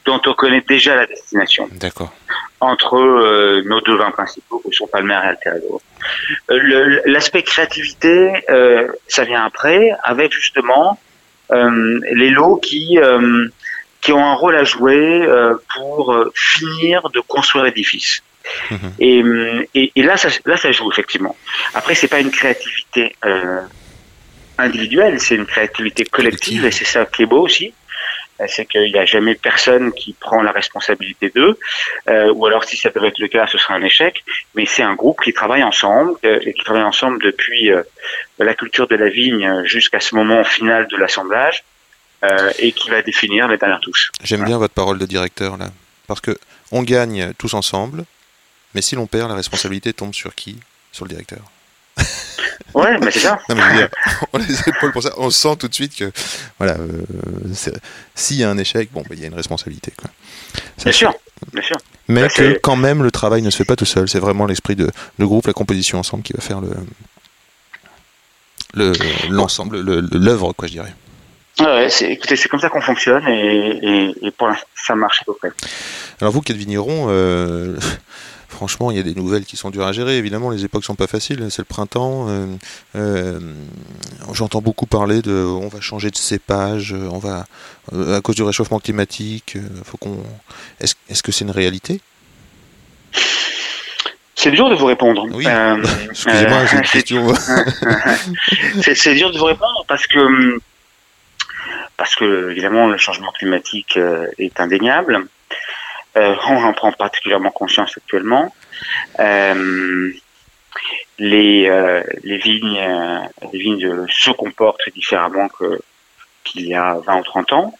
dont 0.05 0.20
on 0.26 0.32
connaît 0.32 0.64
déjà 0.66 0.97
la 0.97 1.07
destination 1.07 1.68
D'accord. 1.72 2.12
entre 2.61 2.97
euh, 2.97 3.62
nos 3.66 3.80
deux 3.82 3.97
vins 3.97 4.11
principaux, 4.11 4.62
qui 4.64 4.74
sont 4.74 4.86
Palmer 4.86 5.14
et 5.22 5.28
Alterado. 5.28 5.82
Euh, 6.51 7.01
L'aspect 7.05 7.43
créativité, 7.43 8.32
euh, 8.49 8.89
ça 9.07 9.24
vient 9.24 9.45
après, 9.45 9.91
avec 10.03 10.32
justement 10.32 10.99
euh, 11.51 12.01
les 12.12 12.30
lots 12.30 12.57
qui 12.57 12.99
qui 14.01 14.12
ont 14.12 14.24
un 14.24 14.34
rôle 14.34 14.57
à 14.57 14.64
jouer 14.64 15.26
pour 15.74 16.16
finir 16.34 17.11
de 17.11 17.20
construire 17.20 17.64
l'édifice. 17.64 18.22
Mhm. 18.70 18.93
Et, 19.01 19.24
et, 19.74 19.93
et 19.95 20.03
là, 20.03 20.16
ça, 20.16 20.28
là, 20.47 20.57
ça 20.57 20.72
joue 20.72 20.91
effectivement. 20.91 21.36
Après, 21.74 21.95
c'est 21.95 22.09
pas 22.09 22.20
une 22.20 22.30
créativité 22.30 23.16
euh, 23.24 23.61
individuelle, 24.59 25.20
c'est 25.20 25.36
une 25.36 25.46
créativité 25.46 26.04
collective, 26.04 26.64
et 26.64 26.70
c'est 26.70 26.84
ça 26.84 27.04
qui 27.06 27.22
est 27.22 27.26
beau 27.26 27.42
aussi. 27.42 27.72
euh, 28.40 28.46
c'est 28.48 28.66
qu'il 28.66 28.92
n'y 28.92 28.98
a 28.98 29.04
jamais 29.04 29.34
personne 29.34 29.92
qui 29.92 30.12
prend 30.12 30.42
la 30.42 30.52
responsabilité 30.52 31.30
d'eux, 31.34 31.59
euh, 32.09 32.32
ou 32.32 32.46
alors 32.46 32.64
si 32.64 32.76
ça 32.76 32.90
devait 32.90 33.09
être 33.09 33.18
le 33.18 33.28
cas, 33.28 33.46
ce 33.46 33.59
serait 33.59 33.74
un 33.74 33.82
échec. 33.82 34.24
Mais 34.54 34.66
c'est 34.66 34.82
un 34.82 34.94
groupe 34.94 35.20
qui 35.22 35.32
travaille 35.32 35.62
ensemble 35.62 36.12
euh, 36.24 36.38
et 36.42 36.52
qui 36.52 36.62
travaille 36.64 36.82
ensemble 36.84 37.22
depuis 37.22 37.70
euh, 37.70 37.82
la 38.38 38.54
culture 38.54 38.86
de 38.86 38.96
la 38.96 39.09
vigne 39.09 39.64
jusqu'à 39.64 40.00
ce 40.00 40.14
moment 40.14 40.44
final 40.44 40.86
de 40.88 40.96
l'assemblage 40.96 41.64
et 42.59 42.72
qui 42.72 42.90
va 42.90 43.00
définir 43.00 43.46
les 43.46 43.59
dernières 43.59 43.78
touches. 43.78 44.11
J'aime 44.24 44.44
bien 44.44 44.59
votre 44.59 44.74
parole 44.74 44.98
de 44.98 45.06
directeur 45.06 45.56
là, 45.56 45.68
parce 46.09 46.20
que 46.20 46.36
on 46.72 46.82
gagne 46.82 47.32
tous 47.38 47.54
ensemble, 47.54 48.04
mais 48.74 48.82
si 48.82 48.96
l'on 48.96 49.06
perd, 49.06 49.28
la 49.28 49.36
responsabilité 49.36 49.92
tombe 49.92 50.12
sur 50.12 50.34
qui? 50.34 50.59
Sur 50.90 51.04
le 51.04 51.11
directeur. 51.11 51.38
Ouais, 52.74 52.99
mais 53.03 53.11
c'est 53.11 53.20
ça. 53.20 53.38
Non, 53.49 53.55
mais 53.57 53.62
je 53.62 53.68
veux 53.68 53.76
dire, 53.78 53.88
on 54.32 54.38
a 54.40 54.42
les 54.46 54.61
épaules 54.68 54.92
pour 54.92 55.03
ça. 55.03 55.11
On 55.16 55.30
sent 55.30 55.57
tout 55.59 55.68
de 55.68 55.74
suite 55.74 55.96
que, 55.96 56.12
voilà, 56.59 56.74
euh, 56.74 57.03
s'il 58.14 58.36
y 58.36 58.44
a 58.44 58.51
un 58.51 58.59
échec, 58.59 58.90
bon, 58.92 59.01
bah, 59.03 59.09
il 59.12 59.20
y 59.20 59.24
a 59.24 59.26
une 59.26 59.34
responsabilité. 59.34 59.92
Quoi. 59.96 60.11
Ça, 60.76 60.84
Bien 60.84 60.92
sûr, 60.92 61.14
bien 61.53 61.62
sûr. 61.62 61.76
Mais 62.09 62.22
Bah, 62.22 62.28
que 62.28 62.59
quand 62.62 62.76
même, 62.76 63.03
le 63.03 63.11
travail 63.11 63.42
ne 63.42 63.51
se 63.51 63.57
fait 63.57 63.64
pas 63.64 63.76
tout 63.76 63.84
seul. 63.86 64.09
C'est 64.09 64.18
vraiment 64.20 64.46
l'esprit 64.46 64.76
de 64.76 64.90
le 65.18 65.26
groupe, 65.26 65.46
la 65.46 65.53
composition 65.55 65.99
ensemble 65.99 66.22
qui 66.22 66.32
va 66.34 66.40
faire 66.40 66.61
le 66.61 66.70
le 68.74 68.92
l'ensemble, 69.30 69.80
le- 69.80 70.01
le- 70.01 70.18
l'œuvre, 70.18 70.53
quoi, 70.53 70.68
je 70.68 70.72
dirais. 70.74 70.94
Ouais, 71.61 71.66
ouais, 71.66 71.90
c'est, 71.90 72.05
écoutez, 72.12 72.36
c'est 72.36 72.49
comme 72.49 72.61
ça 72.61 72.68
qu'on 72.68 72.80
fonctionne 72.82 73.26
et, 73.26 73.78
et, 73.82 74.26
et 74.26 74.30
pour 74.30 74.46
l'instant, 74.49 74.66
ça 74.76 74.94
marche 74.94 75.22
à 75.22 75.24
peu 75.24 75.34
près. 75.34 75.51
Alors 76.20 76.32
vous 76.32 76.40
qui 76.42 76.53
êtes 76.53 76.59
vigneron, 76.59 77.07
euh, 77.09 77.76
franchement, 78.59 78.90
il 78.90 78.96
y 78.96 79.00
a 79.00 79.04
des 79.04 79.14
nouvelles 79.14 79.44
qui 79.44 79.56
sont 79.56 79.70
dures 79.70 79.86
à 79.86 79.92
gérer. 79.92 80.16
Évidemment, 80.16 80.50
les 80.50 80.64
époques 80.64 80.84
sont 80.84 80.96
pas 80.96 81.06
faciles. 81.06 81.46
C'est 81.50 81.61
le 81.62 81.64
printemps. 81.64 82.26
euh, 82.28 82.46
euh, 82.96 83.38
J'entends 84.32 84.61
beaucoup 84.61 84.84
parler 84.86 85.22
de, 85.22 85.32
on 85.32 85.68
va 85.68 85.80
changer 85.80 86.11
de 86.11 86.16
cépage, 86.16 86.92
euh, 86.92 87.09
on 87.12 87.18
va, 87.18 87.46
à 88.16 88.20
cause 88.20 88.34
du 88.34 88.42
réchauffement 88.42 88.80
climatique. 88.80 89.56
faut 89.84 89.96
qu'on. 89.96 90.18
Est-ce 90.80 91.22
que 91.22 91.30
c'est 91.30 91.44
une 91.44 91.52
réalité? 91.52 92.00
C'est 94.34 94.50
dur 94.50 94.68
de 94.70 94.74
vous 94.74 94.86
répondre. 94.86 95.24
Oui. 95.32 95.44
Euh, 95.46 95.76
Excusez-moi, 96.11 96.66
j'ai 96.66 96.76
une 96.78 96.84
c'est- 96.84 97.02
question. 97.02 97.34
c'est, 98.94 99.14
dur 99.14 99.30
de 99.32 99.38
vous 99.38 99.44
répondre 99.44 99.84
parce 99.86 100.06
que 100.09 100.59
parce 101.96 102.14
que 102.16 102.50
évidemment 102.50 102.88
le 102.88 102.98
changement 102.98 103.30
climatique 103.38 103.98
est 104.38 104.59
indéniable. 104.61 105.26
Euh, 106.16 106.34
on 106.48 106.64
en 106.64 106.72
prend 106.72 106.92
particulièrement 106.92 107.50
conscience 107.50 107.96
actuellement. 107.96 108.54
Euh, 109.18 110.12
les 111.18 111.68
euh, 111.68 112.02
les 112.22 112.38
vignes 112.38 112.78
euh, 112.78 113.20
les 113.52 113.59
vignes 113.59 114.06
se 114.09 114.30
comportent 114.30 114.88
différemment 114.94 115.48
que 115.48 115.80
qu'il 116.44 116.66
y 116.66 116.74
a 116.74 116.94
20 117.04 117.18
ou 117.18 117.24
30 117.24 117.52
ans. 117.52 117.78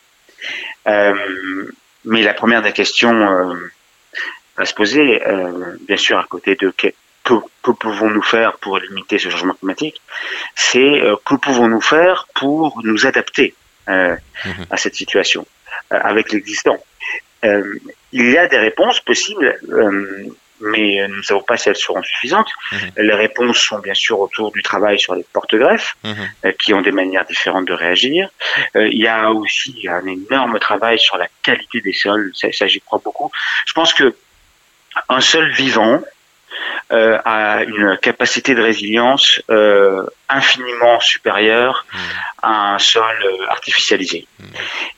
Euh, 0.87 1.73
mais 2.05 2.23
la 2.23 2.35
première 2.35 2.63
des 2.63 2.73
questions 2.73 3.13
euh, 3.33 3.55
à 4.57 4.65
se 4.65 4.75
poser, 4.75 5.27
euh, 5.27 5.77
bien 5.87 5.97
sûr, 5.97 6.19
à 6.19 6.25
côté 6.29 6.55
de 6.57 6.71
que, 6.71 6.89
que, 7.25 7.35
que 7.63 7.71
pouvons-nous 7.71 8.23
faire 8.23 8.59
pour 8.59 8.79
limiter 8.79 9.19
ce 9.19 9.31
changement 9.31 9.55
climatique, 9.55 10.01
c'est 10.55 11.01
euh, 11.03 11.17
que 11.25 11.35
pouvons-nous 11.35 11.81
faire 11.81 12.27
pour 12.35 12.81
nous 12.85 13.07
adapter 13.07 13.55
euh, 13.89 14.17
Mhm. 14.45 14.67
à 14.71 14.77
cette 14.77 14.95
situation 14.95 15.47
euh, 15.93 15.99
avec 16.03 16.33
l'existant. 16.33 16.79
Euh, 17.45 17.79
il 18.13 18.31
y 18.31 18.39
a 18.39 18.47
des 18.47 18.59
réponses 18.59 19.01
possibles, 19.01 19.59
euh, 19.71 20.27
mais 20.61 21.07
nous 21.09 21.17
ne 21.19 21.23
savons 21.23 21.43
pas 21.43 21.57
si 21.57 21.69
elles 21.69 21.77
seront 21.77 22.03
suffisantes. 22.03 22.49
Mhm. 22.73 22.79
Les 22.99 23.15
réponses 23.15 23.59
sont 23.59 23.79
bien 23.79 23.95
sûr 23.95 24.19
autour 24.19 24.51
du 24.51 24.63
travail 24.63 24.99
sur 24.99 25.15
les 25.15 25.25
porte-greffes, 25.33 25.97
Mhm. 26.05 26.15
euh, 26.47 26.53
qui 26.59 26.75
ont 26.75 26.81
des 26.81 26.91
manières 26.93 27.25
différentes 27.27 27.67
de 27.67 27.73
réagir. 27.75 28.29
Euh, 28.77 28.89
il 28.89 28.99
y 28.99 29.07
a 29.07 29.31
aussi 29.31 29.87
un 29.89 30.05
énorme 30.07 30.59
travail 30.59 30.99
sur 30.99 31.17
la 31.17 31.29
qualité 31.43 31.81
des 31.81 31.93
sols, 31.93 32.33
ça, 32.35 32.49
ça 32.53 32.67
j'y 32.67 32.81
crois 32.81 33.01
beaucoup. 33.05 33.31
Je 33.67 33.73
pense 33.73 33.93
que 33.95 34.15
un 35.09 35.21
sol 35.21 35.51
vivant 35.53 36.03
euh, 36.93 37.19
a 37.25 37.63
une 37.65 37.99
capacité 38.01 38.55
de 38.55 38.63
résilience 38.63 39.41
euh, 39.51 40.05
infiniment 40.29 41.01
supérieure 41.01 41.87
Mhm. 41.93 42.01
à 42.43 42.75
un 42.75 42.79
sol 42.79 43.17
euh, 43.25 43.47
artificialisé. 43.51 44.27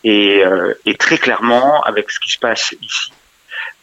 Et, 0.04 0.42
euh, 0.44 0.74
et 0.86 0.94
très 0.96 1.18
clairement, 1.18 1.82
avec 1.82 2.10
ce 2.10 2.20
qui 2.20 2.30
se 2.30 2.38
passe 2.38 2.74
ici, 2.80 3.12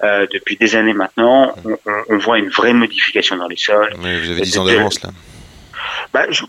depuis 0.01 0.57
des 0.57 0.75
années 0.75 0.93
maintenant, 0.93 1.55
on, 1.65 1.77
on- 1.85 2.03
on 2.09 2.17
voit 2.19 2.37
une 2.37 2.49
vraie 2.49 2.73
modification 2.73 3.35
dans 3.35 3.47
les 3.47 3.57
sols. 3.57 3.93
Mais 3.99 4.19
vous 4.19 4.29
avez 4.31 4.41
10 4.41 4.57
ans 4.59 4.65
d'avance 4.65 5.01
là. 5.01 5.09
Bah, 6.13 6.25
je, 6.29 6.43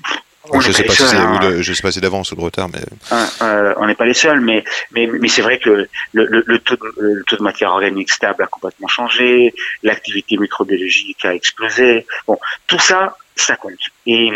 on 0.50 0.60
Je 0.60 0.68
n'est 0.68 0.74
sais 0.74 0.82
les 0.82 0.88
pas 0.88 0.94
si 0.94 1.02
c'est 1.02 1.16
hein. 1.16 1.62
sais 1.62 1.74
si 1.74 1.92
c'est 1.92 2.00
d'avance 2.00 2.32
ou 2.32 2.36
de 2.36 2.40
retard, 2.40 2.68
mais 2.68 2.80
Hein, 3.10 3.26
euh, 3.42 3.74
on 3.76 3.86
n'est 3.86 3.94
pas 3.94 4.04
les 4.04 4.14
seuls, 4.14 4.40
mais 4.40 4.64
mais, 4.92 5.06
mais 5.06 5.28
c'est 5.28 5.42
vrai 5.42 5.58
que 5.58 5.70
le, 5.70 5.88
le, 6.12 6.44
le, 6.46 6.58
taux 6.58 6.76
de, 6.76 6.94
le 6.98 7.24
taux 7.24 7.36
de 7.36 7.42
matière 7.42 7.70
organique 7.70 8.10
stable 8.10 8.42
a 8.42 8.46
complètement 8.46 8.88
changé, 8.88 9.54
l'activité 9.82 10.36
microbiologique 10.36 11.24
a 11.24 11.34
explosé. 11.34 12.06
Bon, 12.26 12.38
tout 12.66 12.78
ça, 12.78 13.16
ça 13.36 13.56
compte. 13.56 13.72
Et 14.06 14.30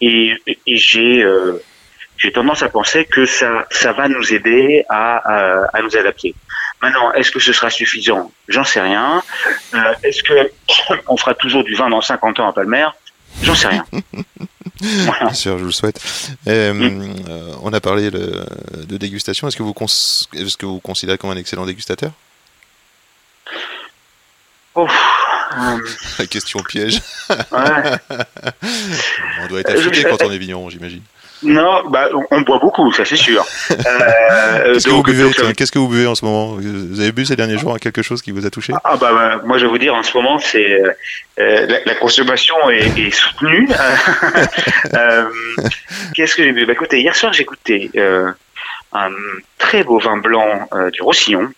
et, 0.00 0.34
et 0.46 0.76
j'ai 0.76 1.22
euh, 1.22 1.62
j'ai 2.16 2.32
tendance 2.32 2.62
à 2.62 2.68
penser 2.68 3.04
que 3.04 3.26
ça 3.26 3.66
ça 3.70 3.92
va 3.92 4.08
nous 4.08 4.32
aider 4.32 4.84
à 4.88 5.16
à, 5.16 5.76
à 5.76 5.82
nous 5.82 5.96
adapter. 5.96 6.34
Maintenant, 6.80 7.12
est-ce 7.12 7.30
que 7.32 7.40
ce 7.40 7.52
sera 7.52 7.70
suffisant? 7.70 8.30
J'en 8.46 8.64
sais 8.64 8.80
rien. 8.80 9.22
Euh, 9.74 9.94
est-ce 10.04 10.22
que 10.22 10.50
on 11.08 11.16
fera 11.16 11.34
toujours 11.34 11.64
du 11.64 11.74
vin 11.74 11.88
dans 11.88 12.00
50 12.00 12.40
ans 12.40 12.48
à 12.48 12.52
Palmer? 12.52 12.86
J'en 13.42 13.54
sais 13.54 13.68
rien. 13.68 13.84
Voilà. 14.80 15.24
bien 15.26 15.34
sûr, 15.34 15.54
je 15.58 15.62
vous 15.62 15.66
le 15.68 15.72
souhaite. 15.72 16.00
Euh, 16.46 16.72
euh, 17.28 17.54
on 17.62 17.72
a 17.72 17.80
parlé 17.80 18.10
de, 18.10 18.44
de 18.86 18.96
dégustation. 18.96 19.48
Est-ce 19.48 19.56
que 19.56 19.62
vous 19.62 19.74
est-ce 20.34 20.56
que 20.56 20.66
vous 20.66 20.80
considérez 20.80 21.18
comme 21.18 21.30
un 21.30 21.36
excellent 21.36 21.66
dégustateur? 21.66 22.12
Euh, 24.76 24.86
La 26.18 26.26
question 26.26 26.62
piège. 26.62 27.00
ouais. 27.30 27.36
On 29.42 29.46
doit 29.48 29.60
être 29.60 29.70
affûté 29.70 30.02
je- 30.02 30.08
quand 30.08 30.22
on 30.22 30.30
est 30.30 30.38
vigneron, 30.38 30.68
j'imagine. 30.70 31.02
Non, 31.42 31.88
bah, 31.88 32.08
on, 32.30 32.40
boit 32.42 32.58
beaucoup, 32.58 32.92
ça 32.92 33.04
c'est 33.04 33.16
sûr. 33.16 33.44
Euh, 33.70 34.74
Qu'est-ce 34.74 34.88
que 35.02 35.32
ça- 35.32 35.52
Qu'est-ce 35.52 35.72
que 35.72 35.78
vous 35.78 35.88
buvez 35.88 36.06
en 36.06 36.14
ce 36.14 36.24
moment? 36.24 36.56
Vous 36.56 37.00
avez 37.00 37.12
bu 37.12 37.24
ces 37.24 37.36
derniers 37.36 37.58
jours 37.58 37.78
quelque 37.78 38.02
chose 38.02 38.20
qui 38.22 38.30
vous 38.32 38.44
a 38.46 38.50
touché? 38.50 38.72
Ah 38.84 38.96
bah, 38.96 39.12
bah, 39.12 39.40
moi 39.44 39.56
je 39.58 39.64
vais 39.64 39.70
vous 39.70 39.78
dire 39.78 39.94
en 39.94 40.02
ce 40.02 40.16
moment 40.16 40.38
c'est 40.38 40.80
euh, 40.80 40.90
euh, 41.38 41.66
la, 41.66 41.78
la 41.84 41.94
consommation 41.94 42.56
est, 42.70 42.98
est 42.98 43.10
soutenue. 43.10 43.68
Euh, 44.94 45.24
Qu'est-ce 46.14 46.34
que 46.34 46.42
j'ai 46.42 46.52
bu? 46.52 46.64
Bah 46.66 46.72
écoutez, 46.72 47.00
hier 47.00 47.14
soir 47.14 47.32
j'ai 47.32 47.44
goûté 47.44 47.90
euh, 47.96 48.30
un 48.92 49.10
très 49.58 49.84
beau 49.84 49.98
vin 49.98 50.16
blanc 50.18 50.68
euh, 50.72 50.90
du 50.90 51.02
Roussillon 51.02 51.42
euh, 51.42 51.48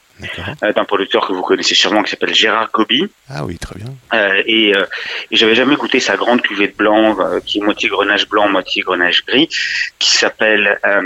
d'un 0.62 0.84
producteur 0.84 1.26
que 1.26 1.32
vous 1.32 1.42
connaissez 1.42 1.74
sûrement 1.74 2.02
qui 2.02 2.10
s'appelle 2.10 2.34
Gérard 2.34 2.70
Gobi. 2.72 3.10
Ah 3.28 3.44
oui, 3.44 3.58
très 3.58 3.76
bien. 3.78 3.88
Euh, 4.14 4.42
et, 4.46 4.74
euh, 4.76 4.84
et 5.30 5.36
j'avais 5.36 5.54
jamais 5.54 5.76
goûté 5.76 6.00
sa 6.00 6.16
grande 6.16 6.42
cuvée 6.42 6.68
de 6.68 6.74
blanc 6.76 7.16
euh, 7.20 7.40
qui 7.44 7.58
est 7.58 7.62
moitié 7.62 7.88
grenage 7.88 8.28
blanc, 8.28 8.48
moitié 8.48 8.82
grenage 8.82 9.24
gris, 9.26 9.48
qui 9.98 10.10
s'appelle 10.10 10.78
euh, 10.84 11.00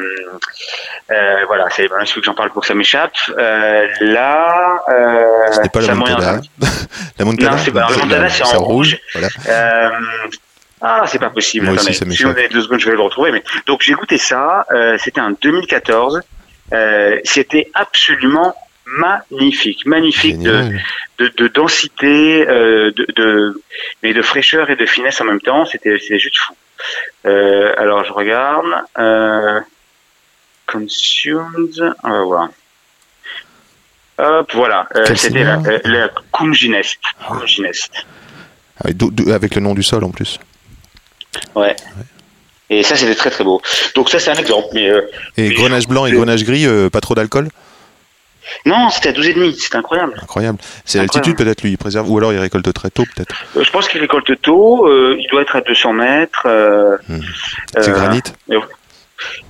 euh, 1.10 1.44
voilà, 1.46 1.68
c'est 1.70 1.86
voilà, 1.86 2.06
celui 2.06 2.20
que 2.20 2.26
j'en 2.26 2.34
parle 2.34 2.50
pour 2.50 2.62
que 2.62 2.66
ça 2.68 2.74
m'échappe. 2.74 3.12
Euh, 3.38 3.86
là, 4.00 4.78
euh, 4.88 5.62
n'est 5.62 5.68
pas 5.68 5.80
la 5.80 5.94
Montana. 5.94 6.40
la 7.18 7.24
Montana 7.24 7.50
Non, 7.52 7.58
c'est 7.58 7.70
pas- 7.72 7.88
la 8.08 8.28
c'est 8.30 8.42
en 8.44 8.62
rouge. 8.64 8.98
Voilà. 9.12 9.28
Euh, 9.48 9.90
ah, 10.80 11.04
c'est 11.06 11.18
pas 11.18 11.30
possible. 11.30 11.66
Moi 11.66 11.74
aussi, 11.74 11.90
Attendez, 11.90 12.10
ça 12.12 12.16
si 12.16 12.26
on 12.26 12.34
est 12.36 12.48
deux 12.48 12.62
secondes, 12.62 12.80
je 12.80 12.86
vais 12.90 12.96
le 12.96 13.00
retrouver. 13.02 13.32
Mais 13.32 13.42
donc 13.66 13.80
j'ai 13.82 13.94
goûté 13.94 14.18
ça. 14.18 14.66
euh, 14.72 14.96
C'était 14.98 15.20
en 15.20 15.30
2014. 15.30 16.20
Euh, 16.72 17.18
C'était 17.24 17.70
absolument 17.74 18.54
magnifique, 18.86 19.86
magnifique 19.86 20.38
de, 20.40 20.70
de, 21.18 21.32
de 21.36 21.48
densité, 21.48 22.46
euh, 22.48 22.90
de, 22.96 23.06
de, 23.16 23.62
mais 24.02 24.12
de 24.14 24.22
fraîcheur 24.22 24.70
et 24.70 24.76
de 24.76 24.86
finesse 24.86 25.20
en 25.20 25.24
même 25.24 25.40
temps. 25.40 25.64
C'était 25.64 25.98
juste 25.98 26.36
fou. 26.38 26.54
Euh, 27.26 27.72
alors 27.78 28.04
je 28.04 28.12
regarde. 28.12 28.66
Euh, 28.98 29.60
consumed. 30.66 31.94
On 32.02 32.10
va 32.10 32.22
voir. 32.22 32.48
Hop, 34.18 34.50
voilà. 34.54 34.88
C'était 35.14 35.44
la, 35.44 35.60
la 35.84 36.10
Kumginest. 36.32 36.98
Kumginest. 37.26 37.92
Ah 38.84 38.88
d'où- 38.92 39.30
avec 39.32 39.54
le 39.54 39.60
nom 39.60 39.74
du 39.74 39.82
sol 39.82 40.04
en 40.04 40.10
plus. 40.10 40.38
Ouais. 41.54 41.74
Et 42.70 42.82
ça, 42.82 42.96
c'était 42.96 43.14
très 43.14 43.30
très 43.30 43.44
beau. 43.44 43.60
Donc 43.94 44.08
ça, 44.08 44.18
c'est 44.18 44.30
un 44.30 44.34
exemple. 44.36 44.68
Mais 44.72 44.88
euh, 44.88 45.02
Et 45.36 45.50
grenage 45.50 45.86
blanc 45.86 46.06
et 46.06 46.12
grenage 46.12 46.44
gris, 46.44 46.66
euh, 46.66 46.88
pas 46.90 47.00
trop 47.00 47.14
d'alcool? 47.14 47.48
Non, 48.66 48.88
c'était 48.90 49.10
à 49.10 49.12
12,5. 49.12 49.54
C'était 49.58 49.76
incroyable. 49.76 50.18
Incroyable. 50.22 50.58
C'est 50.84 50.98
l'altitude 50.98 51.36
peut-être 51.36 51.62
lui, 51.62 51.70
il 51.72 51.78
préserve, 51.78 52.10
ou 52.10 52.18
alors 52.18 52.32
il 52.32 52.38
récolte 52.38 52.72
très 52.72 52.90
tôt 52.90 53.04
peut-être. 53.14 53.34
Euh, 53.56 53.64
je 53.64 53.70
pense 53.70 53.88
qu'il 53.88 54.00
récolte 54.00 54.40
tôt. 54.42 54.86
euh, 54.88 55.16
il 55.18 55.26
doit 55.30 55.42
être 55.42 55.56
à 55.56 55.60
200 55.60 55.92
mètres. 55.92 56.42
euh, 56.46 56.96
C'est 57.78 57.88
euh, 57.90 57.92
granit 57.92 58.22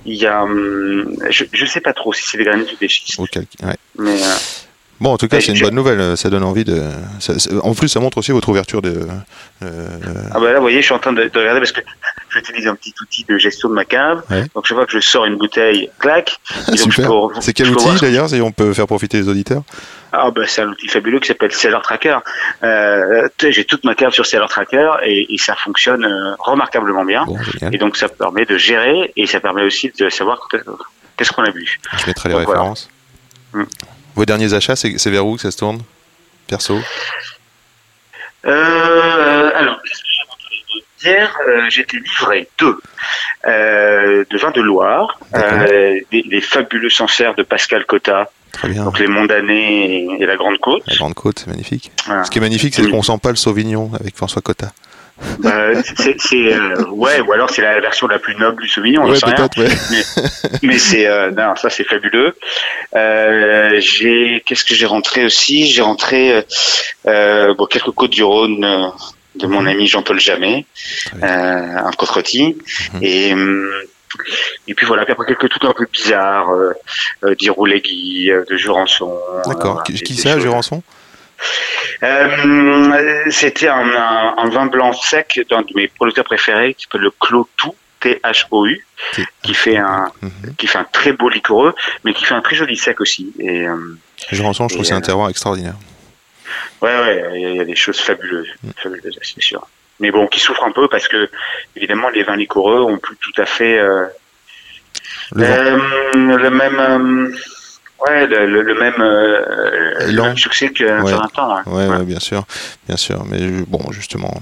Il 0.05 0.15
y 0.15 0.25
a, 0.27 0.43
hum, 0.43 1.15
je, 1.29 1.43
je 1.51 1.65
sais 1.65 1.81
pas 1.81 1.93
trop 1.93 2.13
si 2.13 2.23
c'est 2.23 2.37
des 2.37 2.43
granites 2.45 2.71
ou 2.71 2.75
des 2.79 2.87
schistes. 2.87 3.19
Ouais. 3.19 3.75
mais 3.97 4.17
Bon, 5.01 5.11
en 5.11 5.17
tout 5.17 5.27
cas, 5.27 5.41
c'est 5.41 5.51
une 5.51 5.57
je- 5.57 5.65
bonne 5.65 5.75
nouvelle. 5.75 5.99
euh, 5.99 6.15
Ça 6.15 6.29
donne 6.29 6.43
envie 6.43 6.63
de. 6.63 6.81
ça- 7.19 7.37
ça- 7.37 7.49
en 7.63 7.73
plus, 7.75 7.89
ça 7.89 7.99
montre 7.99 8.17
aussi 8.17 8.31
votre 8.31 8.47
ouverture 8.47 8.81
de. 8.81 9.07
euh, 9.63 9.97
ah 10.33 10.39
bah 10.39 10.51
là, 10.51 10.55
vous 10.55 10.61
voyez, 10.61 10.79
je 10.79 10.85
suis 10.85 10.93
en 10.93 10.99
train 10.99 11.11
de, 11.11 11.23
de 11.25 11.39
regarder 11.39 11.59
parce 11.59 11.73
que 11.73 11.81
j'utilise 12.29 12.65
un 12.67 12.75
petit 12.75 12.93
outil 13.01 13.25
de 13.27 13.37
gestion 13.37 13.67
de 13.69 13.73
ma 13.73 13.83
cave. 13.83 14.23
Ouais. 14.29 14.43
Donc 14.55 14.65
chaque 14.65 14.77
fois 14.77 14.85
que 14.85 14.93
je 14.93 14.99
sors 15.05 15.25
une 15.25 15.35
bouteille, 15.37 15.89
clac. 15.99 16.37
Ah, 16.49 16.71
je 16.71 16.77
super. 16.77 17.07
peux- 17.09 17.41
C'est 17.41 17.51
quel 17.53 17.65
je 17.67 17.71
outil 17.73 17.99
d'ailleurs, 17.99 18.29
si 18.29 18.39
on 18.41 18.51
peut 18.51 18.73
faire 18.73 18.87
profiter 18.87 19.17
les 19.17 19.27
auditeurs? 19.27 19.63
Ah 20.13 20.31
bah 20.31 20.43
c'est 20.47 20.61
un 20.61 20.69
outil 20.69 20.87
fabuleux 20.87 21.19
qui 21.19 21.27
s'appelle 21.27 21.51
Seller 21.51 21.79
Tracker. 21.83 22.19
Euh, 22.63 23.27
j'ai 23.49 23.65
toute 23.65 23.83
ma 23.83 23.95
cave 23.95 24.13
sur 24.13 24.25
Seller 24.25 24.45
Tracker 24.47 24.91
et, 25.03 25.33
et 25.33 25.37
ça 25.37 25.55
fonctionne 25.55 26.05
euh, 26.05 26.35
remarquablement 26.39 27.03
bien. 27.03 27.25
Bon. 27.25 27.37
Et 27.73 27.77
donc 27.77 27.97
ça 27.97 28.07
permet 28.07 28.45
de 28.45 28.57
gérer 28.57 29.11
et 29.17 29.25
ça 29.27 29.41
permet 29.41 29.63
aussi 29.63 29.91
de 29.99 30.07
savoir 30.07 30.47
qu'est-ce 31.17 31.33
qu'on 31.33 31.43
a 31.43 31.51
bu. 31.51 31.79
Je 31.99 32.07
mettrai 32.07 32.29
les 32.29 32.35
donc, 32.35 32.45
voilà. 32.45 32.61
références. 32.61 32.89
Vos 34.15 34.25
derniers 34.25 34.53
achats, 34.53 34.75
c'est 34.75 35.09
vers 35.09 35.25
où 35.25 35.35
que 35.35 35.41
ça 35.41 35.51
se 35.51 35.57
tourne 35.57 35.81
Perso? 36.47 36.79
Euh, 38.45 39.51
alors, 39.55 39.79
j'ai 39.83 40.23
rentré 40.29 40.55
hier 41.03 41.37
euh, 41.47 41.69
j'ai 41.69 41.81
été 41.81 41.97
livré 41.97 42.47
de 42.59 42.77
euh, 43.47 44.23
de 44.29 44.37
vin 44.37 44.51
de 44.51 44.61
Loire, 44.61 45.19
euh, 45.35 45.99
des 46.11 46.41
fabuleux 46.41 46.89
Sancerre 46.89 47.35
de 47.35 47.43
Pascal 47.43 47.85
Cotta, 47.85 48.29
Très 48.51 48.69
bien. 48.69 48.83
donc 48.85 48.99
les 48.99 49.07
Mondanais 49.07 49.87
et, 49.87 50.07
et 50.19 50.25
la 50.25 50.35
Grande 50.35 50.57
Côte. 50.59 50.83
La 50.87 50.95
Grande 50.95 51.13
Côte, 51.13 51.39
c'est 51.39 51.47
magnifique. 51.47 51.91
Ce 52.23 52.29
qui 52.29 52.37
est 52.37 52.41
magnifique, 52.41 52.73
c'est 52.75 52.89
qu'on 52.89 53.03
sent 53.03 53.17
pas 53.21 53.29
le 53.29 53.35
Sauvignon 53.35 53.91
avec 53.99 54.15
François 54.15 54.41
Cotta. 54.41 54.71
Euh, 55.45 55.81
c'est, 55.97 56.19
c'est, 56.19 56.53
euh, 56.53 56.83
ouais, 56.89 57.21
ou 57.21 57.31
alors 57.31 57.49
c'est 57.49 57.61
la 57.61 57.79
version 57.79 58.05
la 58.07 58.19
plus 58.19 58.35
noble 58.35 58.61
du 58.61 58.67
Sauvignon, 58.67 59.05
Ouais, 59.05 59.17
rien. 59.23 59.47
ouais. 59.57 59.67
Mais 60.61 60.77
c'est 60.77 61.07
euh, 61.07 61.31
non, 61.31 61.55
ça 61.55 61.69
c'est 61.69 61.85
fabuleux. 61.85 62.35
Euh, 62.95 63.79
j'ai 63.79 64.43
qu'est-ce 64.45 64.65
que 64.65 64.75
j'ai 64.75 64.85
rentré 64.85 65.23
aussi? 65.23 65.67
J'ai 65.67 65.81
rentré 65.81 66.33
euh, 66.33 66.41
euh, 67.07 67.53
bon 67.53 67.65
quelques 67.65 67.91
côtes 67.91 68.11
du 68.11 68.23
Rhône 68.23 68.91
de 69.35 69.47
mon 69.47 69.65
ami 69.65 69.87
Jean-Paul 69.87 70.19
Jamet, 70.19 70.65
euh, 71.15 71.17
bien. 71.19 71.85
un 71.85 71.91
côte 71.91 72.09
rôti. 72.09 72.57
Mhm. 72.93 72.99
et 73.01 73.33
et 74.67 74.73
puis 74.73 74.85
voilà, 74.85 75.03
puis 75.03 75.11
après 75.13 75.25
quelques 75.27 75.49
trucs 75.49 75.65
un 75.65 75.73
peu 75.73 75.85
bizarres, 75.91 76.49
euh, 76.53 76.71
euh, 77.23 77.35
d'Iroulegui, 77.35 78.29
de 78.49 78.57
Jurançon. 78.57 79.17
D'accord. 79.45 79.79
euh, 79.79 79.83
qui 79.83 79.93
qui 80.01 80.15
ça. 80.15 80.39
Jurançon? 80.39 80.83
Euh, 82.03 83.23
C'était 83.31 83.67
un, 83.67 83.87
un, 83.89 84.35
un 84.37 84.49
vin 84.49 84.65
blanc 84.67 84.93
sec 84.93 85.39
d'un 85.49 85.61
de 85.61 85.71
mes 85.75 85.87
producteurs 85.87 86.25
préférés 86.25 86.73
qui 86.73 86.83
s'appelle 86.83 87.01
le 87.01 87.11
Clos 87.19 87.47
Tout, 87.57 87.75
T-H-O-U, 87.99 88.85
qui 89.43 89.53
fait 89.53 89.77
un 89.77 90.11
Mhm. 90.21 90.55
qui 90.57 90.67
fait 90.67 90.77
un 90.77 90.83
très 90.85 91.11
beau 91.13 91.29
liquoreux, 91.29 91.73
mais 92.03 92.13
qui 92.13 92.25
fait 92.25 92.33
un 92.35 92.41
très 92.41 92.55
joli 92.55 92.77
sec 92.77 93.01
aussi. 93.01 93.33
Et 93.39 93.67
euh, 93.67 93.75
je 94.31 94.41
trouve 94.43 94.67
Et, 94.71 94.77
que 94.77 94.83
c'est 94.83 94.93
un 94.93 94.97
euh, 94.97 95.01
terroir 95.01 95.29
extraordinaire. 95.29 95.75
ouais, 96.81 96.99
ouais, 96.99 97.31
il 97.35 97.41
y, 97.41 97.45
a- 97.45 97.49
il 97.49 97.55
y 97.57 97.59
a 97.61 97.65
des 97.65 97.75
choses 97.75 97.99
fabuleuses, 97.99 98.49
Mm. 98.63 98.69
fabuleuses, 98.83 99.19
c'est 99.21 99.41
sûr. 99.41 99.65
Mais 99.99 100.11
bon, 100.11 100.27
qui 100.27 100.39
souffrent 100.39 100.65
un 100.65 100.71
peu 100.71 100.87
parce 100.89 101.07
que 101.07 101.29
évidemment 101.75 102.09
les 102.09 102.23
vins 102.23 102.35
liquoreux 102.35 102.81
ont 102.81 102.97
plus 102.97 103.15
tout 103.17 103.33
à 103.41 103.45
fait 103.45 103.77
Le 105.31 105.43
euh, 105.43 106.49
même, 106.49 107.33
ouais, 108.07 108.27
le, 108.27 108.45
le- 108.45 108.61
le 108.61 108.75
même, 108.79 108.93
euh, 108.99 110.11
le 110.11 110.21
même 110.21 110.37
succès 110.37 110.69
qu'un 110.71 111.01
Ouais. 111.03 111.11
temps. 111.11 111.55
hein. 111.55 111.63
Ouais, 111.65 111.87
ouais, 111.87 112.03
bien 112.03 112.19
sûr, 112.19 112.45
bien 112.87 112.97
sûr. 112.97 113.23
Mais 113.25 113.39
bon, 113.67 113.79
justement. 113.91 114.33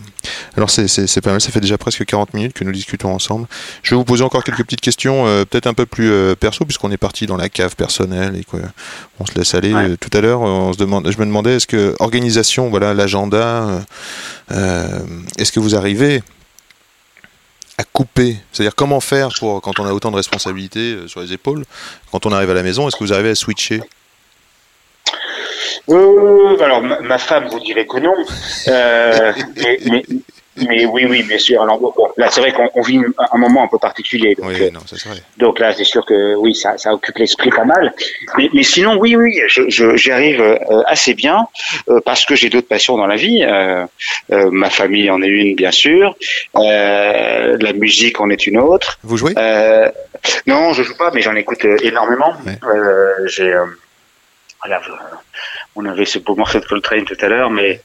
Alors 0.55 0.69
c'est 0.69 1.21
pas 1.21 1.31
mal. 1.31 1.41
Ça 1.41 1.51
fait 1.51 1.59
déjà 1.59 1.77
presque 1.77 2.05
40 2.05 2.33
minutes 2.33 2.53
que 2.53 2.63
nous 2.63 2.71
discutons 2.71 3.13
ensemble. 3.13 3.47
Je 3.81 3.91
vais 3.91 3.95
vous 3.95 4.03
poser 4.05 4.23
encore 4.23 4.43
quelques 4.43 4.63
petites 4.63 4.81
questions, 4.81 5.25
euh, 5.27 5.45
peut-être 5.45 5.67
un 5.67 5.73
peu 5.73 5.85
plus 5.85 6.11
euh, 6.11 6.35
perso, 6.35 6.65
puisqu'on 6.65 6.91
est 6.91 6.97
parti 6.97 7.25
dans 7.25 7.37
la 7.37 7.49
cave 7.49 7.75
personnelle 7.75 8.35
et 8.35 8.43
qu'on 8.43 8.61
on 9.19 9.25
se 9.25 9.33
laisse 9.35 9.53
aller. 9.55 9.73
Ouais. 9.73 9.97
Tout 9.97 10.15
à 10.17 10.21
l'heure, 10.21 10.41
on 10.41 10.73
se 10.73 10.77
demande, 10.77 11.09
je 11.11 11.17
me 11.19 11.25
demandais, 11.25 11.55
est-ce 11.55 11.67
que 11.67 11.95
organisation, 11.99 12.69
voilà, 12.69 12.93
l'agenda, 12.93 13.81
est-ce 14.51 15.51
que 15.51 15.59
vous 15.59 15.75
arrivez 15.75 16.21
à 17.77 17.83
couper 17.83 18.37
C'est-à-dire 18.51 18.75
comment 18.75 18.99
faire 18.99 19.29
pour 19.39 19.61
quand 19.61 19.79
on 19.79 19.85
a 19.85 19.93
autant 19.93 20.11
de 20.11 20.15
responsabilités 20.15 20.93
euh, 20.93 21.07
sur 21.07 21.21
les 21.21 21.33
épaules, 21.33 21.65
quand 22.11 22.25
on 22.25 22.31
arrive 22.31 22.49
à 22.49 22.53
la 22.53 22.63
maison, 22.63 22.87
est-ce 22.87 22.95
que 22.95 23.03
vous 23.03 23.13
arrivez 23.13 23.31
à 23.31 23.35
switcher? 23.35 23.81
Euh, 25.89 26.57
alors, 26.63 26.81
ma, 26.81 26.99
ma 27.01 27.17
femme 27.17 27.47
vous 27.49 27.59
dirait 27.59 27.85
que 27.85 27.97
non. 27.97 28.15
Euh, 28.67 29.33
mais, 29.57 29.79
mais, 29.85 30.05
mais 30.57 30.85
oui, 30.85 31.05
oui, 31.09 31.23
bien 31.23 31.37
sûr. 31.39 31.61
Alors, 31.63 31.79
bon, 31.79 31.93
là, 32.17 32.27
c'est 32.31 32.41
vrai 32.41 32.51
qu'on 32.51 32.69
on 32.75 32.81
vit 32.81 32.99
un, 33.31 33.37
moment 33.37 33.63
un 33.63 33.67
peu 33.67 33.79
particulier. 33.79 34.35
Donc, 34.35 34.47
Oui, 34.49 34.61
euh, 34.61 34.69
non, 34.71 34.81
ça 34.85 34.97
serait. 34.97 35.15
donc 35.37 35.59
là, 35.59 35.73
c'est 35.73 35.83
sûr 35.83 36.05
que 36.05 36.35
oui, 36.35 36.53
ça, 36.53 36.77
ça 36.77 36.93
occupe 36.93 37.17
l'esprit 37.17 37.49
pas 37.49 37.65
mal. 37.65 37.93
Mais, 38.37 38.49
mais 38.53 38.63
sinon, 38.63 38.97
oui, 38.97 39.15
oui, 39.15 39.39
je- 39.47 39.67
je- 39.69 39.95
j'y 39.95 40.11
arrive 40.11 40.41
euh, 40.41 40.57
assez 40.85 41.13
bien 41.13 41.47
euh, 41.89 41.99
parce 42.05 42.25
que 42.25 42.35
j'ai 42.35 42.49
d'autres 42.49 42.67
passions 42.67 42.97
dans 42.97 43.07
la 43.07 43.15
vie. 43.15 43.43
Euh, 43.43 43.85
euh, 44.31 44.49
ma 44.51 44.69
famille 44.69 45.09
en 45.09 45.21
est 45.21 45.27
une, 45.27 45.55
bien 45.55 45.71
sûr. 45.71 46.15
Euh, 46.55 47.57
la 47.59 47.73
musique 47.73 48.19
en 48.21 48.29
est 48.29 48.45
une 48.47 48.57
autre. 48.59 48.99
Vous 49.03 49.17
jouez? 49.17 49.33
Euh, 49.37 49.89
non, 50.47 50.73
je 50.73 50.83
joue 50.83 50.95
pas, 50.95 51.11
mais 51.13 51.21
j'en 51.21 51.35
écoute 51.35 51.65
énormément. 51.81 52.33
Ouais. 52.45 52.57
Euh, 52.63 53.27
j'ai, 53.27 53.51
euh, 53.51 53.65
voilà, 54.63 54.81
on 55.75 55.85
avait 55.85 56.05
ce 56.05 56.19
beau 56.19 56.35
morceau 56.35 56.59
de 56.59 56.65
Coltrane 56.65 57.03
tout 57.05 57.17
à 57.19 57.27
l'heure, 57.27 57.49
mais 57.49 57.81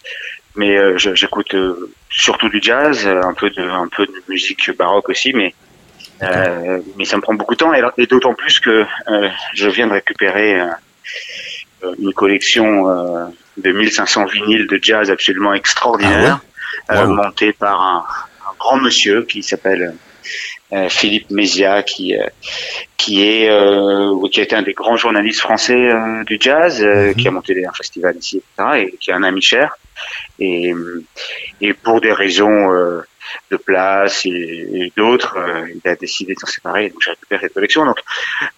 mais 0.57 0.77
euh, 0.77 0.97
j'écoute 0.99 1.55
euh, 1.55 1.91
surtout 2.11 2.49
du 2.49 2.61
jazz, 2.63 3.07
euh, 3.07 3.23
un 3.23 3.35
peu 3.35 3.51
de 3.51 3.63
un 3.63 3.89
peu 3.89 4.07
de 4.07 4.23
musique 4.29 4.71
baroque 4.77 5.09
aussi, 5.09 5.33
mais 5.33 5.55
euh, 6.23 6.81
mais 6.97 7.05
ça 7.05 7.17
me 7.17 7.23
prend 7.23 7.35
beaucoup 7.35 7.55
de 7.55 7.59
temps. 7.59 7.73
Et, 7.75 8.07
d'autant 8.07 8.35
plus 8.35 8.59
que 8.61 8.85
euh, 9.09 9.29
je 9.55 9.69
viens 9.69 9.87
de 9.87 9.93
récupérer 9.93 10.61
une 11.99 12.13
collection 12.13 12.89
euh, 12.89 13.27
de 13.57 13.71
1500 13.73 14.25
vinyles 14.27 14.67
de 14.67 14.79
jazz 14.83 15.11
absolument 15.11 15.55
extraordinaire, 15.55 16.41
Ah 16.89 16.95
ouais? 16.95 17.01
euh, 17.03 17.07
Wow. 17.07 17.15
montée 17.15 17.53
par 17.53 17.81
un, 17.81 18.05
un 18.49 18.55
grand 18.59 18.79
monsieur 18.79 19.23
qui 19.25 19.43
s'appelle 19.43 19.83
euh, 19.83 19.93
Philippe 20.89 21.31
Mézia, 21.31 21.83
qui 21.83 22.15
euh, 22.17 22.27
qui 22.97 23.23
est 23.23 23.49
euh, 23.49 24.15
qui 24.31 24.41
a 24.41 24.43
été 24.43 24.55
un 24.55 24.63
des 24.63 24.75
grands 24.75 24.97
journalistes 24.97 25.41
français 25.41 25.75
euh, 25.91 26.25
du 26.25 26.37
jazz, 26.41 26.83
euh, 26.83 27.09
Mhm. 27.09 27.15
qui 27.15 27.29
a 27.29 27.31
monté 27.31 27.65
un 27.67 27.73
festival 27.73 28.17
ici, 28.17 28.37
etc., 28.57 28.69
et 28.93 28.97
qui 28.99 29.11
est 29.11 29.15
un 29.15 29.23
ami 29.23 29.41
cher. 29.43 29.77
Et, 30.39 30.73
et 31.61 31.73
pour 31.73 32.01
des 32.01 32.13
raisons 32.13 32.73
euh, 32.73 33.01
de 33.51 33.57
place 33.57 34.25
et, 34.27 34.31
et 34.31 34.93
d'autres, 34.97 35.37
euh, 35.39 35.67
il 35.85 35.89
a 35.91 35.97
décidé 35.97 36.35
de 36.35 36.39
s'en 36.39 36.47
séparer. 36.47 36.91
Donc 36.91 36.99
j'ai 37.05 37.11
récupéré 37.11 37.41
cette 37.43 37.55
collection. 37.55 37.85
Donc, 37.85 37.99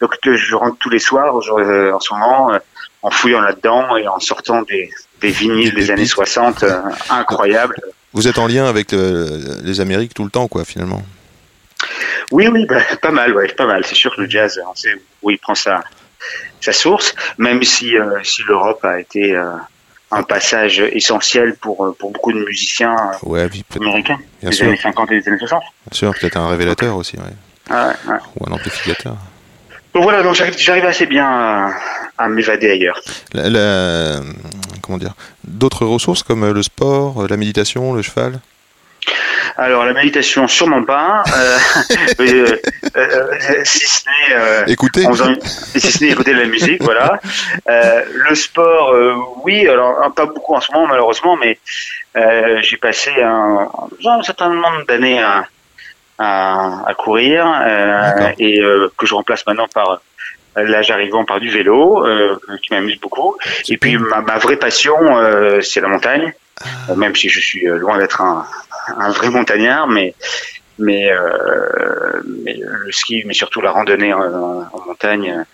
donc 0.01 0.15
euh, 0.27 0.37
je 0.37 0.55
rentre 0.55 0.77
tous 0.79 0.91
les 0.91 0.99
soirs 0.99 1.35
euh, 1.59 1.93
en 1.93 2.01
ce 2.01 2.13
moment 2.13 2.53
euh, 2.53 2.59
en 3.03 3.11
fouillant 3.11 3.41
là-dedans 3.41 3.97
et 3.97 4.07
en 4.09 4.19
sortant 4.21 4.63
des, 4.63 4.91
des 5.23 5.31
vinyles 5.31 5.71
Des 5.75 5.83
des, 5.83 5.91
années 5.93 6.03
pépites. 6.03 6.13
60 6.15 6.63
euh, 6.65 6.81
incroyables. 7.09 7.77
Vous 8.13 8.29
êtes 8.29 8.39
en 8.39 8.47
lien 8.49 8.67
avec 8.67 8.93
le- 8.93 9.63
les 9.65 9.81
Amériques 9.81 10.13
tout 10.15 10.25
le 10.25 10.31
temps, 10.31 10.49
quoi, 10.49 10.65
finalement. 10.65 11.03
Oui, 12.33 12.49
oui, 12.49 12.67
bah, 12.67 12.81
pas 13.01 13.11
mal, 13.11 13.35
ouais, 13.35 13.49
pas 13.49 13.67
mal. 13.67 13.85
C'est 13.85 13.95
sûr 13.95 14.15
que 14.15 14.23
le 14.23 14.29
jazz, 14.31 14.61
on 14.71 14.75
sait 14.75 14.95
où 15.23 15.31
il 15.31 15.39
prend 15.39 15.55
sa, 15.55 15.83
sa 16.61 16.73
source, 16.73 17.15
même 17.39 17.63
si, 17.63 17.97
euh, 17.97 18.23
si 18.23 18.43
l'Europe 18.49 18.85
a 18.85 19.01
été 19.01 19.35
euh, 19.35 19.51
un 20.11 20.23
passage 20.23 20.81
essentiel 20.93 21.55
pour, 21.57 21.85
euh, 21.87 21.97
pour 21.99 22.11
beaucoup 22.13 22.33
de 22.33 22.39
musiciens 22.45 22.97
euh, 22.97 23.29
Ouais, 23.29 23.49
puis 23.49 23.63
peut-être, 23.63 23.83
américains 23.83 24.19
des 24.43 24.53
sûr, 24.53 24.67
années 24.67 24.77
50 24.77 25.13
et 25.13 25.21
des 25.21 25.29
années 25.29 25.39
60. 25.39 25.61
bien 25.63 25.97
sûr, 25.97 26.15
peut-être 26.19 26.37
un 26.37 26.49
révélateur 26.49 26.97
aussi, 26.97 27.17
ouais. 27.17 27.23
Ah 27.71 27.95
ou 28.37 28.49
un 28.49 28.53
amplificateur. 28.53 29.17
Donc 29.95 30.03
voilà, 30.05 30.23
donc 30.23 30.35
j'arrive, 30.35 30.85
assez 30.85 31.07
bien 31.07 31.27
à, 31.29 31.73
à 32.19 32.29
m'évader 32.29 32.71
ailleurs. 32.71 33.01
La- 33.33 33.49
la- 33.49 34.21
comment 34.83 34.99
dire 34.99 35.15
D'autres 35.45 35.85
ressources 35.87 36.23
comme 36.23 36.49
le 36.51 36.63
sport, 36.63 37.27
la 37.29 37.37
méditation, 37.37 37.93
le 37.95 38.03
cheval? 38.03 38.41
Alors 39.57 39.85
la 39.85 39.93
méditation, 39.93 40.47
sûrement 40.49 40.83
pas, 40.85 41.23
euh, 41.37 41.59
euh, 42.21 42.57
euh, 42.97 43.61
si 43.65 43.87
ce 43.87 44.05
n'est 44.07 44.35
euh, 44.37 44.65
faisant- 45.11 45.35
si 45.43 45.81
ce 45.81 46.05
n'est 46.05 46.11
écouter 46.11 46.33
de 46.35 46.41
la 46.41 46.47
musique, 46.47 46.83
voilà. 46.83 47.21
Euh, 47.69 48.03
le 48.29 48.35
sport, 48.35 48.93
euh, 48.93 49.15
oui, 49.45 49.69
alors 49.69 50.13
pas 50.15 50.27
beaucoup 50.27 50.55
en 50.55 50.61
ce 50.61 50.73
moment 50.73 50.87
malheureusement, 50.87 51.37
mais 51.37 51.59
euh, 52.17 52.59
j'ai 52.63 52.77
passé 52.77 53.11
un, 53.23 53.69
un 54.05 54.23
certain 54.23 54.49
nombre 54.51 54.85
d'années 54.89 55.21
à, 55.23 55.45
à, 56.19 56.83
à 56.89 56.95
courir 56.95 57.47
euh, 57.67 58.29
et 58.39 58.61
euh, 58.61 58.91
que 58.97 59.07
je 59.07 59.15
remplace 59.15 59.47
maintenant 59.47 59.69
par 59.73 60.01
l'âge 60.57 60.91
arrivant 60.91 61.25
par 61.25 61.39
du 61.41 61.49
vélo, 61.49 62.05
euh, 62.07 62.37
qui 62.63 62.73
m'amuse 62.75 62.99
beaucoup. 63.01 63.37
Et 63.69 63.77
puis 63.77 63.97
ma, 63.97 64.21
ma 64.21 64.39
vraie 64.39 64.57
passion, 64.57 64.97
euh, 65.17 65.61
c'est 65.61 65.81
la 65.81 65.89
montagne, 65.89 66.33
Ah. 66.63 66.67
Euh, 66.91 66.95
même 66.95 67.15
si 67.17 67.29
je 67.29 67.41
suis 67.41 67.67
euh, 67.69 67.79
loin 67.79 67.99
d'être 67.99 68.21
un, 68.21 68.47
un 68.99 69.11
vrai 69.11 69.31
montagnard, 69.31 69.87
mais 69.87 70.15
mais, 70.79 71.11
euh, 71.13 72.23
mais 72.45 72.59
le 72.59 72.91
ski, 72.93 73.23
mais 73.27 73.35
surtout 73.35 73.61
la 73.61 73.71
randonnée 73.71 74.15
en, 74.15 74.21
en 74.73 74.81
montagne, 74.87 75.45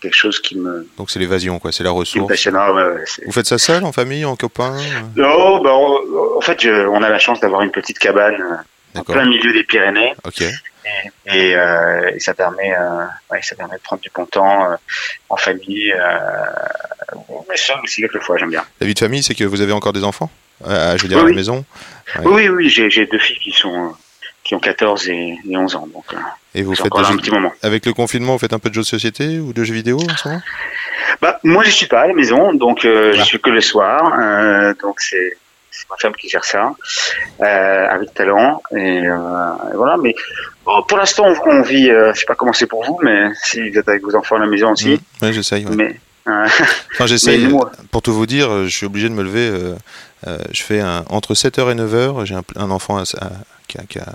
quelque 0.00 0.14
chose 0.14 0.38
qui 0.40 0.56
me, 0.56 0.88
donc 0.96 1.10
c'est 1.10 1.18
l'évasion, 1.18 1.58
quoi, 1.58 1.72
c'est 1.72 1.82
la 1.82 1.90
ressource. 1.90 2.48
Ah, 2.54 2.72
ouais, 2.72 2.82
ouais, 2.84 3.02
c'est- 3.04 3.24
Vous 3.26 3.32
faites 3.32 3.46
ça 3.46 3.58
seul, 3.58 3.82
en 3.84 3.90
famille, 3.90 4.24
en 4.24 4.36
copain 4.36 4.76
Non, 5.16 5.60
bah, 5.62 5.74
on- 5.74 6.36
en 6.38 6.40
fait, 6.40 6.60
je- 6.62 6.86
on 6.86 7.02
a 7.02 7.08
la 7.08 7.18
chance 7.18 7.40
d'avoir 7.40 7.62
une 7.62 7.72
petite 7.72 7.98
cabane 7.98 8.64
en 8.96 9.02
plein 9.02 9.26
milieu 9.26 9.52
des 9.52 9.64
Pyrénées, 9.64 10.14
Ok. 10.24 10.42
et, 10.42 11.56
euh, 11.56 12.10
et 12.14 12.20
ça 12.20 12.34
permet, 12.34 12.72
euh, 12.72 13.04
ouais, 13.32 13.42
ça 13.42 13.56
permet 13.56 13.74
de 13.76 13.82
prendre 13.82 14.00
du 14.02 14.10
bon 14.14 14.26
temps 14.26 14.70
euh, 14.70 14.76
en 15.28 15.36
famille, 15.36 15.92
mais 17.48 17.56
seul 17.56 17.76
aussi 17.82 18.00
quelquefois, 18.00 18.36
j'aime 18.38 18.50
bien. 18.50 18.64
La 18.80 18.86
vie 18.86 18.94
de 18.94 18.98
famille, 19.00 19.24
c'est 19.24 19.34
que 19.34 19.42
vous 19.44 19.60
avez 19.60 19.72
encore 19.72 19.92
des 19.92 20.04
enfants? 20.04 20.30
Euh, 20.66 20.96
Je 20.96 21.02
veux 21.02 21.08
dire, 21.08 21.18
à 21.18 21.22
Oui, 21.22 21.26
la 21.26 21.30
oui. 21.30 21.36
maison. 21.36 21.64
Ouais. 22.18 22.22
Oui, 22.26 22.48
oui, 22.48 22.68
oui, 22.68 22.68
j'ai 22.90 23.06
deux 23.06 23.18
filles 23.18 23.38
qui 23.38 23.52
sont 23.52 23.92
qui 24.42 24.48
qui 24.50 24.54
ont 24.54 24.60
14 24.60 25.08
et, 25.10 25.36
et 25.46 25.56
11 25.58 25.74
ans. 25.76 25.86
Donc, 25.92 26.04
euh, 26.14 26.16
Et 26.54 26.62
vous 26.62 26.74
faites 26.74 26.86
des 26.90 27.02
là 27.02 27.08
un 27.08 27.12
jeux- 27.12 27.18
petit 27.18 27.30
moment. 27.30 27.52
avec 27.62 27.84
le 27.84 27.92
confinement, 27.92 28.32
vous 28.32 28.38
faites 28.38 28.54
un 28.54 28.58
peu 28.58 28.70
de 28.70 28.74
jeux 28.74 28.80
de 28.80 28.86
société 28.86 29.38
ou 29.40 29.52
de 29.52 29.62
jeux 29.62 29.74
vidéo 29.74 29.98
en 30.00 30.16
ce 30.16 30.26
moment? 30.28 30.40
Bah, 31.20 31.38
moi, 31.44 31.64
je 31.64 31.70
suis 31.70 31.86
pas 31.86 32.00
à 32.02 32.06
la 32.06 32.14
maison, 32.14 32.54
donc 32.54 32.86
euh, 32.86 33.12
Ah. 33.14 33.18
je 33.18 33.24
suis 33.24 33.38
que 33.40 33.50
le 33.50 33.60
soir. 33.60 34.14
euh, 34.18 34.72
donc 34.82 35.00
c'est 35.00 35.36
ma 35.90 35.96
femme 35.96 36.14
qui 36.14 36.28
gère 36.30 36.44
ça 36.46 36.72
euh, 37.42 37.86
avec 37.90 38.12
talent 38.14 38.62
et, 38.74 39.06
euh, 39.06 39.72
et 39.72 39.76
voilà. 39.76 39.96
Mais 40.02 40.14
bon, 40.64 40.82
pour 40.88 40.96
l'instant, 40.96 41.26
on, 41.44 41.60
vit. 41.62 41.90
Euh, 41.90 42.12
je 42.14 42.20
sais 42.20 42.26
pas 42.26 42.34
comment 42.34 42.52
c'est 42.54 42.66
pour 42.66 42.84
vous, 42.84 42.98
mais 43.02 43.28
si 43.42 43.68
vous 43.68 43.78
êtes 43.78 43.88
avec 43.88 44.02
vos 44.02 44.14
enfants 44.16 44.36
à 44.36 44.40
la 44.40 44.46
maison 44.46 44.72
aussi. 44.72 44.98
Mm. 45.20 45.24
Ouais, 45.26 45.32
j'essaye. 45.34 45.66
ouais. 45.66 45.76
Mais 45.76 46.00
euh, 46.26 46.46
Enfin, 46.94 47.06
j'essaye. 47.06 47.48
Pour 47.90 48.00
tout 48.02 48.14
vous 48.14 48.26
dire, 48.26 48.50
euh, 48.50 48.64
je 48.66 48.74
suis 48.74 48.86
obligé 48.86 49.08
de 49.10 49.14
me 49.14 49.22
lever. 49.22 49.74
Euh, 50.26 50.38
je 50.50 50.62
fais 50.62 50.80
un, 50.80 51.04
entre 51.10 51.34
7h 51.34 51.70
et 51.70 51.74
9h. 51.74 52.24
J'ai 52.24 52.34
un, 52.34 52.42
un 52.56 52.70
enfant 52.70 52.96
à- 52.98 53.02
à- 53.02 53.30
qui, 53.68 53.78
a, 53.78 53.82
qui, 53.84 53.98
a, 53.98 54.06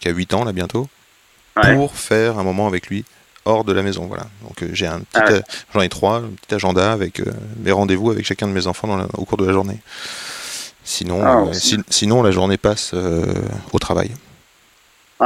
qui 0.00 0.08
a 0.08 0.10
8 0.12 0.34
ans 0.34 0.44
là 0.44 0.52
bientôt. 0.52 0.88
Ouais. 1.56 1.74
Pour 1.74 1.94
faire 1.96 2.38
un 2.38 2.42
moment 2.44 2.66
avec 2.66 2.86
lui 2.88 3.04
hors 3.44 3.64
de 3.64 3.72
la 3.72 3.82
maison. 3.82 4.06
Voilà. 4.06 4.26
Donc 4.42 4.62
euh, 4.62 4.68
j'ai 4.72 4.86
un 4.86 5.00
petit, 5.00 5.06
Ah 5.14 5.32
ouais. 5.32 5.42
j'en 5.72 5.80
ai 5.80 5.88
trois, 5.88 6.16
un 6.16 6.30
petit 6.40 6.54
agenda 6.54 6.92
avec 6.92 7.20
euh, 7.20 7.24
mes 7.58 7.72
rendez-vous 7.72 8.10
avec 8.10 8.24
chacun 8.26 8.46
de 8.48 8.52
mes 8.52 8.66
enfants 8.66 8.88
dans 8.88 8.96
la- 8.96 9.06
au 9.14 9.24
cours 9.24 9.38
de 9.38 9.46
la 9.46 9.52
journée. 9.52 9.78
Sinon, 10.84 11.20
Ah, 11.24 11.38
euh, 11.38 11.44
ouais. 11.46 11.54
si- 11.54 11.82
sinon 11.90 12.22
la 12.22 12.30
journée 12.30 12.56
passe 12.58 12.94
au 13.72 13.78
travail. 13.78 14.10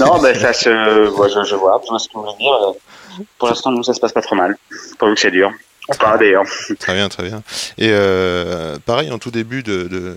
non, 0.00 0.18
ben 0.20 0.34
ça 0.38 0.52
se. 0.52 1.08
ouais, 1.10 1.28
je, 1.30 1.44
je 1.48 1.54
vois. 1.54 1.80
Pour 1.80 1.92
l'instant, 1.92 2.24
je 2.26 2.32
veux 2.32 2.38
dire, 2.38 3.24
pour 3.38 3.48
l'instant, 3.48 3.70
nous, 3.70 3.82
ça 3.84 3.94
se 3.94 4.00
passe 4.00 4.12
pas 4.12 4.22
trop 4.22 4.34
mal. 4.34 4.56
Pas 4.98 5.06
vu 5.08 5.14
que 5.14 5.20
c'est 5.20 5.30
dur. 5.30 5.50
Pas 5.98 6.18
d'ailleurs. 6.18 6.44
Très 6.78 6.94
bien, 6.94 7.08
très 7.08 7.22
bien. 7.22 7.42
Et 7.78 7.88
euh, 7.90 8.76
pareil, 8.84 9.10
en 9.10 9.18
tout 9.18 9.30
début 9.30 9.62
de, 9.62 9.84
de, 9.84 10.16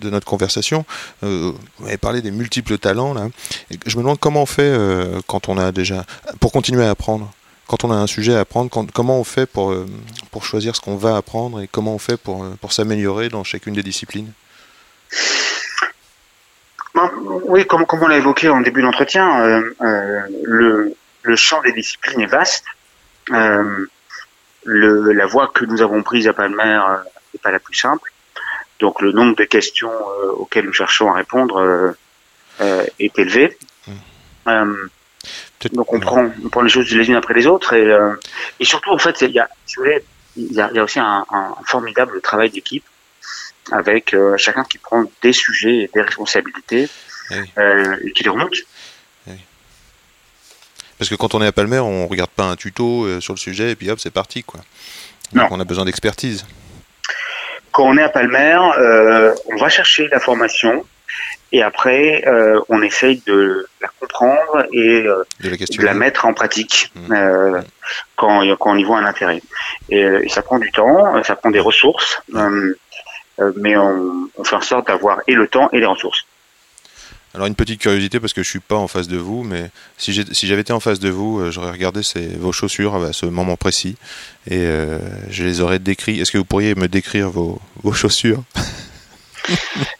de 0.00 0.10
notre 0.10 0.26
conversation, 0.26 0.84
euh, 1.22 1.52
vous 1.78 1.86
avez 1.86 1.98
parlé 1.98 2.20
des 2.20 2.32
multiples 2.32 2.78
talents. 2.78 3.14
Là. 3.14 3.28
Et 3.70 3.78
je 3.86 3.96
me 3.96 4.02
demande 4.02 4.18
comment 4.18 4.42
on 4.42 4.46
fait 4.46 4.62
euh, 4.62 5.20
quand 5.28 5.48
on 5.48 5.56
a 5.56 5.70
déjà. 5.70 6.04
pour 6.40 6.50
continuer 6.50 6.84
à 6.84 6.90
apprendre. 6.90 7.32
Quand 7.68 7.84
on 7.84 7.90
a 7.92 7.94
un 7.94 8.06
sujet 8.08 8.34
à 8.34 8.40
apprendre, 8.40 8.68
quand- 8.70 8.90
comment 8.90 9.18
on 9.20 9.24
fait 9.24 9.46
pour, 9.46 9.70
euh, 9.72 9.86
pour 10.32 10.44
choisir 10.44 10.74
ce 10.76 10.80
qu'on 10.80 10.96
va 10.96 11.16
apprendre 11.16 11.60
et 11.62 11.68
comment 11.68 11.94
on 11.94 11.98
fait 11.98 12.16
pour, 12.16 12.42
euh, 12.44 12.56
pour 12.60 12.72
s'améliorer 12.72 13.28
dans 13.28 13.44
chacune 13.44 13.72
des 13.74 13.82
disciplines? 13.84 14.32
Ben, 16.94 17.10
oui, 17.46 17.66
comme, 17.66 17.86
comme 17.86 18.02
on 18.02 18.06
l'a 18.08 18.16
évoqué 18.18 18.48
en 18.48 18.60
début 18.60 18.82
d'entretien, 18.82 19.40
euh, 19.42 19.74
euh, 19.80 20.20
le, 20.44 20.94
le 21.22 21.36
champ 21.36 21.60
des 21.62 21.72
disciplines 21.72 22.20
est 22.20 22.26
vaste. 22.26 22.64
Euh, 23.32 23.86
le, 24.64 25.12
la 25.12 25.26
voie 25.26 25.48
que 25.54 25.64
nous 25.64 25.82
avons 25.82 26.02
prise 26.02 26.26
à 26.28 26.32
Palmer 26.32 26.80
euh, 26.88 26.96
n'est 27.32 27.40
pas 27.42 27.50
la 27.50 27.58
plus 27.60 27.74
simple. 27.74 28.12
Donc 28.80 29.00
le 29.02 29.12
nombre 29.12 29.36
de 29.36 29.44
questions 29.44 29.92
euh, 29.92 30.32
auxquelles 30.32 30.64
nous 30.66 30.72
cherchons 30.72 31.10
à 31.12 31.14
répondre 31.16 31.60
euh, 31.60 31.92
euh, 32.60 32.84
est 32.98 33.18
élevé. 33.18 33.56
Euh, 34.48 34.74
Peut-être- 35.58 35.74
donc 35.74 35.92
on 35.92 36.00
prend, 36.00 36.30
on 36.44 36.48
prend 36.48 36.60
les 36.62 36.68
choses 36.68 36.90
les 36.94 37.06
unes 37.08 37.14
après 37.16 37.32
les 37.34 37.46
autres 37.46 37.72
et, 37.72 37.86
euh, 37.90 38.12
et 38.60 38.64
surtout 38.64 38.90
en 38.90 38.98
fait 38.98 39.22
il 39.22 39.30
y 39.30 39.38
a, 39.38 39.48
si 39.64 39.76
vous 39.76 39.82
voulez, 39.84 40.04
il 40.36 40.52
y 40.52 40.60
a, 40.60 40.68
il 40.70 40.76
y 40.76 40.78
a 40.78 40.84
aussi 40.84 40.98
un, 40.98 41.24
un 41.30 41.54
formidable 41.64 42.20
travail 42.20 42.50
d'équipe 42.50 42.84
avec 43.72 44.12
euh, 44.12 44.36
chacun 44.36 44.64
qui 44.64 44.76
prend 44.78 45.04
des 45.22 45.32
sujets 45.32 45.76
et 45.84 45.90
des 45.94 46.02
responsabilités 46.02 46.88
oui. 47.30 47.36
euh, 47.56 47.96
et 48.04 48.12
qui 48.12 48.24
les 48.24 48.28
remonte. 48.30 48.54
Parce 50.98 51.08
que 51.10 51.14
quand 51.16 51.34
on 51.34 51.42
est 51.42 51.46
à 51.46 51.52
Palmer, 51.52 51.80
on 51.80 52.06
regarde 52.06 52.30
pas 52.30 52.44
un 52.44 52.56
tuto 52.56 53.04
euh, 53.04 53.20
sur 53.20 53.32
le 53.34 53.38
sujet 53.38 53.70
et 53.70 53.74
puis 53.76 53.90
hop, 53.90 53.98
c'est 54.00 54.12
parti. 54.12 54.42
quoi. 54.42 54.60
Donc 55.32 55.50
Non. 55.50 55.56
on 55.56 55.60
a 55.60 55.64
besoin 55.64 55.84
d'expertise. 55.84 56.46
Quand 57.72 57.84
on 57.84 57.96
est 57.98 58.02
à 58.02 58.08
Palmer, 58.08 58.58
euh, 58.78 59.34
on 59.52 59.56
va 59.56 59.68
chercher 59.68 60.06
la 60.08 60.20
formation 60.20 60.84
et 61.50 61.62
après 61.62 62.22
euh, 62.26 62.60
on 62.68 62.82
essaye 62.82 63.22
de 63.26 63.66
la 63.80 63.88
comprendre 64.00 64.64
et 64.72 65.02
euh, 65.06 65.24
De 65.40 65.46
la 65.48 65.50
de 65.52 65.56
question. 65.56 65.82
la 65.82 65.94
mettre 65.94 66.24
en 66.26 66.34
pratique 66.34 66.92
euh, 67.10 67.60
quand, 68.16 68.42
quand 68.58 68.72
on 68.72 68.76
y 68.76 68.84
voit 68.84 68.98
un 68.98 69.04
intérêt. 69.06 69.42
Et, 69.90 69.98
et 70.00 70.28
ça 70.28 70.42
prend 70.42 70.58
du 70.60 70.70
temps, 70.70 71.20
ça 71.24 71.34
prend 71.34 71.50
des 71.50 71.60
ressources, 71.60 72.22
mais 72.28 73.76
on, 73.76 74.28
on 74.36 74.44
fait 74.44 74.56
en 74.56 74.60
sorte 74.60 74.86
d'avoir 74.86 75.20
et 75.26 75.34
le 75.34 75.48
temps 75.48 75.68
et 75.72 75.80
les 75.80 75.86
ressources. 75.86 76.24
Alors 77.34 77.48
une 77.48 77.56
petite 77.56 77.80
curiosité 77.80 78.20
parce 78.20 78.32
que 78.32 78.44
je 78.44 78.48
suis 78.48 78.60
pas 78.60 78.76
en 78.76 78.86
face 78.86 79.08
de 79.08 79.16
vous, 79.16 79.42
mais 79.42 79.70
si 79.98 80.12
j'avais 80.46 80.60
été 80.60 80.72
en 80.72 80.78
face 80.78 81.00
de 81.00 81.08
vous, 81.10 81.40
euh, 81.40 81.50
j'aurais 81.50 81.72
regardé 81.72 82.04
ces, 82.04 82.28
vos 82.28 82.52
chaussures 82.52 82.94
à 82.94 83.12
ce 83.12 83.26
moment 83.26 83.56
précis 83.56 83.96
et 84.48 84.58
euh, 84.58 84.98
je 85.30 85.42
les 85.42 85.60
aurais 85.60 85.80
décrits. 85.80 86.20
Est-ce 86.20 86.30
que 86.30 86.38
vous 86.38 86.44
pourriez 86.44 86.76
me 86.76 86.86
décrire 86.86 87.30
vos, 87.30 87.60
vos 87.82 87.92
chaussures? 87.92 88.42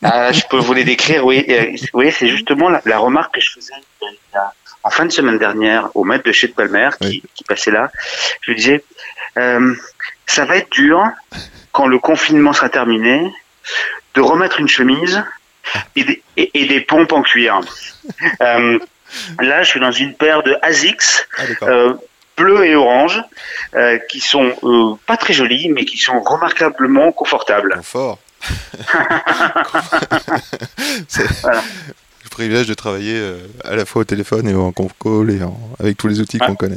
Ah, 0.03 0.31
je 0.33 0.43
peux 0.49 0.59
vous 0.59 0.75
les 0.75 0.85
décrire, 0.85 1.27
oui. 1.27 1.45
Euh, 1.49 1.75
oui, 1.93 2.13
c'est 2.13 2.29
justement 2.29 2.69
la, 2.69 2.81
la 2.85 2.99
remarque 2.99 3.35
que 3.35 3.41
je 3.41 3.51
faisais 3.53 3.73
euh, 4.03 4.39
en 4.85 4.91
fin 4.91 5.05
de 5.05 5.11
semaine 5.11 5.39
dernière 5.39 5.89
au 5.97 6.05
maître 6.05 6.23
de 6.25 6.33
chez 6.33 6.47
de 6.47 6.53
Palmer 6.53 6.91
qui, 7.01 7.07
Oui. 7.09 7.23
qui 7.35 7.43
passait 7.43 7.73
là. 7.73 7.91
Je 8.43 8.53
lui 8.53 8.57
disais, 8.59 8.85
euh, 9.39 9.75
ça 10.27 10.45
va 10.45 10.57
être 10.59 10.71
dur 10.71 11.03
quand 11.73 11.89
le 11.89 11.99
confinement 11.99 12.53
sera 12.53 12.69
terminé 12.69 13.29
de 14.15 14.21
remettre 14.21 14.61
une 14.61 14.69
chemise 14.69 15.25
et 15.97 16.05
des, 16.05 16.23
et, 16.37 16.51
et 16.63 16.67
des 16.67 16.81
pompes 16.81 17.13
en 17.13 17.23
cuir. 17.23 17.61
Euh, 18.41 18.79
là, 19.41 19.63
je 19.63 19.69
suis 19.71 19.81
dans 19.81 19.93
une 19.93 20.15
paire 20.15 20.43
de 20.43 20.57
Asics 20.63 21.03
Ah 21.39 21.43
euh, 21.63 21.95
bleu 22.37 22.65
et 22.67 22.75
orange 22.75 23.23
euh, 23.75 23.99
qui 24.11 24.21
sont 24.21 24.53
euh, 24.65 24.95
pas 25.07 25.17
très 25.17 25.33
jolies 25.33 25.69
mais 25.71 25.85
qui 25.85 25.97
sont 25.99 26.21
remarquablement 26.21 27.13
confortables. 27.13 27.75
Confort. 27.77 28.19
Voilà. 31.43 31.63
le 32.25 32.29
privilège 32.31 32.67
de 32.67 32.75
travailler 32.75 33.35
à 33.65 33.77
la 33.77 33.85
fois 33.85 34.03
au 34.03 34.05
téléphone 34.05 34.49
et 34.49 34.55
en 34.55 34.73
conf 34.73 34.93
call 35.03 35.31
et 35.31 35.43
en- 35.43 35.59
avec 35.79 35.97
tous 35.97 36.09
les 36.09 36.21
outils 36.21 36.39
Ouais. 36.41 36.47
qu'on 36.47 36.55
connaît. 36.57 36.77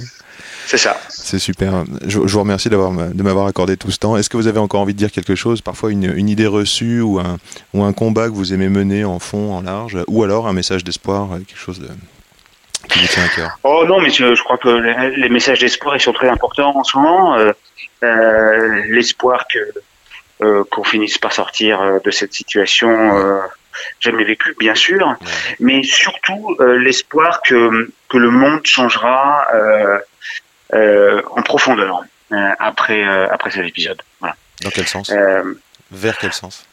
C'est 0.68 0.78
ça. 0.78 1.00
C'est 1.08 1.40
super. 1.40 1.86
Je, 2.06 2.20
je 2.28 2.34
vous 2.34 2.40
remercie 2.42 2.70
d'avoir 2.70 2.92
de 2.92 3.24
m'avoir 3.24 3.48
accordé 3.48 3.78
tout 3.78 3.90
ce 3.90 4.00
temps. 4.00 4.18
Est-ce 4.18 4.30
que 4.30 4.36
vous 4.36 4.48
avez 4.48 4.60
encore 4.60 4.82
envie 4.82 4.94
de 4.94 4.98
dire 4.98 5.14
quelque 5.14 5.34
chose 5.34 5.62
Parfois 5.62 5.92
une, 5.92 6.14
une 6.14 6.28
idée 6.28 6.46
reçue 6.46 7.00
ou 7.00 7.20
un, 7.20 7.38
ou 7.74 7.86
un 7.86 7.94
combat 7.94 8.26
que 8.26 8.34
vous 8.34 8.54
aimez 8.54 8.68
mener 8.68 9.06
en 9.06 9.20
fond, 9.20 9.54
en 9.54 9.62
large, 9.62 9.98
ou 10.08 10.24
alors 10.26 10.46
un 10.46 10.52
message 10.52 10.84
d'espoir, 10.84 11.30
quelque 11.48 11.58
chose 11.58 11.80
de, 11.80 11.88
qui 12.90 13.00
vous 13.00 13.08
tient 13.08 13.24
à 13.24 13.30
cœur? 13.30 13.58
Oh 13.64 13.86
non, 13.88 14.02
mais 14.02 14.10
je, 14.10 14.36
je 14.36 14.44
crois 14.44 14.58
que 14.58 14.68
les, 14.68 15.16
les 15.16 15.30
messages 15.30 15.60
d'espoir 15.60 15.96
ils 15.96 16.02
sont 16.02 16.12
très 16.12 16.28
importants 16.28 16.76
en 16.78 16.84
ce 16.84 16.98
moment. 16.98 17.38
Euh, 17.38 17.54
euh, 18.04 18.84
L'espoir 18.90 19.46
que 19.52 19.60
euh, 20.44 20.66
qu'on 20.70 20.84
finisse 20.84 21.18
par 21.18 21.32
sortir 21.32 21.80
de 22.04 22.12
cette 22.12 22.34
situation 22.34 23.40
jamais 24.00 24.24
vécue, 24.26 24.56
bien 24.60 24.76
sûr, 24.76 25.16
mais 25.60 25.82
surtout 25.84 26.58
euh, 26.60 26.78
l'espoir 26.80 27.42
que 27.42 27.90
que 28.10 28.18
le 28.18 28.32
monde 28.32 28.62
changera 28.66 29.46
euh, 29.54 30.00
en 30.74 31.42
profondeur 31.44 32.04
euh, 32.32 32.52
après 32.60 33.04
euh, 33.04 33.28
après 33.32 33.52
cet 33.52 33.66
épisode. 33.66 34.02
Voilà. 34.20 34.36
Dans 34.62 34.70
quel 34.70 34.88
sens? 34.88 35.10
Euh, 35.12 35.54
Vers 35.92 36.18
quel 36.18 36.34
sens? 36.34 36.66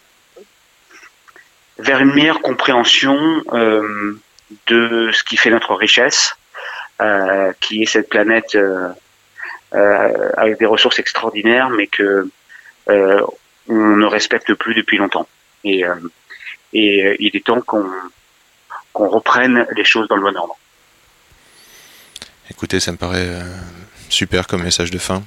Vers 1.79 2.01
une 2.01 2.13
meilleure 2.15 2.41
compréhension 2.41 3.43
euh, 3.53 4.21
de 4.67 5.11
ce 5.13 5.23
qui 5.25 5.37
fait 5.37 5.51
notre 5.51 5.75
richesse, 5.75 6.37
euh, 7.01 7.53
qui 7.61 7.83
est 7.83 7.87
cette 7.87 8.09
planète 8.09 8.55
euh, 8.55 8.89
euh, 9.75 10.31
avec 10.37 10.59
des 10.59 10.67
ressources 10.67 10.99
extraordinaires, 10.99 11.71
mais 11.71 11.87
que 11.87 12.29
euh, 12.89 13.21
on 13.69 13.97
ne 13.97 14.07
respecte 14.07 14.55
plus 14.55 14.75
depuis 14.75 14.99
longtemps. 14.99 15.29
Et, 15.65 15.85
euh, 15.85 15.95
et 16.73 17.07
euh, 17.07 17.17
il 17.19 17.37
est 17.37 17.45
temps 17.45 17.61
qu'on 17.61 17.91
qu'on 18.93 19.09
reprenne 19.09 19.67
les 19.75 19.85
choses 19.85 20.07
dans 20.09 20.17
le 20.17 20.23
bon 20.23 20.37
ordre. 20.37 20.57
Écoutez, 22.51 22.81
ça 22.81 22.93
me 22.93 22.97
paraît 22.97 23.27
euh, 23.27 23.43
super 24.09 24.47
comme 24.47 24.63
message 24.63 24.91
de 24.91 24.99
fin. 24.99 25.23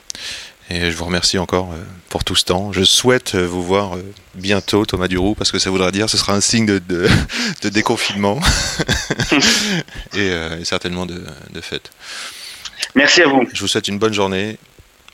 Et 0.70 0.92
je 0.92 0.98
vous 0.98 1.06
remercie 1.06 1.38
encore 1.38 1.72
euh, 1.72 1.78
pour 2.10 2.24
tout 2.26 2.36
ce 2.36 2.44
temps. 2.44 2.74
Je 2.74 2.84
souhaite 2.84 3.36
euh, 3.36 3.46
vous 3.48 3.64
voir 3.64 3.94
bientôt, 4.36 4.86
Thomas 4.86 5.08
Duroux, 5.08 5.34
parce 5.34 5.52
que 5.52 5.60
ça 5.60 5.70
voudra 5.70 5.92
dire 5.92 6.10
ce 6.10 6.18
sera 6.18 6.34
un 6.34 6.42
signe 6.42 6.66
de, 6.66 6.80
de, 6.80 7.08
de 7.62 7.70
déconfinement 7.70 8.40
et, 10.14 10.30
euh, 10.30 10.60
et 10.60 10.66
certainement 10.66 11.06
de, 11.06 11.24
de 11.54 11.62
fête. 11.62 11.90
Merci 12.96 13.22
à 13.22 13.28
vous. 13.28 13.44
Je 13.54 13.62
vous 13.62 13.68
souhaite 13.68 13.88
une 13.88 13.98
bonne 13.98 14.14
journée. 14.14 14.58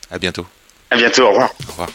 À 0.10 0.18
bientôt. 0.18 0.47
À 0.89 0.97
bientôt. 0.97 1.24
Au 1.24 1.30
revoir. 1.30 1.54
Au 1.68 1.72
revoir. 1.72 1.89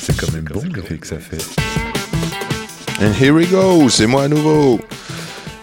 C'est 0.00 0.16
quand 0.16 0.32
même 0.32 0.44
bon 0.44 0.62
l'effet 0.74 0.96
que 0.96 1.06
ça 1.06 1.18
fait. 1.18 1.44
And 3.00 3.12
here 3.20 3.32
we 3.32 3.48
go, 3.48 3.88
c'est 3.88 4.06
moi 4.06 4.24
à 4.24 4.28
nouveau. 4.28 4.80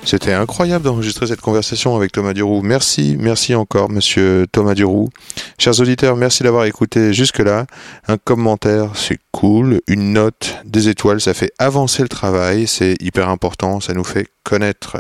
C'était 0.04 0.34
incroyable 0.34 0.84
d'enregistrer 0.84 1.28
cette 1.28 1.42
conversation 1.42 1.96
avec 1.96 2.12
Thomas 2.12 2.34
Duroux. 2.34 2.62
Merci, 2.62 3.16
merci 3.20 3.54
encore, 3.56 3.90
monsieur 3.90 4.48
Thomas 4.52 4.74
Duroux. 4.74 5.10
Chers 5.58 5.80
auditeurs, 5.80 6.16
merci 6.16 6.44
d'avoir 6.44 6.66
écouté 6.66 7.14
jusque-là. 7.14 7.68
Un 8.08 8.18
commentaire, 8.18 8.92
c'est 8.96 9.20
cool. 9.32 9.80
Une 9.88 10.14
note, 10.14 10.58
des 10.66 10.90
étoiles, 10.90 11.22
ça 11.22 11.34
fait 11.34 11.54
avancer 11.60 12.02
le 12.02 12.10
travail. 12.10 12.68
C'est 12.68 12.96
hyper 13.00 13.30
important, 13.30 13.80
ça 13.80 13.94
nous 13.94 14.04
fait 14.04 14.28
connaître. 14.44 14.98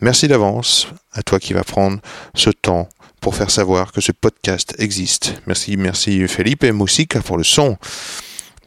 Merci 0.00 0.28
d'avance 0.28 0.88
à 1.12 1.22
toi 1.22 1.40
qui 1.40 1.54
vas 1.54 1.64
prendre 1.64 1.98
ce 2.34 2.50
temps 2.50 2.88
pour 3.20 3.34
faire 3.34 3.50
savoir 3.50 3.92
que 3.92 4.02
ce 4.02 4.12
podcast 4.12 4.74
existe. 4.78 5.40
Merci, 5.46 5.78
merci 5.78 6.28
Felipe 6.28 6.64
Musica 6.64 7.20
pour 7.22 7.38
le 7.38 7.44
son. 7.44 7.78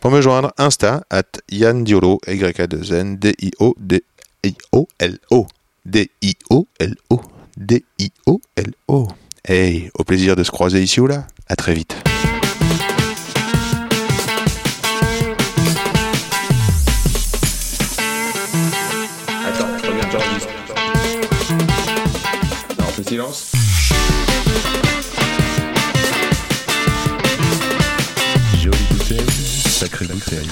Pour 0.02 0.12
me 0.12 0.22
joindre, 0.22 0.52
Insta, 0.58 1.04
at 1.10 1.24
Yann 1.52 1.84
Diolo, 1.84 2.20
y 2.28 2.44
a 2.44 2.68
2 2.68 2.94
n 2.94 3.18
d 3.18 3.36
i 3.40 3.52
o 3.60 3.76
d 3.78 4.02
i 4.44 4.56
o 4.72 4.88
l 5.00 5.20
o 5.32 5.48
D-I-O-L-O. 5.88 7.22
D-I-O-L-O. 7.56 9.08
Hey, 9.48 9.90
au 9.98 10.04
plaisir 10.04 10.36
de 10.36 10.44
se 10.44 10.52
croiser 10.52 10.82
ici 10.84 11.00
ou 11.00 11.08
là. 11.08 11.26
À 11.48 11.56
très 11.56 11.74
vite. 11.74 11.96
Attends, 19.46 19.78
regarde, 19.82 20.12
j'enregistre. 20.12 20.50
Non, 22.78 22.86
on 22.86 22.92
fait 22.92 23.08
silence. 23.08 23.52
Jolie 28.62 28.78
bouteille, 28.92 29.32
sacrée 29.70 30.06
bouteille. 30.08 30.50